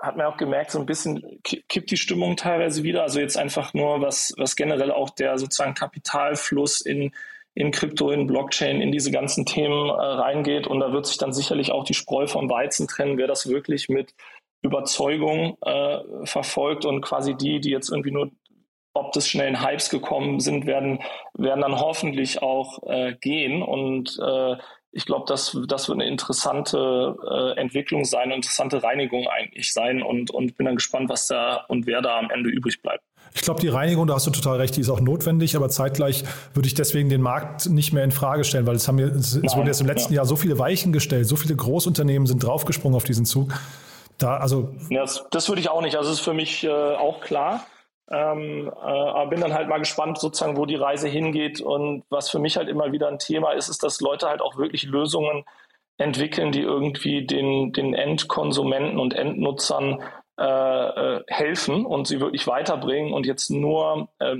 hat 0.00 0.16
man 0.16 0.26
auch 0.26 0.36
gemerkt, 0.36 0.70
so 0.70 0.78
ein 0.78 0.86
bisschen 0.86 1.40
kippt 1.42 1.90
die 1.90 1.96
Stimmung 1.96 2.36
teilweise 2.36 2.82
wieder. 2.82 3.02
Also 3.02 3.20
jetzt 3.20 3.36
einfach 3.36 3.74
nur 3.74 4.00
was 4.00 4.32
was 4.36 4.54
generell 4.54 4.92
auch 4.92 5.10
der 5.10 5.38
sozusagen 5.38 5.74
Kapitalfluss 5.74 6.80
in 6.82 7.12
in 7.58 7.72
Krypto, 7.72 8.12
in 8.12 8.28
Blockchain, 8.28 8.80
in 8.80 8.92
diese 8.92 9.10
ganzen 9.10 9.44
Themen 9.44 9.88
äh, 9.88 9.92
reingeht. 9.92 10.68
Und 10.68 10.78
da 10.78 10.92
wird 10.92 11.06
sich 11.06 11.18
dann 11.18 11.32
sicherlich 11.32 11.72
auch 11.72 11.82
die 11.82 11.94
Spreu 11.94 12.28
vom 12.28 12.48
Weizen 12.48 12.86
trennen, 12.86 13.18
wer 13.18 13.26
das 13.26 13.48
wirklich 13.48 13.88
mit 13.88 14.14
Überzeugung 14.62 15.56
äh, 15.62 15.98
verfolgt 16.24 16.84
und 16.84 17.00
quasi 17.00 17.34
die, 17.34 17.60
die 17.60 17.70
jetzt 17.70 17.90
irgendwie 17.90 18.12
nur 18.12 18.30
ob 18.94 19.12
des 19.12 19.28
schnellen 19.28 19.62
Hypes 19.62 19.90
gekommen 19.90 20.40
sind, 20.40 20.66
werden, 20.66 21.00
werden 21.34 21.60
dann 21.60 21.78
hoffentlich 21.78 22.42
auch 22.42 22.82
äh, 22.86 23.14
gehen. 23.20 23.62
Und 23.62 24.18
äh, 24.20 24.56
ich 24.90 25.04
glaube, 25.04 25.24
das, 25.28 25.56
das 25.68 25.88
wird 25.88 26.00
eine 26.00 26.08
interessante 26.08 27.16
äh, 27.30 27.60
Entwicklung 27.60 28.04
sein, 28.04 28.22
eine 28.22 28.36
interessante 28.36 28.82
Reinigung 28.82 29.28
eigentlich 29.28 29.72
sein 29.72 30.02
und, 30.02 30.30
und 30.30 30.56
bin 30.56 30.66
dann 30.66 30.76
gespannt, 30.76 31.08
was 31.10 31.26
da 31.26 31.64
und 31.68 31.86
wer 31.86 32.02
da 32.02 32.18
am 32.18 32.30
Ende 32.30 32.50
übrig 32.50 32.82
bleibt. 32.82 33.04
Ich 33.34 33.42
glaube, 33.42 33.60
die 33.60 33.68
Reinigung, 33.68 34.06
da 34.06 34.14
hast 34.14 34.26
du 34.26 34.30
total 34.30 34.56
recht, 34.58 34.76
die 34.76 34.80
ist 34.80 34.90
auch 34.90 35.00
notwendig, 35.00 35.56
aber 35.56 35.68
zeitgleich 35.68 36.24
würde 36.54 36.66
ich 36.66 36.74
deswegen 36.74 37.08
den 37.08 37.22
Markt 37.22 37.68
nicht 37.68 37.92
mehr 37.92 38.04
in 38.04 38.10
Frage 38.10 38.44
stellen, 38.44 38.66
weil 38.66 38.76
es 38.76 38.88
haben 38.88 38.98
wir, 38.98 39.14
es, 39.14 39.34
es 39.34 39.56
wurden 39.56 39.66
jetzt 39.66 39.80
im 39.80 39.86
letzten 39.86 40.12
ja. 40.12 40.18
Jahr 40.18 40.26
so 40.26 40.36
viele 40.36 40.58
Weichen 40.58 40.92
gestellt, 40.92 41.26
so 41.26 41.36
viele 41.36 41.56
Großunternehmen 41.56 42.26
sind 42.26 42.42
draufgesprungen 42.42 42.96
auf 42.96 43.04
diesen 43.04 43.24
Zug. 43.24 43.52
Da, 44.18 44.36
also 44.38 44.74
ja, 44.90 45.02
das, 45.02 45.24
das 45.30 45.48
würde 45.48 45.60
ich 45.60 45.70
auch 45.70 45.80
nicht. 45.80 45.96
Also 45.96 46.10
ist 46.10 46.20
für 46.20 46.34
mich 46.34 46.64
äh, 46.64 46.70
auch 46.70 47.20
klar. 47.20 47.64
Ähm, 48.10 48.68
äh, 48.68 48.80
aber 48.80 49.30
bin 49.30 49.40
dann 49.40 49.52
halt 49.52 49.68
mal 49.68 49.78
gespannt, 49.78 50.18
sozusagen, 50.18 50.56
wo 50.56 50.66
die 50.66 50.76
Reise 50.76 51.08
hingeht. 51.08 51.60
Und 51.60 52.04
was 52.10 52.30
für 52.30 52.38
mich 52.38 52.56
halt 52.56 52.68
immer 52.68 52.90
wieder 52.90 53.08
ein 53.08 53.18
Thema 53.18 53.52
ist, 53.52 53.68
ist, 53.68 53.82
dass 53.82 54.00
Leute 54.00 54.28
halt 54.28 54.40
auch 54.40 54.56
wirklich 54.56 54.84
Lösungen 54.84 55.44
entwickeln, 55.98 56.52
die 56.52 56.62
irgendwie 56.62 57.26
den, 57.26 57.72
den 57.72 57.94
Endkonsumenten 57.94 58.98
und 58.98 59.14
Endnutzern 59.14 60.00
äh, 60.38 60.44
äh, 61.16 61.24
helfen 61.26 61.84
und 61.84 62.06
sie 62.06 62.20
wirklich 62.20 62.46
weiterbringen 62.46 63.12
und 63.12 63.26
jetzt 63.26 63.50
nur 63.50 64.08
äh, 64.20 64.36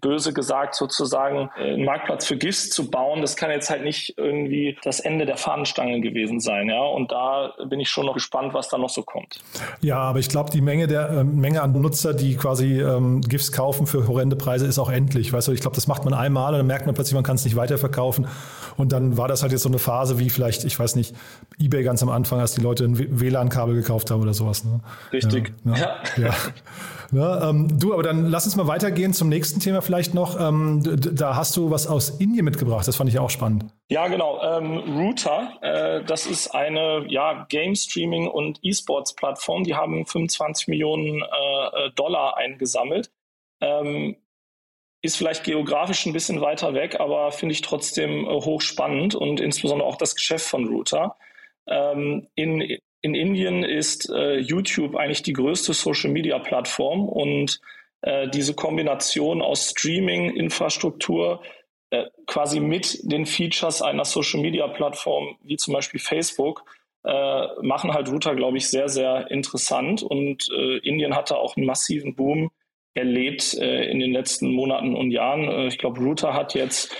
böse 0.00 0.32
gesagt 0.32 0.74
sozusagen 0.74 1.50
einen 1.56 1.84
Marktplatz 1.84 2.26
für 2.26 2.36
GIFs 2.36 2.70
zu 2.70 2.90
bauen, 2.90 3.20
das 3.22 3.36
kann 3.36 3.50
jetzt 3.50 3.70
halt 3.70 3.82
nicht 3.82 4.14
irgendwie 4.18 4.76
das 4.82 5.00
Ende 5.00 5.26
der 5.26 5.36
Fahnenstange 5.36 6.00
gewesen 6.00 6.40
sein, 6.40 6.68
ja. 6.68 6.82
Und 6.82 7.12
da 7.12 7.54
bin 7.68 7.80
ich 7.80 7.88
schon 7.88 8.06
noch 8.06 8.14
gespannt, 8.14 8.52
was 8.54 8.68
da 8.68 8.78
noch 8.78 8.90
so 8.90 9.02
kommt. 9.02 9.40
Ja, 9.80 9.98
aber 9.98 10.18
ich 10.18 10.28
glaube, 10.28 10.50
die 10.50 10.60
Menge 10.60 10.86
der 10.86 11.10
äh, 11.10 11.24
Menge 11.24 11.62
an 11.62 11.72
Nutzer, 11.72 12.14
die 12.14 12.36
quasi 12.36 12.80
ähm, 12.80 13.22
GIFs 13.22 13.52
kaufen 13.52 13.86
für 13.86 14.06
horrende 14.06 14.36
Preise, 14.36 14.66
ist 14.66 14.78
auch 14.78 14.90
endlich. 14.90 15.32
Weißt 15.32 15.48
du, 15.48 15.52
ich 15.52 15.60
glaube, 15.60 15.74
das 15.74 15.86
macht 15.86 16.04
man 16.04 16.14
einmal 16.14 16.52
und 16.52 16.58
dann 16.58 16.66
merkt 16.66 16.86
man 16.86 16.94
plötzlich, 16.94 17.14
man 17.14 17.24
kann 17.24 17.36
es 17.36 17.44
nicht 17.44 17.56
weiterverkaufen. 17.56 18.26
Und 18.76 18.92
dann 18.92 19.16
war 19.16 19.28
das 19.28 19.42
halt 19.42 19.52
jetzt 19.52 19.62
so 19.62 19.68
eine 19.68 19.78
Phase 19.78 20.18
wie 20.18 20.30
vielleicht, 20.30 20.64
ich 20.64 20.78
weiß 20.78 20.96
nicht, 20.96 21.14
eBay 21.58 21.82
ganz 21.82 22.02
am 22.02 22.08
Anfang, 22.08 22.40
als 22.40 22.52
die 22.52 22.60
Leute 22.60 22.84
ein 22.84 23.20
WLAN-Kabel 23.20 23.74
gekauft 23.74 24.10
haben 24.10 24.22
oder 24.22 24.34
sowas. 24.34 24.64
Ne? 24.64 24.80
Richtig. 25.12 25.52
Ja. 25.64 25.76
Ja. 25.76 25.96
ja. 26.16 26.34
ja 27.12 27.48
ähm, 27.50 27.78
du, 27.78 27.92
aber 27.92 28.02
dann 28.02 28.26
lass 28.26 28.44
uns 28.44 28.56
mal 28.56 28.66
weitergehen 28.66 29.12
zum 29.12 29.28
nächsten 29.28 29.60
Thema 29.60 29.69
vielleicht 29.80 30.14
noch. 30.14 30.38
Ähm, 30.40 30.82
da 30.82 31.36
hast 31.36 31.56
du 31.56 31.70
was 31.70 31.86
aus 31.86 32.10
Indien 32.20 32.44
mitgebracht. 32.44 32.86
Das 32.86 32.96
fand 32.96 33.10
ich 33.10 33.18
auch 33.18 33.30
spannend. 33.30 33.66
Ja, 33.88 34.08
genau. 34.08 34.42
Ähm, 34.42 34.98
Router, 34.98 35.52
äh, 35.62 36.04
das 36.04 36.26
ist 36.26 36.48
eine 36.54 37.06
ja, 37.08 37.46
Game 37.48 37.74
Streaming 37.74 38.26
und 38.26 38.58
E-Sports 38.62 39.14
Plattform. 39.14 39.64
Die 39.64 39.74
haben 39.74 40.04
25 40.06 40.68
Millionen 40.68 41.22
äh, 41.22 41.90
Dollar 41.94 42.36
eingesammelt. 42.36 43.10
Ähm, 43.60 44.16
ist 45.02 45.16
vielleicht 45.16 45.44
geografisch 45.44 46.04
ein 46.06 46.12
bisschen 46.12 46.40
weiter 46.40 46.74
weg, 46.74 47.00
aber 47.00 47.32
finde 47.32 47.52
ich 47.52 47.62
trotzdem 47.62 48.26
äh, 48.26 48.28
hochspannend 48.28 49.14
und 49.14 49.40
insbesondere 49.40 49.88
auch 49.88 49.96
das 49.96 50.14
Geschäft 50.14 50.46
von 50.46 50.66
Router. 50.66 51.16
Ähm, 51.66 52.26
in 52.34 52.78
in 53.02 53.14
Indien 53.14 53.64
ist 53.64 54.10
äh, 54.10 54.38
YouTube 54.38 54.94
eigentlich 54.94 55.22
die 55.22 55.32
größte 55.32 55.72
Social-Media-Plattform 55.72 57.08
und 57.08 57.60
äh, 58.02 58.28
diese 58.28 58.54
Kombination 58.54 59.42
aus 59.42 59.70
Streaming-Infrastruktur 59.70 61.42
äh, 61.90 62.06
quasi 62.26 62.60
mit 62.60 63.00
den 63.02 63.26
Features 63.26 63.82
einer 63.82 64.04
Social-Media-Plattform 64.04 65.36
wie 65.42 65.56
zum 65.56 65.74
Beispiel 65.74 66.00
Facebook 66.00 66.64
äh, 67.04 67.46
machen 67.62 67.92
halt 67.92 68.10
Router, 68.10 68.34
glaube 68.34 68.58
ich, 68.58 68.68
sehr, 68.68 68.88
sehr 68.88 69.30
interessant 69.30 70.02
und 70.02 70.48
äh, 70.50 70.78
Indien 70.78 71.16
hatte 71.16 71.36
auch 71.36 71.56
einen 71.56 71.66
massiven 71.66 72.14
Boom 72.14 72.50
erlebt 72.94 73.54
äh, 73.54 73.84
in 73.90 74.00
den 74.00 74.12
letzten 74.12 74.52
Monaten 74.52 74.94
und 74.94 75.10
Jahren. 75.10 75.68
ich 75.68 75.78
glaube, 75.78 76.00
Router 76.00 76.34
hat 76.34 76.54
jetzt 76.54 76.94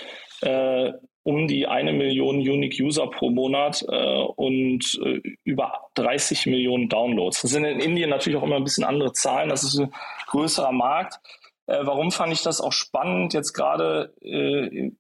um 1.23 1.47
die 1.47 1.67
eine 1.67 1.93
Million 1.93 2.37
Unique 2.37 2.81
User 2.81 3.07
pro 3.09 3.31
Monat 3.31 3.85
äh, 3.89 4.17
und 4.37 5.01
äh, 5.05 5.21
über 5.45 5.73
30 5.95 6.47
Millionen 6.47 6.89
Downloads. 6.89 7.43
Das 7.43 7.51
sind 7.51 7.65
in 7.65 7.81
Indien 7.81 8.11
natürlich 8.11 8.39
auch 8.39 8.43
immer 8.43 8.57
ein 8.57 8.65
bisschen 8.65 8.85
andere 8.85 9.13
Zahlen. 9.13 9.51
Das 9.51 9.63
ist 9.63 9.83
größerer 10.31 10.73
Markt. 10.73 11.21
Äh, 11.67 11.81
warum 11.83 12.11
fand 12.11 12.33
ich 12.33 12.43
das 12.43 12.61
auch 12.61 12.73
spannend 12.73 13.35
jetzt 13.35 13.53
gerade 13.53 14.15
äh, 14.23 14.91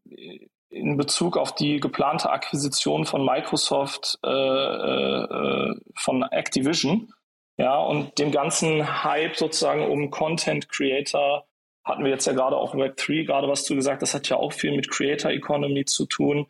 in 0.69 0.97
Bezug 0.97 1.37
auf 1.37 1.55
die 1.55 1.81
geplante 1.81 2.31
Akquisition 2.31 3.07
von 3.07 3.25
Microsoft 3.25 4.19
äh, 4.25 4.29
äh, 4.29 5.75
von 5.97 6.23
Activision? 6.23 7.13
Ja, 7.57 7.77
und 7.79 8.19
dem 8.19 8.31
ganzen 8.31 9.05
Hype 9.05 9.37
sozusagen 9.37 9.85
um 9.85 10.11
Content 10.11 10.69
Creator 10.71 11.47
hatten 11.85 12.05
wir 12.05 12.11
jetzt 12.11 12.27
ja 12.27 12.33
gerade 12.33 12.57
auch 12.57 12.75
Web3 12.75 13.27
gerade 13.27 13.49
was 13.49 13.65
zu 13.65 13.75
gesagt. 13.75 14.03
Das 14.03 14.15
hat 14.15 14.29
ja 14.29 14.37
auch 14.37 14.53
viel 14.53 14.75
mit 14.75 14.91
Creator 14.91 15.31
Economy 15.31 15.85
zu 15.85 16.07
tun. 16.07 16.47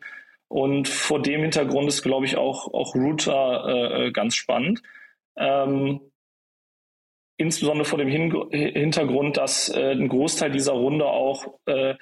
Und 0.47 0.87
vor 0.87 1.21
dem 1.21 1.41
Hintergrund 1.41 1.87
ist, 1.87 2.03
glaube 2.03 2.25
ich, 2.25 2.37
auch, 2.37 2.73
auch 2.73 2.95
Router 2.95 3.65
äh, 3.67 4.07
äh 4.07 4.11
ganz 4.11 4.35
spannend. 4.35 4.83
Ähm, 5.37 6.10
insbesondere 7.41 7.85
vor 7.85 7.97
dem 7.97 8.07
Hin 8.07 8.49
Hintergrund, 8.51 9.37
dass 9.37 9.69
äh, 9.69 9.91
ein 9.91 10.07
Großteil 10.07 10.51
dieser 10.51 10.73
Runde 10.73 11.05
auch 11.05 11.59
äh, 11.65 11.95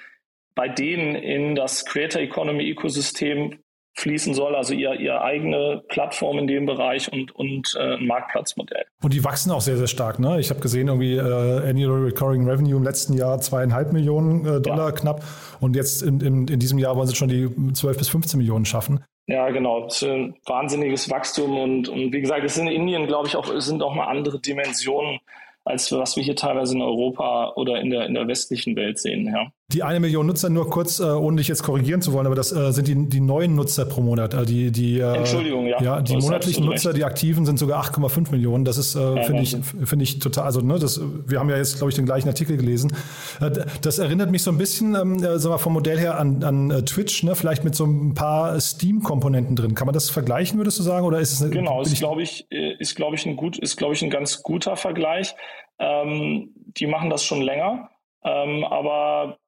bei 0.54 0.68
denen 0.68 1.14
in 1.14 1.54
das 1.54 1.84
Creator 1.86 2.20
Economy 2.20 2.68
Ökosystem 2.70 3.58
fließen 3.94 4.34
soll, 4.34 4.54
also 4.54 4.72
ihr, 4.72 4.94
ihr 4.94 5.20
eigene 5.20 5.82
Plattform 5.88 6.38
in 6.38 6.46
dem 6.46 6.66
Bereich 6.66 7.12
und, 7.12 7.34
und 7.34 7.74
äh, 7.78 7.96
ein 7.96 8.06
Marktplatzmodell. 8.06 8.84
Und 9.02 9.12
die 9.12 9.24
wachsen 9.24 9.50
auch 9.50 9.60
sehr, 9.60 9.76
sehr 9.76 9.88
stark. 9.88 10.18
Ne? 10.18 10.40
Ich 10.40 10.50
habe 10.50 10.60
gesehen, 10.60 10.88
irgendwie 10.88 11.16
äh, 11.16 11.68
Annual 11.68 12.04
Recurring 12.04 12.48
Revenue 12.48 12.76
im 12.76 12.82
letzten 12.82 13.14
Jahr 13.14 13.40
zweieinhalb 13.40 13.92
Millionen 13.92 14.46
äh, 14.46 14.60
Dollar 14.60 14.90
ja. 14.90 14.92
knapp 14.92 15.24
und 15.60 15.76
jetzt 15.76 16.02
in, 16.02 16.20
in, 16.20 16.48
in 16.48 16.58
diesem 16.60 16.78
Jahr 16.78 16.96
wollen 16.96 17.08
sie 17.08 17.16
schon 17.16 17.28
die 17.28 17.48
12 17.72 17.98
bis 17.98 18.08
15 18.08 18.38
Millionen 18.38 18.64
schaffen. 18.64 19.04
Ja, 19.26 19.50
genau. 19.50 19.84
Das 19.84 20.02
ist 20.02 20.08
ein 20.08 20.34
wahnsinniges 20.46 21.10
Wachstum 21.10 21.58
und, 21.58 21.88
und 21.88 22.12
wie 22.12 22.20
gesagt, 22.20 22.44
es 22.44 22.54
sind 22.54 22.68
in 22.68 22.82
Indien, 22.82 23.06
glaube 23.06 23.28
ich, 23.28 23.36
auch, 23.36 23.48
sind 23.60 23.82
auch 23.82 23.94
mal 23.94 24.06
andere 24.06 24.40
Dimensionen 24.40 25.20
als 25.64 25.92
was 25.92 26.16
wir 26.16 26.22
hier 26.22 26.36
teilweise 26.36 26.74
in 26.74 26.82
Europa 26.82 27.52
oder 27.56 27.80
in 27.80 27.90
der, 27.90 28.06
in 28.06 28.14
der 28.14 28.26
westlichen 28.26 28.76
Welt 28.76 28.98
sehen. 28.98 29.26
Ja. 29.26 29.52
Die 29.72 29.82
eine 29.84 30.00
Million 30.00 30.26
Nutzer, 30.26 30.50
nur 30.50 30.68
kurz, 30.68 30.98
äh, 30.98 31.04
ohne 31.04 31.36
dich 31.36 31.48
jetzt 31.48 31.62
korrigieren 31.62 32.02
zu 32.02 32.12
wollen, 32.12 32.26
aber 32.26 32.34
das 32.34 32.50
äh, 32.50 32.72
sind 32.72 32.88
die, 32.88 33.08
die 33.08 33.20
neuen 33.20 33.54
Nutzer 33.54 33.84
pro 33.84 34.00
Monat. 34.00 34.34
Äh, 34.34 34.44
die, 34.44 34.72
die, 34.72 34.98
äh, 34.98 35.18
Entschuldigung, 35.18 35.66
ja. 35.66 35.80
ja 35.80 36.02
die 36.02 36.16
monatlichen 36.16 36.64
Nutzer, 36.64 36.90
recht. 36.90 36.98
die 36.98 37.04
aktiven, 37.04 37.46
sind 37.46 37.58
sogar 37.58 37.84
8,5 37.84 38.32
Millionen. 38.32 38.64
Das 38.64 38.78
ist, 38.78 38.96
äh, 38.96 39.00
ja, 39.00 39.22
finde 39.22 39.42
ich, 39.42 39.56
finde 39.84 40.02
ich 40.02 40.18
total, 40.18 40.44
also 40.44 40.60
ne, 40.60 40.78
das, 40.78 41.00
wir 41.26 41.38
haben 41.38 41.48
ja 41.48 41.56
jetzt, 41.56 41.76
glaube 41.78 41.90
ich, 41.90 41.94
den 41.94 42.04
gleichen 42.04 42.28
Artikel 42.28 42.56
gelesen. 42.56 42.92
Äh, 43.40 43.50
das 43.80 43.98
erinnert 43.98 44.30
mich 44.30 44.42
so 44.42 44.50
ein 44.50 44.58
bisschen, 44.58 44.96
ähm, 44.96 45.22
äh, 45.22 45.38
sag 45.38 45.50
mal, 45.50 45.58
vom 45.58 45.74
Modell 45.74 45.98
her 45.98 46.18
an, 46.18 46.42
an 46.42 46.70
äh, 46.70 46.82
Twitch, 46.82 47.22
ne, 47.22 47.36
vielleicht 47.36 47.62
mit 47.62 47.76
so 47.76 47.84
ein 47.84 48.14
paar 48.14 48.58
Steam-Komponenten 48.58 49.54
drin. 49.54 49.74
Kann 49.76 49.86
man 49.86 49.94
das 49.94 50.10
vergleichen, 50.10 50.58
würdest 50.58 50.80
du 50.80 50.82
sagen? 50.82 51.06
Oder 51.06 51.20
ist 51.20 51.32
es 51.32 51.42
eine, 51.42 51.50
Genau, 51.50 51.80
ist, 51.82 51.96
glaube 51.96 52.22
ich, 52.22 52.50
ist, 52.50 52.96
glaube 52.96 53.14
ich, 53.14 53.24
ein 53.24 53.36
gut, 53.36 53.56
ist, 53.58 53.76
glaube 53.76 53.94
ich, 53.94 54.02
ein 54.02 54.10
ganz 54.10 54.42
guter 54.42 54.76
Vergleich. 54.76 55.34
Ähm, 55.78 56.50
die 56.56 56.86
machen 56.86 57.08
das 57.08 57.22
schon 57.22 57.40
länger. 57.40 57.90
Ähm, 58.22 58.64
aber 58.64 59.38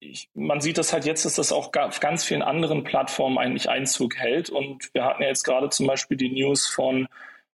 ich, 0.00 0.30
man 0.34 0.60
sieht 0.60 0.78
das 0.78 0.92
halt 0.92 1.04
jetzt, 1.04 1.24
dass 1.24 1.34
das 1.34 1.52
auch 1.52 1.70
auf 1.74 2.00
ganz 2.00 2.24
vielen 2.24 2.42
anderen 2.42 2.84
Plattformen 2.84 3.38
eigentlich 3.38 3.68
Einzug 3.68 4.16
hält. 4.16 4.50
Und 4.50 4.92
wir 4.94 5.04
hatten 5.04 5.22
ja 5.22 5.28
jetzt 5.28 5.44
gerade 5.44 5.68
zum 5.68 5.86
Beispiel 5.86 6.16
die 6.16 6.30
News 6.30 6.66
von 6.66 7.06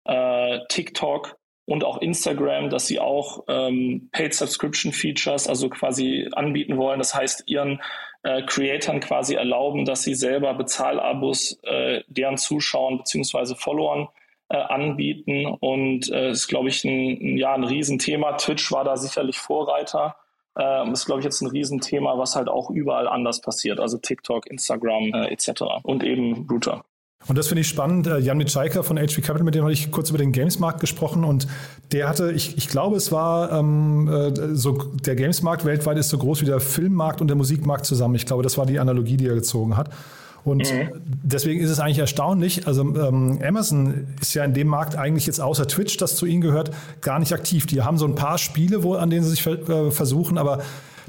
äh, 0.05 0.61
TikTok 0.68 1.38
und 1.64 1.84
auch 1.84 1.99
Instagram, 2.03 2.68
dass 2.68 2.86
sie 2.86 3.01
auch 3.01 3.45
ähm, 3.49 4.11
Paid 4.12 4.34
Subscription 4.34 4.92
Features, 4.92 5.49
also 5.49 5.70
quasi 5.70 6.28
anbieten 6.32 6.76
wollen. 6.76 6.99
Das 6.99 7.14
heißt, 7.14 7.45
ihren 7.47 7.80
äh, 8.22 8.42
Creatoren 8.42 9.01
quasi 9.01 9.34
erlauben, 9.34 9.86
dass 9.86 10.03
sie 10.03 10.14
selber 10.14 10.53
Bezahlabos 10.53 11.59
äh, 11.62 12.03
deren 12.09 12.36
Zuschauern 12.36 12.99
beziehungsweise 12.99 13.57
Followern 13.57 14.09
äh, 14.51 14.59
anbieten. 14.59 15.47
Und 15.47 16.11
äh, 16.12 16.30
ist, 16.30 16.49
glaube 16.49 16.68
ich, 16.68 16.84
ein, 16.84 17.38
ja, 17.38 17.55
ein 17.55 17.64
Riesenthema. 17.64 18.34
Twitch 18.34 18.70
war 18.70 18.84
da 18.84 18.99
sicherlich 18.99 19.38
Vorreiter. 19.38 20.16
Ähm, 20.57 20.92
ist, 20.92 21.07
glaube 21.07 21.20
ich, 21.20 21.24
jetzt 21.24 21.40
ein 21.40 21.48
Riesenthema, 21.48 22.16
was 22.18 22.36
halt 22.36 22.48
auch 22.48 22.70
überall 22.70 23.09
anders 23.09 23.40
passiert. 23.40 23.80
Also 23.80 23.98
TikTok, 23.98 24.46
Instagram 24.46 25.12
äh, 25.12 25.32
etc. 25.32 25.62
Und 25.82 26.05
eben 26.05 26.46
Router. 26.48 26.84
Und 27.26 27.38
das 27.38 27.48
finde 27.48 27.62
ich 27.62 27.68
spannend. 27.68 28.07
Äh, 28.07 28.18
Jan 28.18 28.36
Mitschaiker 28.36 28.84
von 28.84 28.98
HP 28.98 29.22
Capital, 29.22 29.44
mit 29.44 29.55
dem 29.55 29.62
habe 29.62 29.72
ich 29.72 29.90
kurz 29.90 30.11
über 30.11 30.18
den 30.18 30.32
Gamesmarkt 30.32 30.80
gesprochen 30.80 31.24
und 31.24 31.46
der 31.92 32.09
hatte, 32.09 32.32
ich, 32.32 32.57
ich 32.59 32.68
glaube, 32.68 32.96
es 32.96 33.12
war 33.12 33.52
ähm, 33.52 34.09
äh, 34.09 34.55
so, 34.55 34.72
der 34.72 35.16
Gamesmarkt 35.16 35.64
weltweit 35.64 35.96
ist 35.96 36.11
so 36.11 36.18
groß 36.18 36.42
wie 36.42 36.46
der 36.46 36.61
Filmmarkt 36.61 37.20
und 37.20 37.28
der 37.28 37.36
Musikmarkt 37.36 37.86
zusammen. 37.86 38.14
Ich 38.14 38.26
glaube, 38.26 38.42
das 38.42 38.59
war 38.59 38.66
die 38.66 38.78
Analogie, 38.78 39.16
die 39.16 39.26
er 39.26 39.34
gezogen 39.34 39.76
hat. 39.76 39.90
Und 40.45 40.70
mhm. 40.70 40.90
deswegen 41.05 41.61
ist 41.61 41.70
es 41.70 41.80
eigentlich 41.80 41.99
erstaunlich. 41.99 42.66
Also 42.66 42.82
ähm, 42.82 43.40
Amazon 43.42 44.09
ist 44.20 44.34
ja 44.34 44.45
in 44.45 44.53
dem 44.53 44.68
Markt 44.68 44.97
eigentlich 44.97 45.26
jetzt 45.26 45.40
außer 45.40 45.66
Twitch, 45.66 45.97
das 45.97 46.16
zu 46.16 46.26
ihnen 46.26 46.42
gehört, 46.42 46.70
gar 47.01 47.18
nicht 47.18 47.32
aktiv. 47.32 47.66
Die 47.66 47.82
haben 47.82 47.97
so 47.97 48.07
ein 48.07 48.14
paar 48.14 48.36
Spiele, 48.36 48.82
wo, 48.82 48.95
an 48.95 49.09
denen 49.09 49.24
sie 49.24 49.30
sich 49.30 49.47
äh, 49.47 49.90
versuchen, 49.90 50.36
aber 50.36 50.62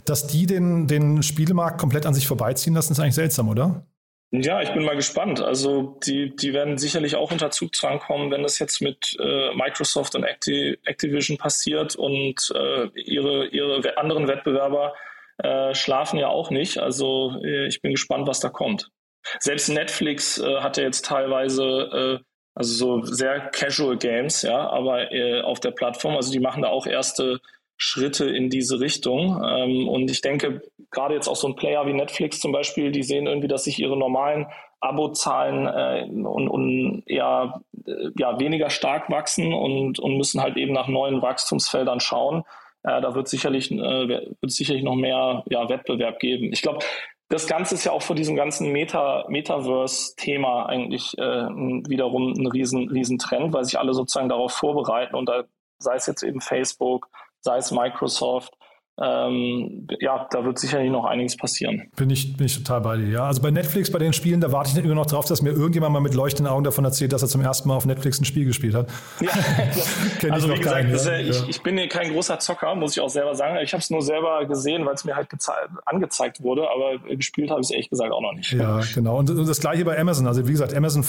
dass 0.06 0.28
die 0.28 0.46
den, 0.46 0.88
den 0.88 1.22
Spielemarkt 1.22 1.80
komplett 1.80 2.06
an 2.06 2.14
sich 2.14 2.28
vorbeiziehen 2.28 2.74
lassen, 2.74 2.94
ist 2.94 3.00
eigentlich 3.00 3.16
seltsam, 3.16 3.50
oder? 3.50 3.86
Ja, 4.32 4.62
ich 4.62 4.72
bin 4.74 4.84
mal 4.84 4.96
gespannt. 4.96 5.42
Also 5.42 6.00
die, 6.06 6.36
die 6.36 6.54
werden 6.54 6.78
sicherlich 6.78 7.16
auch 7.16 7.32
unter 7.32 7.52
Zugzwang 7.52 8.00
kommen, 8.00 8.32
wenn 8.32 8.44
das 8.44 8.60
jetzt 8.60 8.82
mit 8.82 9.18
äh, 9.20 9.54
Microsoft 9.54 10.16
und 10.16 10.24
Acti 10.24 10.78
Activision 10.86 11.38
passiert 11.38 11.96
und 11.96 12.52
äh, 12.54 12.88
ihre, 12.96 13.48
ihre 13.48 13.98
anderen 13.98 14.28
Wettbewerber 14.28 14.94
äh, 15.38 15.74
schlafen 15.74 16.18
ja 16.18 16.28
auch 16.28 16.50
nicht. 16.50 16.78
Also 16.80 17.40
äh, 17.44 17.68
ich 17.68 17.82
bin 17.82 17.92
gespannt, 17.92 18.28
was 18.28 18.40
da 18.40 18.50
kommt. 18.50 18.92
Selbst 19.40 19.70
Netflix 19.70 20.38
äh, 20.40 20.58
hat 20.58 20.78
ja 20.78 20.84
jetzt 20.84 21.06
teilweise 21.06 21.64
äh, 21.64 22.26
also 22.56 23.02
so 23.02 23.06
sehr 23.06 23.40
casual 23.50 23.98
Games, 23.98 24.42
ja, 24.42 24.70
aber 24.70 25.12
äh, 25.12 25.42
auf 25.42 25.60
der 25.60 25.72
Plattform, 25.72 26.16
also 26.16 26.32
die 26.32 26.40
machen 26.40 26.64
da 26.64 26.70
auch 26.70 26.88
erste 26.88 27.40
Schritte 27.78 28.30
in 28.30 28.50
diese 28.50 28.80
Richtung. 28.80 29.44
Ähm, 29.46 29.90
und 29.90 30.10
ich 30.10 30.22
denke, 30.22 30.62
gerade 30.90 31.14
jetzt 31.14 31.28
auch 31.28 31.36
so 31.36 31.50
ein 31.50 31.56
Player 31.56 31.86
wie 31.86 31.94
Netflix 31.94 32.40
zum 32.40 32.54
Beispiel, 32.54 32.92
die 32.92 33.04
sehen 33.04 33.28
irgendwie, 33.28 33.50
dass 33.50 33.66
sich 33.66 33.80
ihre 33.80 33.98
normalen 33.98 34.48
Abozahlen 34.80 35.68
äh, 35.68 36.06
und, 36.10 36.48
und 36.48 37.04
eher 37.06 37.62
äh, 37.86 38.12
ja, 38.18 38.40
weniger 38.40 38.70
stark 38.70 39.10
wachsen 39.10 39.54
und, 39.54 40.00
und 40.00 40.18
müssen 40.18 40.42
halt 40.42 40.56
eben 40.56 40.74
nach 40.74 40.88
neuen 40.88 41.22
Wachstumsfeldern 41.22 42.00
schauen. 42.00 42.44
Äh, 42.84 43.02
da 43.02 43.16
wird 43.16 43.28
sicherlich, 43.28 43.70
äh, 43.72 43.78
wird 43.78 44.52
sicherlich 44.52 44.84
noch 44.84 44.96
mehr 44.96 45.44
ja, 45.50 45.68
Wettbewerb 45.68 46.20
geben. 46.20 46.54
Ich 46.54 46.62
glaube, 46.62 46.80
das 47.30 47.48
Ganze 47.48 47.76
ist 47.76 47.86
ja 47.86 47.92
auch 47.92 48.04
vor 48.04 48.16
diesem 48.16 48.36
ganzen 48.36 48.72
Meta, 48.72 49.26
Metaverse-Thema 49.30 50.68
eigentlich 50.68 51.18
äh, 51.18 51.22
wiederum 51.22 52.34
ein 52.34 52.48
riesen, 52.48 52.88
riesen 52.90 53.18
Trend, 53.18 53.54
weil 53.54 53.64
sich 53.64 53.80
alle 53.80 53.94
sozusagen 53.94 54.30
darauf 54.30 54.54
vorbereiten 54.54 55.16
und 55.16 55.28
da 55.28 55.44
sei 55.80 55.96
es 55.96 56.06
jetzt 56.06 56.24
eben 56.24 56.42
Facebook, 56.42 57.10
sei 57.42 57.58
es 57.58 57.72
Microsoft. 57.72 58.54
Ähm, 58.98 59.88
ja, 60.00 60.26
da 60.32 60.46
wird 60.46 60.58
sicherlich 60.58 60.90
noch 60.90 61.04
einiges 61.04 61.36
passieren. 61.36 61.90
Bin 61.98 62.10
ich, 62.10 62.38
bin 62.38 62.46
ich 62.46 62.56
total 62.56 62.80
bei 62.80 62.96
dir, 62.96 63.10
ja. 63.10 63.24
Also 63.26 63.42
bei 63.42 63.52
Netflix, 63.52 63.92
bei 63.92 64.00
den 64.00 64.14
Spielen, 64.14 64.40
da 64.40 64.54
warte 64.54 64.70
ich 64.70 64.86
immer 64.86 64.96
noch 64.96 65.06
drauf, 65.06 65.26
dass 65.26 65.42
mir 65.42 65.50
irgendjemand 65.50 65.92
mal 65.92 66.00
mit 66.00 66.14
leuchtenden 66.14 66.52
Augen 66.52 66.64
davon 66.64 66.86
erzählt, 66.86 67.12
dass 67.12 67.22
er 67.22 67.28
zum 67.28 67.42
ersten 67.42 67.68
Mal 67.68 67.76
auf 67.76 67.86
Netflix 67.86 68.22
ein 68.22 68.26
Spiel 68.26 68.46
gespielt 68.46 68.74
hat. 68.74 68.88
Ja, 69.20 69.32
also 70.32 70.50
wie 70.50 70.60
gesagt, 70.60 70.76
keinen, 70.76 70.96
ja. 70.96 71.20
ich, 71.20 71.50
ich, 71.50 71.62
bin 71.62 71.78
kein 71.90 72.14
großer 72.14 72.40
Zocker, 72.40 72.74
muss 72.76 72.94
ich 72.94 73.02
auch 73.02 73.10
selber 73.10 73.36
sagen. 73.36 73.58
Ich 73.62 73.74
habe 73.74 73.82
es 73.82 73.90
nur 73.90 74.02
selber 74.02 74.46
gesehen, 74.46 74.86
weil 74.86 74.94
es 74.94 75.04
mir 75.04 75.16
halt 75.16 75.28
angezeigt 75.86 76.42
wurde, 76.42 76.70
aber 76.70 76.98
gespielt 77.16 77.50
habe 77.50 77.60
ich 77.60 77.68
es 77.68 77.72
ehrlich 77.72 77.90
gesagt 77.90 78.14
auch 78.14 78.22
noch 78.22 78.34
nicht. 78.34 78.54
Ja, 78.54 78.80
genau. 78.94 79.20
Und 79.20 79.30
das 79.30 79.60
gleiche 79.60 79.84
bei 79.84 80.00
Amazon. 80.00 80.26
Also 80.26 80.48
wie 80.48 80.52
gesagt, 80.52 80.74
Amazon 80.74 81.04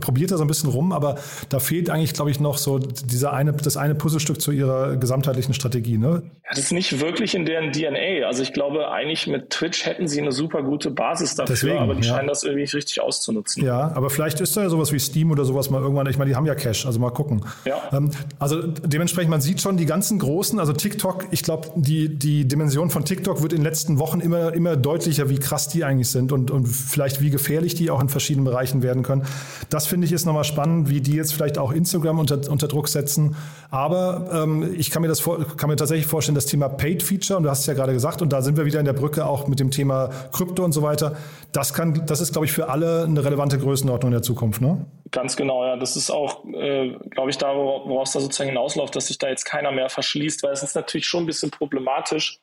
probiert 0.00 0.30
da 0.30 0.36
so 0.36 0.44
ein 0.44 0.48
bisschen 0.48 0.68
rum, 0.68 0.92
aber 0.92 1.16
da 1.48 1.58
fehlt 1.58 1.88
eigentlich, 1.88 2.12
glaube 2.12 2.30
ich, 2.30 2.38
noch 2.38 2.58
so 2.58 2.78
dieser 2.78 3.32
eine, 3.32 3.54
das 3.54 3.78
eine 3.78 3.94
Puzzlestück 3.94 4.42
zu 4.42 4.52
ihrer 4.52 4.96
gesamtheitlichen 4.96 5.54
Strategie. 5.54 5.96
Ne? 5.96 6.22
Ja, 6.44 6.50
das 6.50 6.58
ist 6.58 6.72
nicht 6.72 7.00
wirklich 7.00 7.29
nicht 7.30 7.34
in 7.34 7.44
deren 7.44 7.72
DNA. 7.72 8.26
Also 8.26 8.42
ich 8.42 8.52
glaube, 8.52 8.90
eigentlich 8.90 9.26
mit 9.26 9.50
Twitch 9.50 9.86
hätten 9.86 10.08
sie 10.08 10.20
eine 10.20 10.32
super 10.32 10.62
gute 10.62 10.90
Basis 10.90 11.34
dafür, 11.34 11.54
Deswegen, 11.54 11.78
aber 11.78 11.94
die 11.94 12.06
ja. 12.06 12.14
scheinen 12.14 12.28
das 12.28 12.42
irgendwie 12.42 12.62
nicht 12.62 12.74
richtig 12.74 13.00
auszunutzen. 13.00 13.64
Ja, 13.64 13.92
aber 13.94 14.10
vielleicht 14.10 14.40
ist 14.40 14.56
da 14.56 14.62
ja 14.62 14.68
sowas 14.68 14.92
wie 14.92 14.98
Steam 14.98 15.30
oder 15.30 15.44
sowas 15.44 15.70
mal 15.70 15.80
irgendwann. 15.80 16.06
Ich 16.08 16.18
meine, 16.18 16.30
die 16.30 16.36
haben 16.36 16.46
ja 16.46 16.54
Cash, 16.54 16.86
also 16.86 16.98
mal 16.98 17.10
gucken. 17.10 17.44
Ja. 17.64 17.80
Ähm, 17.92 18.10
also 18.38 18.62
dementsprechend, 18.62 19.30
man 19.30 19.40
sieht 19.40 19.60
schon 19.60 19.76
die 19.76 19.86
ganzen 19.86 20.18
großen, 20.18 20.58
also 20.58 20.72
TikTok, 20.72 21.26
ich 21.30 21.42
glaube, 21.42 21.68
die, 21.76 22.08
die 22.08 22.46
Dimension 22.46 22.90
von 22.90 23.04
TikTok 23.04 23.42
wird 23.42 23.52
in 23.52 23.60
den 23.60 23.64
letzten 23.64 23.98
Wochen 23.98 24.20
immer, 24.20 24.52
immer 24.52 24.76
deutlicher, 24.76 25.28
wie 25.28 25.38
krass 25.38 25.68
die 25.68 25.84
eigentlich 25.84 26.08
sind 26.08 26.32
und, 26.32 26.50
und 26.50 26.66
vielleicht 26.66 27.20
wie 27.20 27.30
gefährlich 27.30 27.74
die 27.74 27.90
auch 27.90 28.00
in 28.00 28.08
verschiedenen 28.08 28.44
Bereichen 28.44 28.82
werden 28.82 29.02
können. 29.02 29.24
Das 29.68 29.86
finde 29.86 30.06
ich 30.06 30.12
ist 30.12 30.26
nochmal 30.26 30.44
spannend, 30.44 30.88
wie 30.88 31.00
die 31.00 31.14
jetzt 31.14 31.32
vielleicht 31.32 31.58
auch 31.58 31.72
Instagram 31.72 32.18
unter, 32.18 32.50
unter 32.50 32.68
Druck 32.68 32.88
setzen. 32.88 33.36
Aber 33.70 34.28
ähm, 34.32 34.74
ich 34.76 34.90
kann 34.90 35.02
mir 35.02 35.08
das 35.08 35.20
vor, 35.20 35.44
kann 35.56 35.70
mir 35.70 35.76
tatsächlich 35.76 36.06
vorstellen, 36.06 36.34
das 36.34 36.46
Thema 36.46 36.68
Paid 36.68 37.02
Feature 37.02 37.19
Feature 37.20 37.36
und 37.36 37.44
du 37.44 37.50
hast 37.50 37.60
es 37.60 37.66
ja 37.66 37.74
gerade 37.74 37.92
gesagt 37.92 38.22
und 38.22 38.32
da 38.32 38.42
sind 38.42 38.56
wir 38.56 38.64
wieder 38.64 38.80
in 38.80 38.86
der 38.86 38.92
Brücke 38.92 39.26
auch 39.26 39.46
mit 39.46 39.60
dem 39.60 39.70
Thema 39.70 40.08
Krypto 40.32 40.64
und 40.64 40.72
so 40.72 40.82
weiter. 40.82 41.16
Das 41.52 41.74
kann, 41.74 42.06
das 42.06 42.20
ist, 42.20 42.32
glaube 42.32 42.46
ich, 42.46 42.52
für 42.52 42.68
alle 42.68 43.04
eine 43.04 43.24
relevante 43.24 43.58
Größenordnung 43.58 44.08
in 44.08 44.14
der 44.14 44.22
Zukunft, 44.22 44.60
ne? 44.60 44.86
Ganz 45.10 45.36
genau, 45.36 45.64
ja. 45.64 45.76
Das 45.76 45.96
ist 45.96 46.10
auch, 46.10 46.44
äh, 46.46 46.96
glaube 47.10 47.30
ich, 47.30 47.38
da, 47.38 47.54
woraus 47.54 48.10
es 48.10 48.14
da 48.14 48.20
sozusagen 48.20 48.50
hinausläuft, 48.50 48.96
dass 48.96 49.08
sich 49.08 49.18
da 49.18 49.28
jetzt 49.28 49.44
keiner 49.44 49.72
mehr 49.72 49.88
verschließt, 49.88 50.42
weil 50.42 50.52
es 50.52 50.62
ist 50.62 50.74
natürlich 50.74 51.06
schon 51.06 51.24
ein 51.24 51.26
bisschen 51.26 51.50
problematisch, 51.50 52.40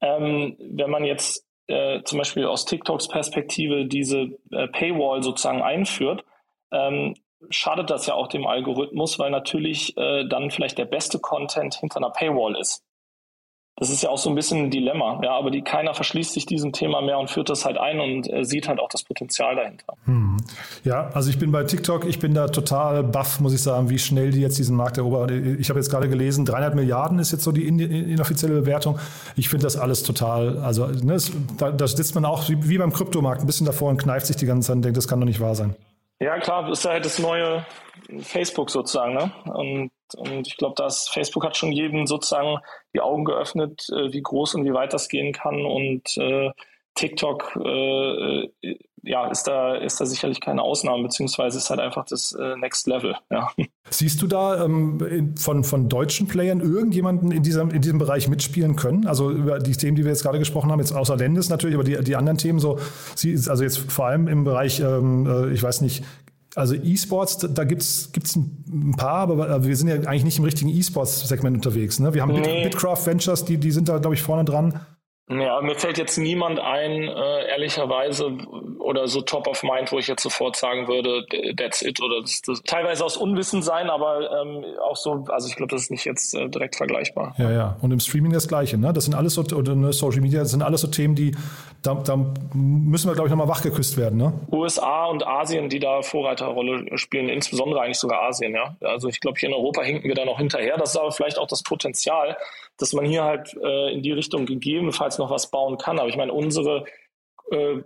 ähm, 0.00 0.56
wenn 0.58 0.90
man 0.90 1.04
jetzt 1.04 1.44
äh, 1.68 2.02
zum 2.02 2.18
Beispiel 2.18 2.46
aus 2.46 2.64
TikToks 2.64 3.08
Perspektive 3.08 3.86
diese 3.86 4.38
äh, 4.52 4.68
Paywall 4.68 5.22
sozusagen 5.22 5.62
einführt, 5.62 6.24
ähm, 6.72 7.14
schadet 7.50 7.90
das 7.90 8.06
ja 8.06 8.14
auch 8.14 8.28
dem 8.28 8.46
Algorithmus, 8.46 9.18
weil 9.18 9.30
natürlich 9.30 9.96
äh, 9.96 10.26
dann 10.28 10.50
vielleicht 10.50 10.78
der 10.78 10.86
beste 10.86 11.18
Content 11.18 11.76
hinter 11.76 11.98
einer 11.98 12.10
Paywall 12.10 12.56
ist 12.56 12.82
das 13.78 13.90
ist 13.90 14.02
ja 14.02 14.10
auch 14.10 14.18
so 14.18 14.28
ein 14.28 14.34
bisschen 14.34 14.64
ein 14.64 14.70
Dilemma. 14.70 15.20
Ja, 15.22 15.32
aber 15.32 15.50
die, 15.50 15.62
keiner 15.62 15.94
verschließt 15.94 16.32
sich 16.32 16.46
diesem 16.46 16.72
Thema 16.72 17.00
mehr 17.00 17.18
und 17.18 17.30
führt 17.30 17.48
das 17.48 17.64
halt 17.64 17.78
ein 17.78 18.00
und 18.00 18.30
äh, 18.30 18.44
sieht 18.44 18.68
halt 18.68 18.80
auch 18.80 18.88
das 18.88 19.04
Potenzial 19.04 19.54
dahinter. 19.54 19.94
Hm. 20.04 20.36
Ja, 20.84 21.10
also 21.14 21.30
ich 21.30 21.38
bin 21.38 21.52
bei 21.52 21.62
TikTok, 21.64 22.04
ich 22.04 22.18
bin 22.18 22.34
da 22.34 22.48
total 22.48 23.04
baff, 23.04 23.38
muss 23.40 23.54
ich 23.54 23.62
sagen, 23.62 23.88
wie 23.88 23.98
schnell 23.98 24.32
die 24.32 24.40
jetzt 24.40 24.58
diesen 24.58 24.76
Markt 24.76 24.98
erobern. 24.98 25.56
Ich 25.60 25.68
habe 25.68 25.78
jetzt 25.78 25.90
gerade 25.90 26.08
gelesen, 26.08 26.44
300 26.44 26.74
Milliarden 26.74 27.18
ist 27.18 27.30
jetzt 27.30 27.44
so 27.44 27.52
die 27.52 27.66
inoffizielle 27.66 28.60
Bewertung. 28.60 28.98
Ich 29.36 29.48
finde 29.48 29.64
das 29.64 29.76
alles 29.76 30.02
total, 30.02 30.58
also 30.58 30.86
ne, 30.86 31.16
da, 31.56 31.70
da, 31.70 31.86
sitzt 31.86 32.14
man 32.14 32.24
auch 32.24 32.48
wie, 32.48 32.68
wie 32.68 32.78
beim 32.78 32.92
Kryptomarkt 32.92 33.42
ein 33.42 33.46
bisschen 33.46 33.66
davor 33.66 33.90
und 33.90 34.02
kneift 34.02 34.26
sich 34.26 34.36
die 34.36 34.46
ganze 34.46 34.68
Zeit 34.68 34.76
und 34.76 34.82
denkt, 34.82 34.96
das 34.96 35.06
kann 35.06 35.20
doch 35.20 35.26
nicht 35.26 35.40
wahr 35.40 35.54
sein. 35.54 35.76
Ja, 36.20 36.38
klar, 36.38 36.68
das 36.68 36.80
ist 36.80 36.84
halt 36.84 37.04
das 37.04 37.18
neue 37.20 37.64
Facebook 38.20 38.70
sozusagen. 38.70 39.14
Ne? 39.14 39.32
Und, 39.44 39.90
und 40.16 40.46
ich 40.46 40.56
glaube, 40.56 40.74
dass 40.76 41.08
Facebook 41.08 41.44
hat 41.44 41.56
schon 41.56 41.72
jedem 41.72 42.06
sozusagen 42.06 42.58
die 42.94 43.00
Augen 43.00 43.24
geöffnet, 43.24 43.86
äh, 43.90 44.12
wie 44.12 44.22
groß 44.22 44.54
und 44.54 44.64
wie 44.64 44.74
weit 44.74 44.92
das 44.92 45.08
gehen 45.08 45.32
kann. 45.32 45.64
Und 45.64 46.16
äh, 46.16 46.50
TikTok 46.94 47.56
äh, 47.64 48.44
äh, 48.62 48.78
ja, 49.02 49.28
ist 49.30 49.44
da, 49.44 49.76
ist 49.76 50.00
da 50.00 50.06
sicherlich 50.06 50.40
keine 50.40 50.62
Ausnahme, 50.62 51.04
beziehungsweise 51.04 51.58
ist 51.58 51.70
halt 51.70 51.80
einfach 51.80 52.04
das 52.04 52.32
äh, 52.32 52.56
Next 52.56 52.86
Level. 52.86 53.14
Ja. 53.30 53.48
Siehst 53.90 54.20
du 54.20 54.26
da 54.26 54.64
ähm, 54.64 54.98
in, 55.08 55.36
von, 55.36 55.64
von 55.64 55.88
deutschen 55.88 56.26
Playern 56.26 56.60
irgendjemanden 56.60 57.30
in 57.30 57.42
diesem, 57.42 57.70
in 57.70 57.80
diesem 57.80 57.98
Bereich 57.98 58.28
mitspielen 58.28 58.76
können? 58.76 59.06
Also 59.06 59.30
über 59.30 59.60
die 59.60 59.72
Themen, 59.72 59.96
die 59.96 60.04
wir 60.04 60.10
jetzt 60.10 60.22
gerade 60.22 60.38
gesprochen 60.38 60.70
haben, 60.70 60.80
jetzt 60.80 60.92
außer 60.92 61.16
Lendes 61.16 61.48
natürlich, 61.48 61.74
aber 61.74 61.84
die, 61.84 62.02
die 62.02 62.16
anderen 62.16 62.38
Themen 62.38 62.58
so, 62.58 62.78
also 63.48 63.62
jetzt 63.62 63.78
vor 63.78 64.06
allem 64.06 64.28
im 64.28 64.44
Bereich, 64.44 64.80
ähm, 64.80 65.26
äh, 65.26 65.52
ich 65.52 65.62
weiß 65.62 65.80
nicht, 65.80 66.04
also 66.58 66.74
E-Sports, 66.74 67.38
da 67.38 67.64
gibt 67.64 67.82
es 67.82 68.10
ein 68.36 68.94
paar, 68.96 69.30
aber 69.30 69.64
wir 69.64 69.76
sind 69.76 69.88
ja 69.88 69.94
eigentlich 69.94 70.24
nicht 70.24 70.38
im 70.38 70.44
richtigen 70.44 70.70
E-Sports-Segment 70.70 71.56
unterwegs. 71.56 72.00
Ne? 72.00 72.12
Wir 72.14 72.22
haben 72.22 72.32
nee. 72.32 72.64
Bitcraft 72.64 73.06
Ventures, 73.06 73.44
die, 73.44 73.58
die 73.58 73.70
sind 73.70 73.88
da, 73.88 73.98
glaube 73.98 74.14
ich, 74.14 74.22
vorne 74.22 74.44
dran. 74.44 74.80
Ja, 75.30 75.60
mir 75.60 75.74
fällt 75.74 75.98
jetzt 75.98 76.16
niemand 76.16 76.58
ein, 76.58 77.02
äh, 77.02 77.48
ehrlicherweise, 77.50 78.32
oder 78.78 79.08
so 79.08 79.20
top 79.20 79.46
of 79.46 79.62
mind, 79.62 79.92
wo 79.92 79.98
ich 79.98 80.06
jetzt 80.06 80.22
sofort 80.22 80.56
sagen 80.56 80.88
würde, 80.88 81.26
that's 81.54 81.82
it. 81.82 82.00
Oder 82.02 82.22
das, 82.22 82.40
das 82.42 82.62
teilweise 82.62 83.04
aus 83.04 83.18
Unwissen 83.18 83.62
sein, 83.62 83.90
aber 83.90 84.30
ähm, 84.40 84.64
auch 84.82 84.96
so, 84.96 85.26
also 85.28 85.48
ich 85.48 85.56
glaube, 85.56 85.70
das 85.70 85.82
ist 85.82 85.90
nicht 85.90 86.06
jetzt 86.06 86.34
äh, 86.34 86.48
direkt 86.48 86.76
vergleichbar. 86.76 87.34
Ja, 87.36 87.50
ja. 87.50 87.76
Und 87.82 87.90
im 87.90 88.00
Streaming 88.00 88.32
das 88.32 88.48
Gleiche, 88.48 88.78
ne? 88.78 88.92
Das 88.94 89.04
sind 89.04 89.14
alles 89.14 89.34
so, 89.34 89.42
oder 89.42 89.74
ne, 89.74 89.92
Social 89.92 90.22
Media, 90.22 90.40
das 90.40 90.52
sind 90.52 90.62
alles 90.62 90.80
so 90.80 90.88
Themen, 90.88 91.14
die, 91.14 91.32
da, 91.82 91.94
da 91.94 92.16
müssen 92.54 93.08
wir, 93.08 93.14
glaube 93.14 93.28
ich, 93.28 93.30
nochmal 93.30 93.48
wachgeküsst 93.48 93.98
werden, 93.98 94.18
ne? 94.18 94.32
USA 94.50 95.06
und 95.06 95.26
Asien, 95.26 95.68
die 95.68 95.78
da 95.78 96.00
Vorreiterrolle 96.00 96.96
spielen, 96.96 97.28
insbesondere 97.28 97.82
eigentlich 97.82 97.98
sogar 97.98 98.22
Asien, 98.22 98.54
ja. 98.54 98.76
Also 98.80 99.08
ich 99.08 99.20
glaube, 99.20 99.38
hier 99.38 99.50
in 99.50 99.54
Europa 99.54 99.82
hinken 99.82 100.08
wir 100.08 100.14
da 100.14 100.24
noch 100.24 100.38
hinterher. 100.38 100.78
Das 100.78 100.90
ist 100.90 100.96
aber 100.96 101.12
vielleicht 101.12 101.38
auch 101.38 101.48
das 101.48 101.62
Potenzial, 101.62 102.36
dass 102.78 102.92
man 102.92 103.04
hier 103.04 103.24
halt 103.24 103.54
äh, 103.62 103.92
in 103.92 104.02
die 104.02 104.12
Richtung 104.12 104.46
gegebenenfalls 104.46 105.17
noch 105.18 105.30
was 105.30 105.50
bauen 105.50 105.78
kann. 105.78 105.98
Aber 105.98 106.08
ich 106.08 106.16
meine, 106.16 106.32
unsere 106.32 106.84
äh, 107.50 107.82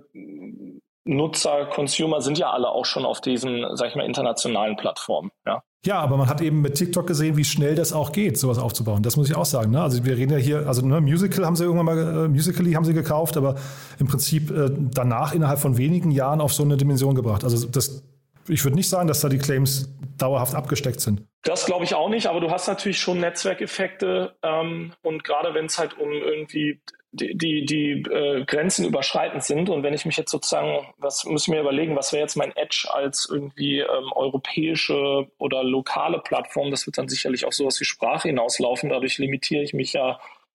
Nutzer, 1.04 1.66
Consumer 1.66 2.20
sind 2.20 2.38
ja 2.38 2.50
alle 2.50 2.68
auch 2.68 2.84
schon 2.84 3.04
auf 3.04 3.20
diesen, 3.20 3.64
sag 3.76 3.88
ich 3.88 3.96
mal, 3.96 4.04
internationalen 4.04 4.76
Plattformen. 4.76 5.30
Ja. 5.46 5.62
Ja, 5.84 5.98
aber 5.98 6.16
man 6.16 6.28
hat 6.28 6.40
eben 6.40 6.60
mit 6.60 6.76
TikTok 6.76 7.08
gesehen, 7.08 7.36
wie 7.36 7.44
schnell 7.44 7.74
das 7.74 7.92
auch 7.92 8.12
geht, 8.12 8.38
sowas 8.38 8.58
aufzubauen. 8.58 9.02
Das 9.02 9.16
muss 9.16 9.28
ich 9.28 9.34
auch 9.34 9.44
sagen. 9.44 9.72
Ne? 9.72 9.82
Also 9.82 10.04
wir 10.04 10.16
reden 10.16 10.30
ja 10.30 10.38
hier, 10.38 10.68
also 10.68 10.86
ne, 10.86 11.00
Musical 11.00 11.44
haben 11.44 11.56
sie 11.56 11.64
irgendwann 11.64 11.86
mal, 11.86 11.98
äh, 11.98 12.28
Musically 12.28 12.74
haben 12.74 12.84
sie 12.84 12.94
gekauft, 12.94 13.36
aber 13.36 13.56
im 13.98 14.06
Prinzip 14.06 14.52
äh, 14.52 14.70
danach 14.70 15.34
innerhalb 15.34 15.58
von 15.58 15.76
wenigen 15.76 16.12
Jahren 16.12 16.40
auf 16.40 16.52
so 16.52 16.62
eine 16.62 16.76
Dimension 16.76 17.16
gebracht. 17.16 17.42
Also 17.42 17.66
das, 17.66 18.04
ich 18.46 18.62
würde 18.62 18.76
nicht 18.76 18.88
sagen, 18.88 19.08
dass 19.08 19.22
da 19.22 19.28
die 19.28 19.38
Claims 19.38 19.92
dauerhaft 20.18 20.54
abgesteckt 20.54 21.00
sind. 21.00 21.24
Das 21.42 21.66
glaube 21.66 21.84
ich 21.84 21.96
auch 21.96 22.08
nicht, 22.08 22.28
aber 22.28 22.38
du 22.38 22.52
hast 22.52 22.68
natürlich 22.68 23.00
schon 23.00 23.18
Netzwerkeffekte 23.18 24.36
ähm, 24.44 24.92
und 25.02 25.24
gerade 25.24 25.52
wenn 25.52 25.66
es 25.66 25.80
halt 25.80 25.98
um 25.98 26.12
irgendwie 26.12 26.80
die, 27.12 27.66
die, 27.66 28.02
äh, 28.10 28.44
Grenzen 28.44 28.86
überschreitend 28.86 29.44
sind 29.44 29.68
und 29.68 29.82
wenn 29.82 29.94
ich 29.94 30.06
mich 30.06 30.16
jetzt 30.16 30.30
sozusagen, 30.30 30.86
was 30.98 31.24
muss 31.24 31.42
ich 31.42 31.48
mir 31.48 31.60
überlegen, 31.60 31.94
was 31.94 32.12
wäre 32.12 32.22
jetzt 32.22 32.36
mein 32.36 32.56
Edge 32.56 32.88
als 32.90 33.28
irgendwie 33.30 33.80
ähm, 33.80 34.12
europäische 34.14 35.28
oder 35.38 35.62
lokale 35.62 36.20
Plattform, 36.20 36.70
das 36.70 36.86
wird 36.86 36.96
dann 36.96 37.08
sicherlich 37.08 37.44
auf 37.44 37.52
sowas 37.52 37.78
wie 37.80 37.84
Sprache 37.84 38.28
hinauslaufen, 38.28 38.88
dadurch 38.88 39.18
limitiere 39.18 39.62
ich 39.62 39.74
mich 39.74 39.92
ja 39.92 40.18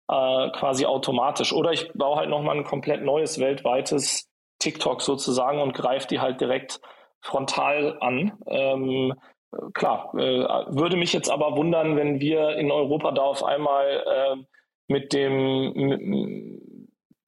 äh, 0.09 0.50
quasi 0.50 0.84
automatisch. 0.84 1.53
Oder 1.53 1.72
ich 1.72 1.90
baue 1.94 2.16
halt 2.16 2.28
nochmal 2.28 2.57
ein 2.57 2.64
komplett 2.64 3.03
neues 3.03 3.40
weltweites 3.40 4.28
TikTok 4.59 5.00
sozusagen 5.00 5.61
und 5.61 5.74
greife 5.74 6.07
die 6.09 6.20
halt 6.20 6.40
direkt 6.40 6.80
frontal 7.20 7.96
an. 8.00 8.32
Ähm, 8.46 9.14
klar, 9.74 10.12
äh, 10.14 10.66
würde 10.76 10.96
mich 10.96 11.12
jetzt 11.12 11.30
aber 11.30 11.57
wundern, 11.57 11.96
wenn 11.96 12.20
wir 12.20 12.57
in 12.57 12.70
Europa 12.70 13.12
da 13.12 13.22
auf 13.22 13.42
einmal 13.44 14.05
äh, 14.07 14.36
mit 14.93 15.12
dem 15.12 15.72
mit, 15.74 16.62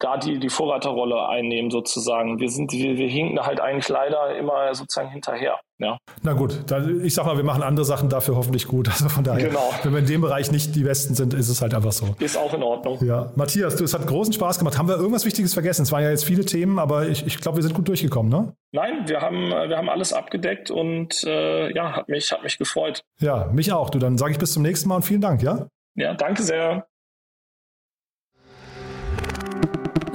da 0.05 0.19
die, 0.19 0.39
die 0.39 0.51
Vorreiterrolle 0.51 1.29
einnehmen 1.29 1.71
sozusagen. 1.71 2.39
Wir 2.39 2.51
sind, 2.51 2.73
wir, 2.73 2.99
wir 2.99 3.09
hinken 3.09 3.41
halt 3.41 3.61
eigentlich 3.61 3.89
leider 3.89 4.37
immer 4.37 4.75
sozusagen 4.75 5.09
hinterher. 5.09 5.59
Ja. 5.79 5.97
Na 6.23 6.35
gut, 6.35 6.71
dann, 6.71 7.05
ich 7.05 7.15
sag 7.15 7.27
mal, 7.27 7.37
wir 7.37 7.45
machen 7.45 7.63
andere 7.63 7.85
Sachen 7.85 8.09
dafür 8.09 8.37
hoffentlich 8.37 8.69
gut. 8.69 8.89
Also 8.95 9.09
von 9.09 9.25
daher, 9.25 9.49
genau. 9.49 9.71
wenn 9.83 9.93
wir 9.93 9.99
in 9.99 10.07
dem 10.07 10.21
Bereich 10.21 10.53
nicht 10.53 10.77
die 10.77 10.85
Besten 10.85 11.15
sind, 11.15 11.35
ist 11.35 11.49
es 11.49 11.61
halt 11.61 11.75
einfach 11.75 11.91
so. 11.91 12.15
Ist 12.21 12.37
auch 12.37 12.55
in 12.55 12.63
Ordnung. 12.63 12.99
Ja, 13.05 13.33
Matthias, 13.35 13.75
du, 13.75 13.83
es 13.83 13.93
hat 13.93 14.07
großen 14.07 14.33
Spaß 14.33 14.59
gemacht. 14.59 14.79
Haben 14.79 14.87
wir 14.87 14.97
irgendwas 14.97 15.25
Wichtiges 15.25 15.53
vergessen? 15.53 15.83
Es 15.83 15.91
waren 15.91 16.05
ja 16.05 16.11
jetzt 16.11 16.25
viele 16.25 16.45
Themen, 16.45 16.79
aber 16.79 17.09
ich, 17.09 17.27
ich 17.27 17.41
glaube, 17.41 17.59
wir 17.59 17.63
sind 17.63 17.75
gut 17.75 17.89
durchgekommen, 17.89 18.31
ne? 18.31 18.55
Nein, 18.71 19.09
wir 19.09 19.21
haben, 19.21 19.51
wir 19.51 19.77
haben 19.77 19.89
alles 19.89 20.13
abgedeckt 20.13 20.71
und 20.71 21.25
äh, 21.25 21.75
ja, 21.75 21.97
hat 21.97 22.09
mich, 22.09 22.31
hat 22.31 22.45
mich 22.45 22.57
gefreut. 22.57 23.03
Ja, 23.21 23.51
mich 23.53 23.73
auch. 23.73 23.91
Du, 23.91 23.99
dann 23.99 24.17
sage 24.17 24.33
ich 24.33 24.39
bis 24.39 24.53
zum 24.53 24.63
nächsten 24.63 24.89
Mal 24.89 24.97
und 24.97 25.03
vielen 25.03 25.21
Dank, 25.21 25.43
ja? 25.43 25.67
Ja, 25.97 26.15
danke 26.15 26.43
sehr. 26.43 26.87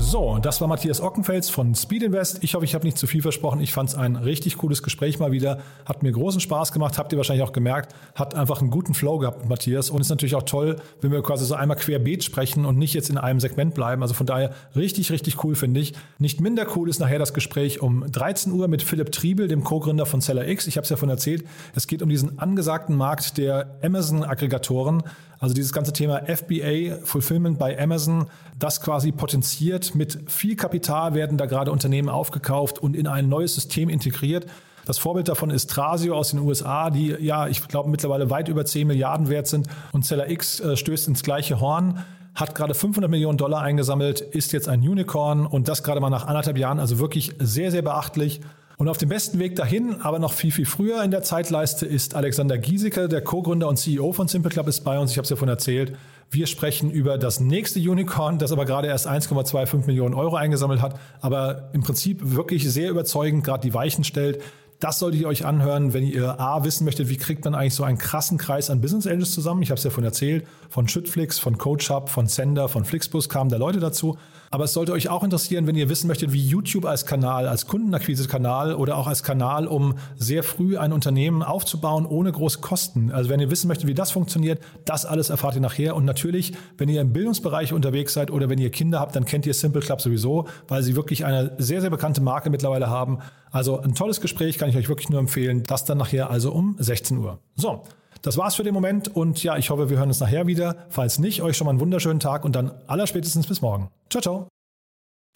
So, 0.00 0.38
das 0.40 0.60
war 0.60 0.68
Matthias 0.68 1.00
Ockenfels 1.00 1.50
von 1.50 1.74
Speed 1.74 2.04
Invest. 2.04 2.44
Ich 2.44 2.54
hoffe, 2.54 2.64
ich 2.64 2.74
habe 2.74 2.86
nicht 2.86 2.96
zu 2.96 3.08
viel 3.08 3.20
versprochen. 3.20 3.60
Ich 3.60 3.72
fand 3.72 3.88
es 3.88 3.94
ein 3.96 4.14
richtig 4.14 4.56
cooles 4.56 4.84
Gespräch 4.84 5.18
mal 5.18 5.32
wieder. 5.32 5.58
Hat 5.84 6.04
mir 6.04 6.12
großen 6.12 6.40
Spaß 6.40 6.72
gemacht, 6.72 6.98
habt 6.98 7.12
ihr 7.12 7.18
wahrscheinlich 7.18 7.44
auch 7.44 7.52
gemerkt. 7.52 7.94
Hat 8.14 8.34
einfach 8.36 8.60
einen 8.60 8.70
guten 8.70 8.94
Flow 8.94 9.18
gehabt 9.18 9.48
Matthias. 9.48 9.90
Und 9.90 10.00
ist 10.00 10.08
natürlich 10.08 10.36
auch 10.36 10.44
toll, 10.44 10.76
wenn 11.00 11.10
wir 11.10 11.20
quasi 11.22 11.44
so 11.44 11.56
einmal 11.56 11.76
querbeet 11.76 12.22
sprechen 12.22 12.64
und 12.64 12.78
nicht 12.78 12.94
jetzt 12.94 13.10
in 13.10 13.18
einem 13.18 13.40
Segment 13.40 13.74
bleiben. 13.74 14.00
Also 14.02 14.14
von 14.14 14.24
daher 14.24 14.52
richtig, 14.76 15.10
richtig 15.10 15.42
cool, 15.42 15.56
finde 15.56 15.80
ich. 15.80 15.94
Nicht 16.18 16.40
minder 16.40 16.66
cool 16.76 16.88
ist 16.88 17.00
nachher 17.00 17.18
das 17.18 17.34
Gespräch 17.34 17.82
um 17.82 18.04
13 18.10 18.52
Uhr 18.52 18.68
mit 18.68 18.84
Philipp 18.84 19.10
Triebel, 19.10 19.48
dem 19.48 19.64
Co-Gründer 19.64 20.06
von 20.06 20.20
Seller 20.20 20.46
X. 20.46 20.68
Ich 20.68 20.76
habe 20.76 20.84
es 20.84 20.90
ja 20.90 20.96
von 20.96 21.10
erzählt. 21.10 21.44
Es 21.74 21.88
geht 21.88 22.02
um 22.02 22.08
diesen 22.08 22.38
angesagten 22.38 22.96
Markt 22.96 23.36
der 23.36 23.78
Amazon-Aggregatoren. 23.82 25.02
Also 25.38 25.54
dieses 25.54 25.72
ganze 25.72 25.92
Thema 25.92 26.22
FBA, 26.26 26.96
Fulfillment 27.04 27.58
bei 27.58 27.80
Amazon, 27.80 28.26
das 28.58 28.80
quasi 28.80 29.12
potenziert. 29.12 29.94
Mit 29.94 30.18
viel 30.26 30.56
Kapital 30.56 31.14
werden 31.14 31.38
da 31.38 31.46
gerade 31.46 31.70
Unternehmen 31.70 32.08
aufgekauft 32.08 32.78
und 32.80 32.96
in 32.96 33.06
ein 33.06 33.28
neues 33.28 33.54
System 33.54 33.88
integriert. 33.88 34.46
Das 34.84 34.98
Vorbild 34.98 35.28
davon 35.28 35.50
ist 35.50 35.70
Trasio 35.70 36.16
aus 36.16 36.30
den 36.30 36.40
USA, 36.40 36.90
die 36.90 37.08
ja, 37.20 37.46
ich 37.46 37.68
glaube, 37.68 37.90
mittlerweile 37.90 38.30
weit 38.30 38.48
über 38.48 38.64
10 38.64 38.86
Milliarden 38.86 39.28
wert 39.28 39.46
sind. 39.46 39.68
Und 39.92 40.04
Seller 40.04 40.30
X 40.30 40.60
äh, 40.60 40.76
stößt 40.76 41.08
ins 41.08 41.22
gleiche 41.22 41.60
Horn 41.60 42.04
hat 42.38 42.54
gerade 42.54 42.72
500 42.72 43.10
Millionen 43.10 43.36
Dollar 43.36 43.62
eingesammelt, 43.62 44.20
ist 44.20 44.52
jetzt 44.52 44.68
ein 44.68 44.80
Unicorn 44.80 45.44
und 45.44 45.66
das 45.66 45.82
gerade 45.82 46.00
mal 46.00 46.10
nach 46.10 46.26
anderthalb 46.26 46.56
Jahren, 46.56 46.78
also 46.78 47.00
wirklich 47.00 47.34
sehr, 47.40 47.72
sehr 47.72 47.82
beachtlich. 47.82 48.40
Und 48.78 48.88
auf 48.88 48.96
dem 48.96 49.08
besten 49.08 49.40
Weg 49.40 49.56
dahin, 49.56 50.02
aber 50.02 50.20
noch 50.20 50.32
viel, 50.32 50.52
viel 50.52 50.64
früher 50.64 51.02
in 51.02 51.10
der 51.10 51.24
Zeitleiste, 51.24 51.84
ist 51.84 52.14
Alexander 52.14 52.56
Giesecke, 52.58 53.08
der 53.08 53.22
Co-Gründer 53.22 53.66
und 53.66 53.76
CEO 53.76 54.12
von 54.12 54.28
Simple 54.28 54.52
Club, 54.52 54.68
ist 54.68 54.84
bei 54.84 54.96
uns. 55.00 55.10
Ich 55.10 55.18
habe 55.18 55.24
es 55.24 55.30
ja 55.30 55.34
vorhin 55.34 55.52
erzählt. 55.52 55.96
Wir 56.30 56.46
sprechen 56.46 56.88
über 56.92 57.18
das 57.18 57.40
nächste 57.40 57.80
Unicorn, 57.80 58.38
das 58.38 58.52
aber 58.52 58.66
gerade 58.66 58.86
erst 58.86 59.08
1,25 59.08 59.86
Millionen 59.86 60.14
Euro 60.14 60.36
eingesammelt 60.36 60.80
hat, 60.80 60.94
aber 61.20 61.70
im 61.72 61.82
Prinzip 61.82 62.20
wirklich 62.22 62.70
sehr 62.70 62.88
überzeugend 62.90 63.42
gerade 63.42 63.66
die 63.66 63.74
Weichen 63.74 64.04
stellt. 64.04 64.40
Das 64.78 65.00
solltet 65.00 65.22
ihr 65.22 65.26
euch 65.26 65.44
anhören, 65.44 65.92
wenn 65.92 66.04
ihr 66.04 66.38
A 66.38 66.62
wissen 66.62 66.84
möchtet, 66.84 67.08
wie 67.08 67.16
kriegt 67.16 67.44
man 67.44 67.56
eigentlich 67.56 67.74
so 67.74 67.82
einen 67.82 67.98
krassen 67.98 68.38
Kreis 68.38 68.70
an 68.70 68.80
Business 68.80 69.08
Angels 69.08 69.32
zusammen. 69.32 69.60
Ich 69.60 69.70
habe 69.70 69.78
es 69.78 69.82
ja 69.82 69.90
vorhin 69.90 70.04
erzählt, 70.04 70.46
von 70.70 70.86
Schüttflix, 70.86 71.40
von 71.40 71.58
CoachHub, 71.58 72.08
von 72.08 72.28
Sender, 72.28 72.68
von 72.68 72.84
Flixbus 72.84 73.28
kamen 73.28 73.50
da 73.50 73.56
Leute 73.56 73.80
dazu. 73.80 74.18
Aber 74.50 74.64
es 74.64 74.72
sollte 74.72 74.92
euch 74.92 75.08
auch 75.08 75.22
interessieren, 75.22 75.66
wenn 75.66 75.76
ihr 75.76 75.88
wissen 75.88 76.08
möchtet, 76.08 76.32
wie 76.32 76.44
YouTube 76.44 76.86
als 76.86 77.06
Kanal, 77.06 77.48
als 77.48 77.66
Kundenakquise-Kanal 77.66 78.74
oder 78.74 78.96
auch 78.96 79.06
als 79.06 79.22
Kanal, 79.22 79.66
um 79.66 79.94
sehr 80.16 80.42
früh 80.42 80.78
ein 80.78 80.92
Unternehmen 80.92 81.42
aufzubauen, 81.42 82.06
ohne 82.06 82.32
große 82.32 82.60
Kosten. 82.60 83.10
Also 83.12 83.30
wenn 83.30 83.40
ihr 83.40 83.50
wissen 83.50 83.68
möchtet, 83.68 83.86
wie 83.86 83.94
das 83.94 84.10
funktioniert, 84.10 84.60
das 84.84 85.04
alles 85.04 85.30
erfahrt 85.30 85.54
ihr 85.54 85.60
nachher. 85.60 85.96
Und 85.96 86.04
natürlich, 86.04 86.52
wenn 86.76 86.88
ihr 86.88 87.00
im 87.00 87.12
Bildungsbereich 87.12 87.72
unterwegs 87.72 88.14
seid 88.14 88.30
oder 88.30 88.48
wenn 88.48 88.58
ihr 88.58 88.70
Kinder 88.70 89.00
habt, 89.00 89.16
dann 89.16 89.24
kennt 89.24 89.46
ihr 89.46 89.54
Simple 89.54 89.82
Club 89.82 90.00
sowieso, 90.00 90.46
weil 90.66 90.82
sie 90.82 90.96
wirklich 90.96 91.24
eine 91.24 91.52
sehr, 91.58 91.80
sehr 91.80 91.90
bekannte 91.90 92.20
Marke 92.20 92.50
mittlerweile 92.50 92.88
haben. 92.88 93.18
Also 93.50 93.80
ein 93.80 93.94
tolles 93.94 94.20
Gespräch, 94.20 94.58
kann 94.58 94.68
ich 94.68 94.76
euch 94.76 94.88
wirklich 94.88 95.10
nur 95.10 95.20
empfehlen. 95.20 95.62
Das 95.64 95.84
dann 95.84 95.98
nachher 95.98 96.30
also 96.30 96.52
um 96.52 96.76
16 96.78 97.18
Uhr. 97.18 97.38
So. 97.56 97.82
Das 98.22 98.36
war's 98.36 98.56
für 98.56 98.64
den 98.64 98.74
Moment 98.74 99.14
und 99.14 99.42
ja, 99.42 99.56
ich 99.56 99.70
hoffe, 99.70 99.90
wir 99.90 99.98
hören 99.98 100.08
uns 100.08 100.20
nachher 100.20 100.46
wieder. 100.46 100.86
Falls 100.90 101.18
nicht, 101.18 101.42
euch 101.42 101.56
schon 101.56 101.64
mal 101.64 101.72
einen 101.72 101.80
wunderschönen 101.80 102.20
Tag 102.20 102.44
und 102.44 102.54
dann 102.56 102.72
allerspätestens 102.86 103.46
bis 103.46 103.60
morgen. 103.60 103.90
Ciao, 104.10 104.22
ciao. 104.22 104.48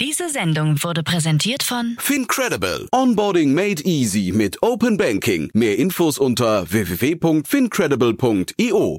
Diese 0.01 0.31
Sendung 0.31 0.83
wurde 0.83 1.03
präsentiert 1.03 1.63
von 1.63 1.97
Fincredible. 1.99 2.89
Onboarding 2.93 3.53
made 3.55 3.83
easy 3.85 4.33
mit 4.35 4.63
Open 4.63 4.97
Banking. 4.97 5.51
Mehr 5.55 5.79
Infos 5.79 6.19
unter 6.19 6.71
www.fincredible.io. 6.71 8.99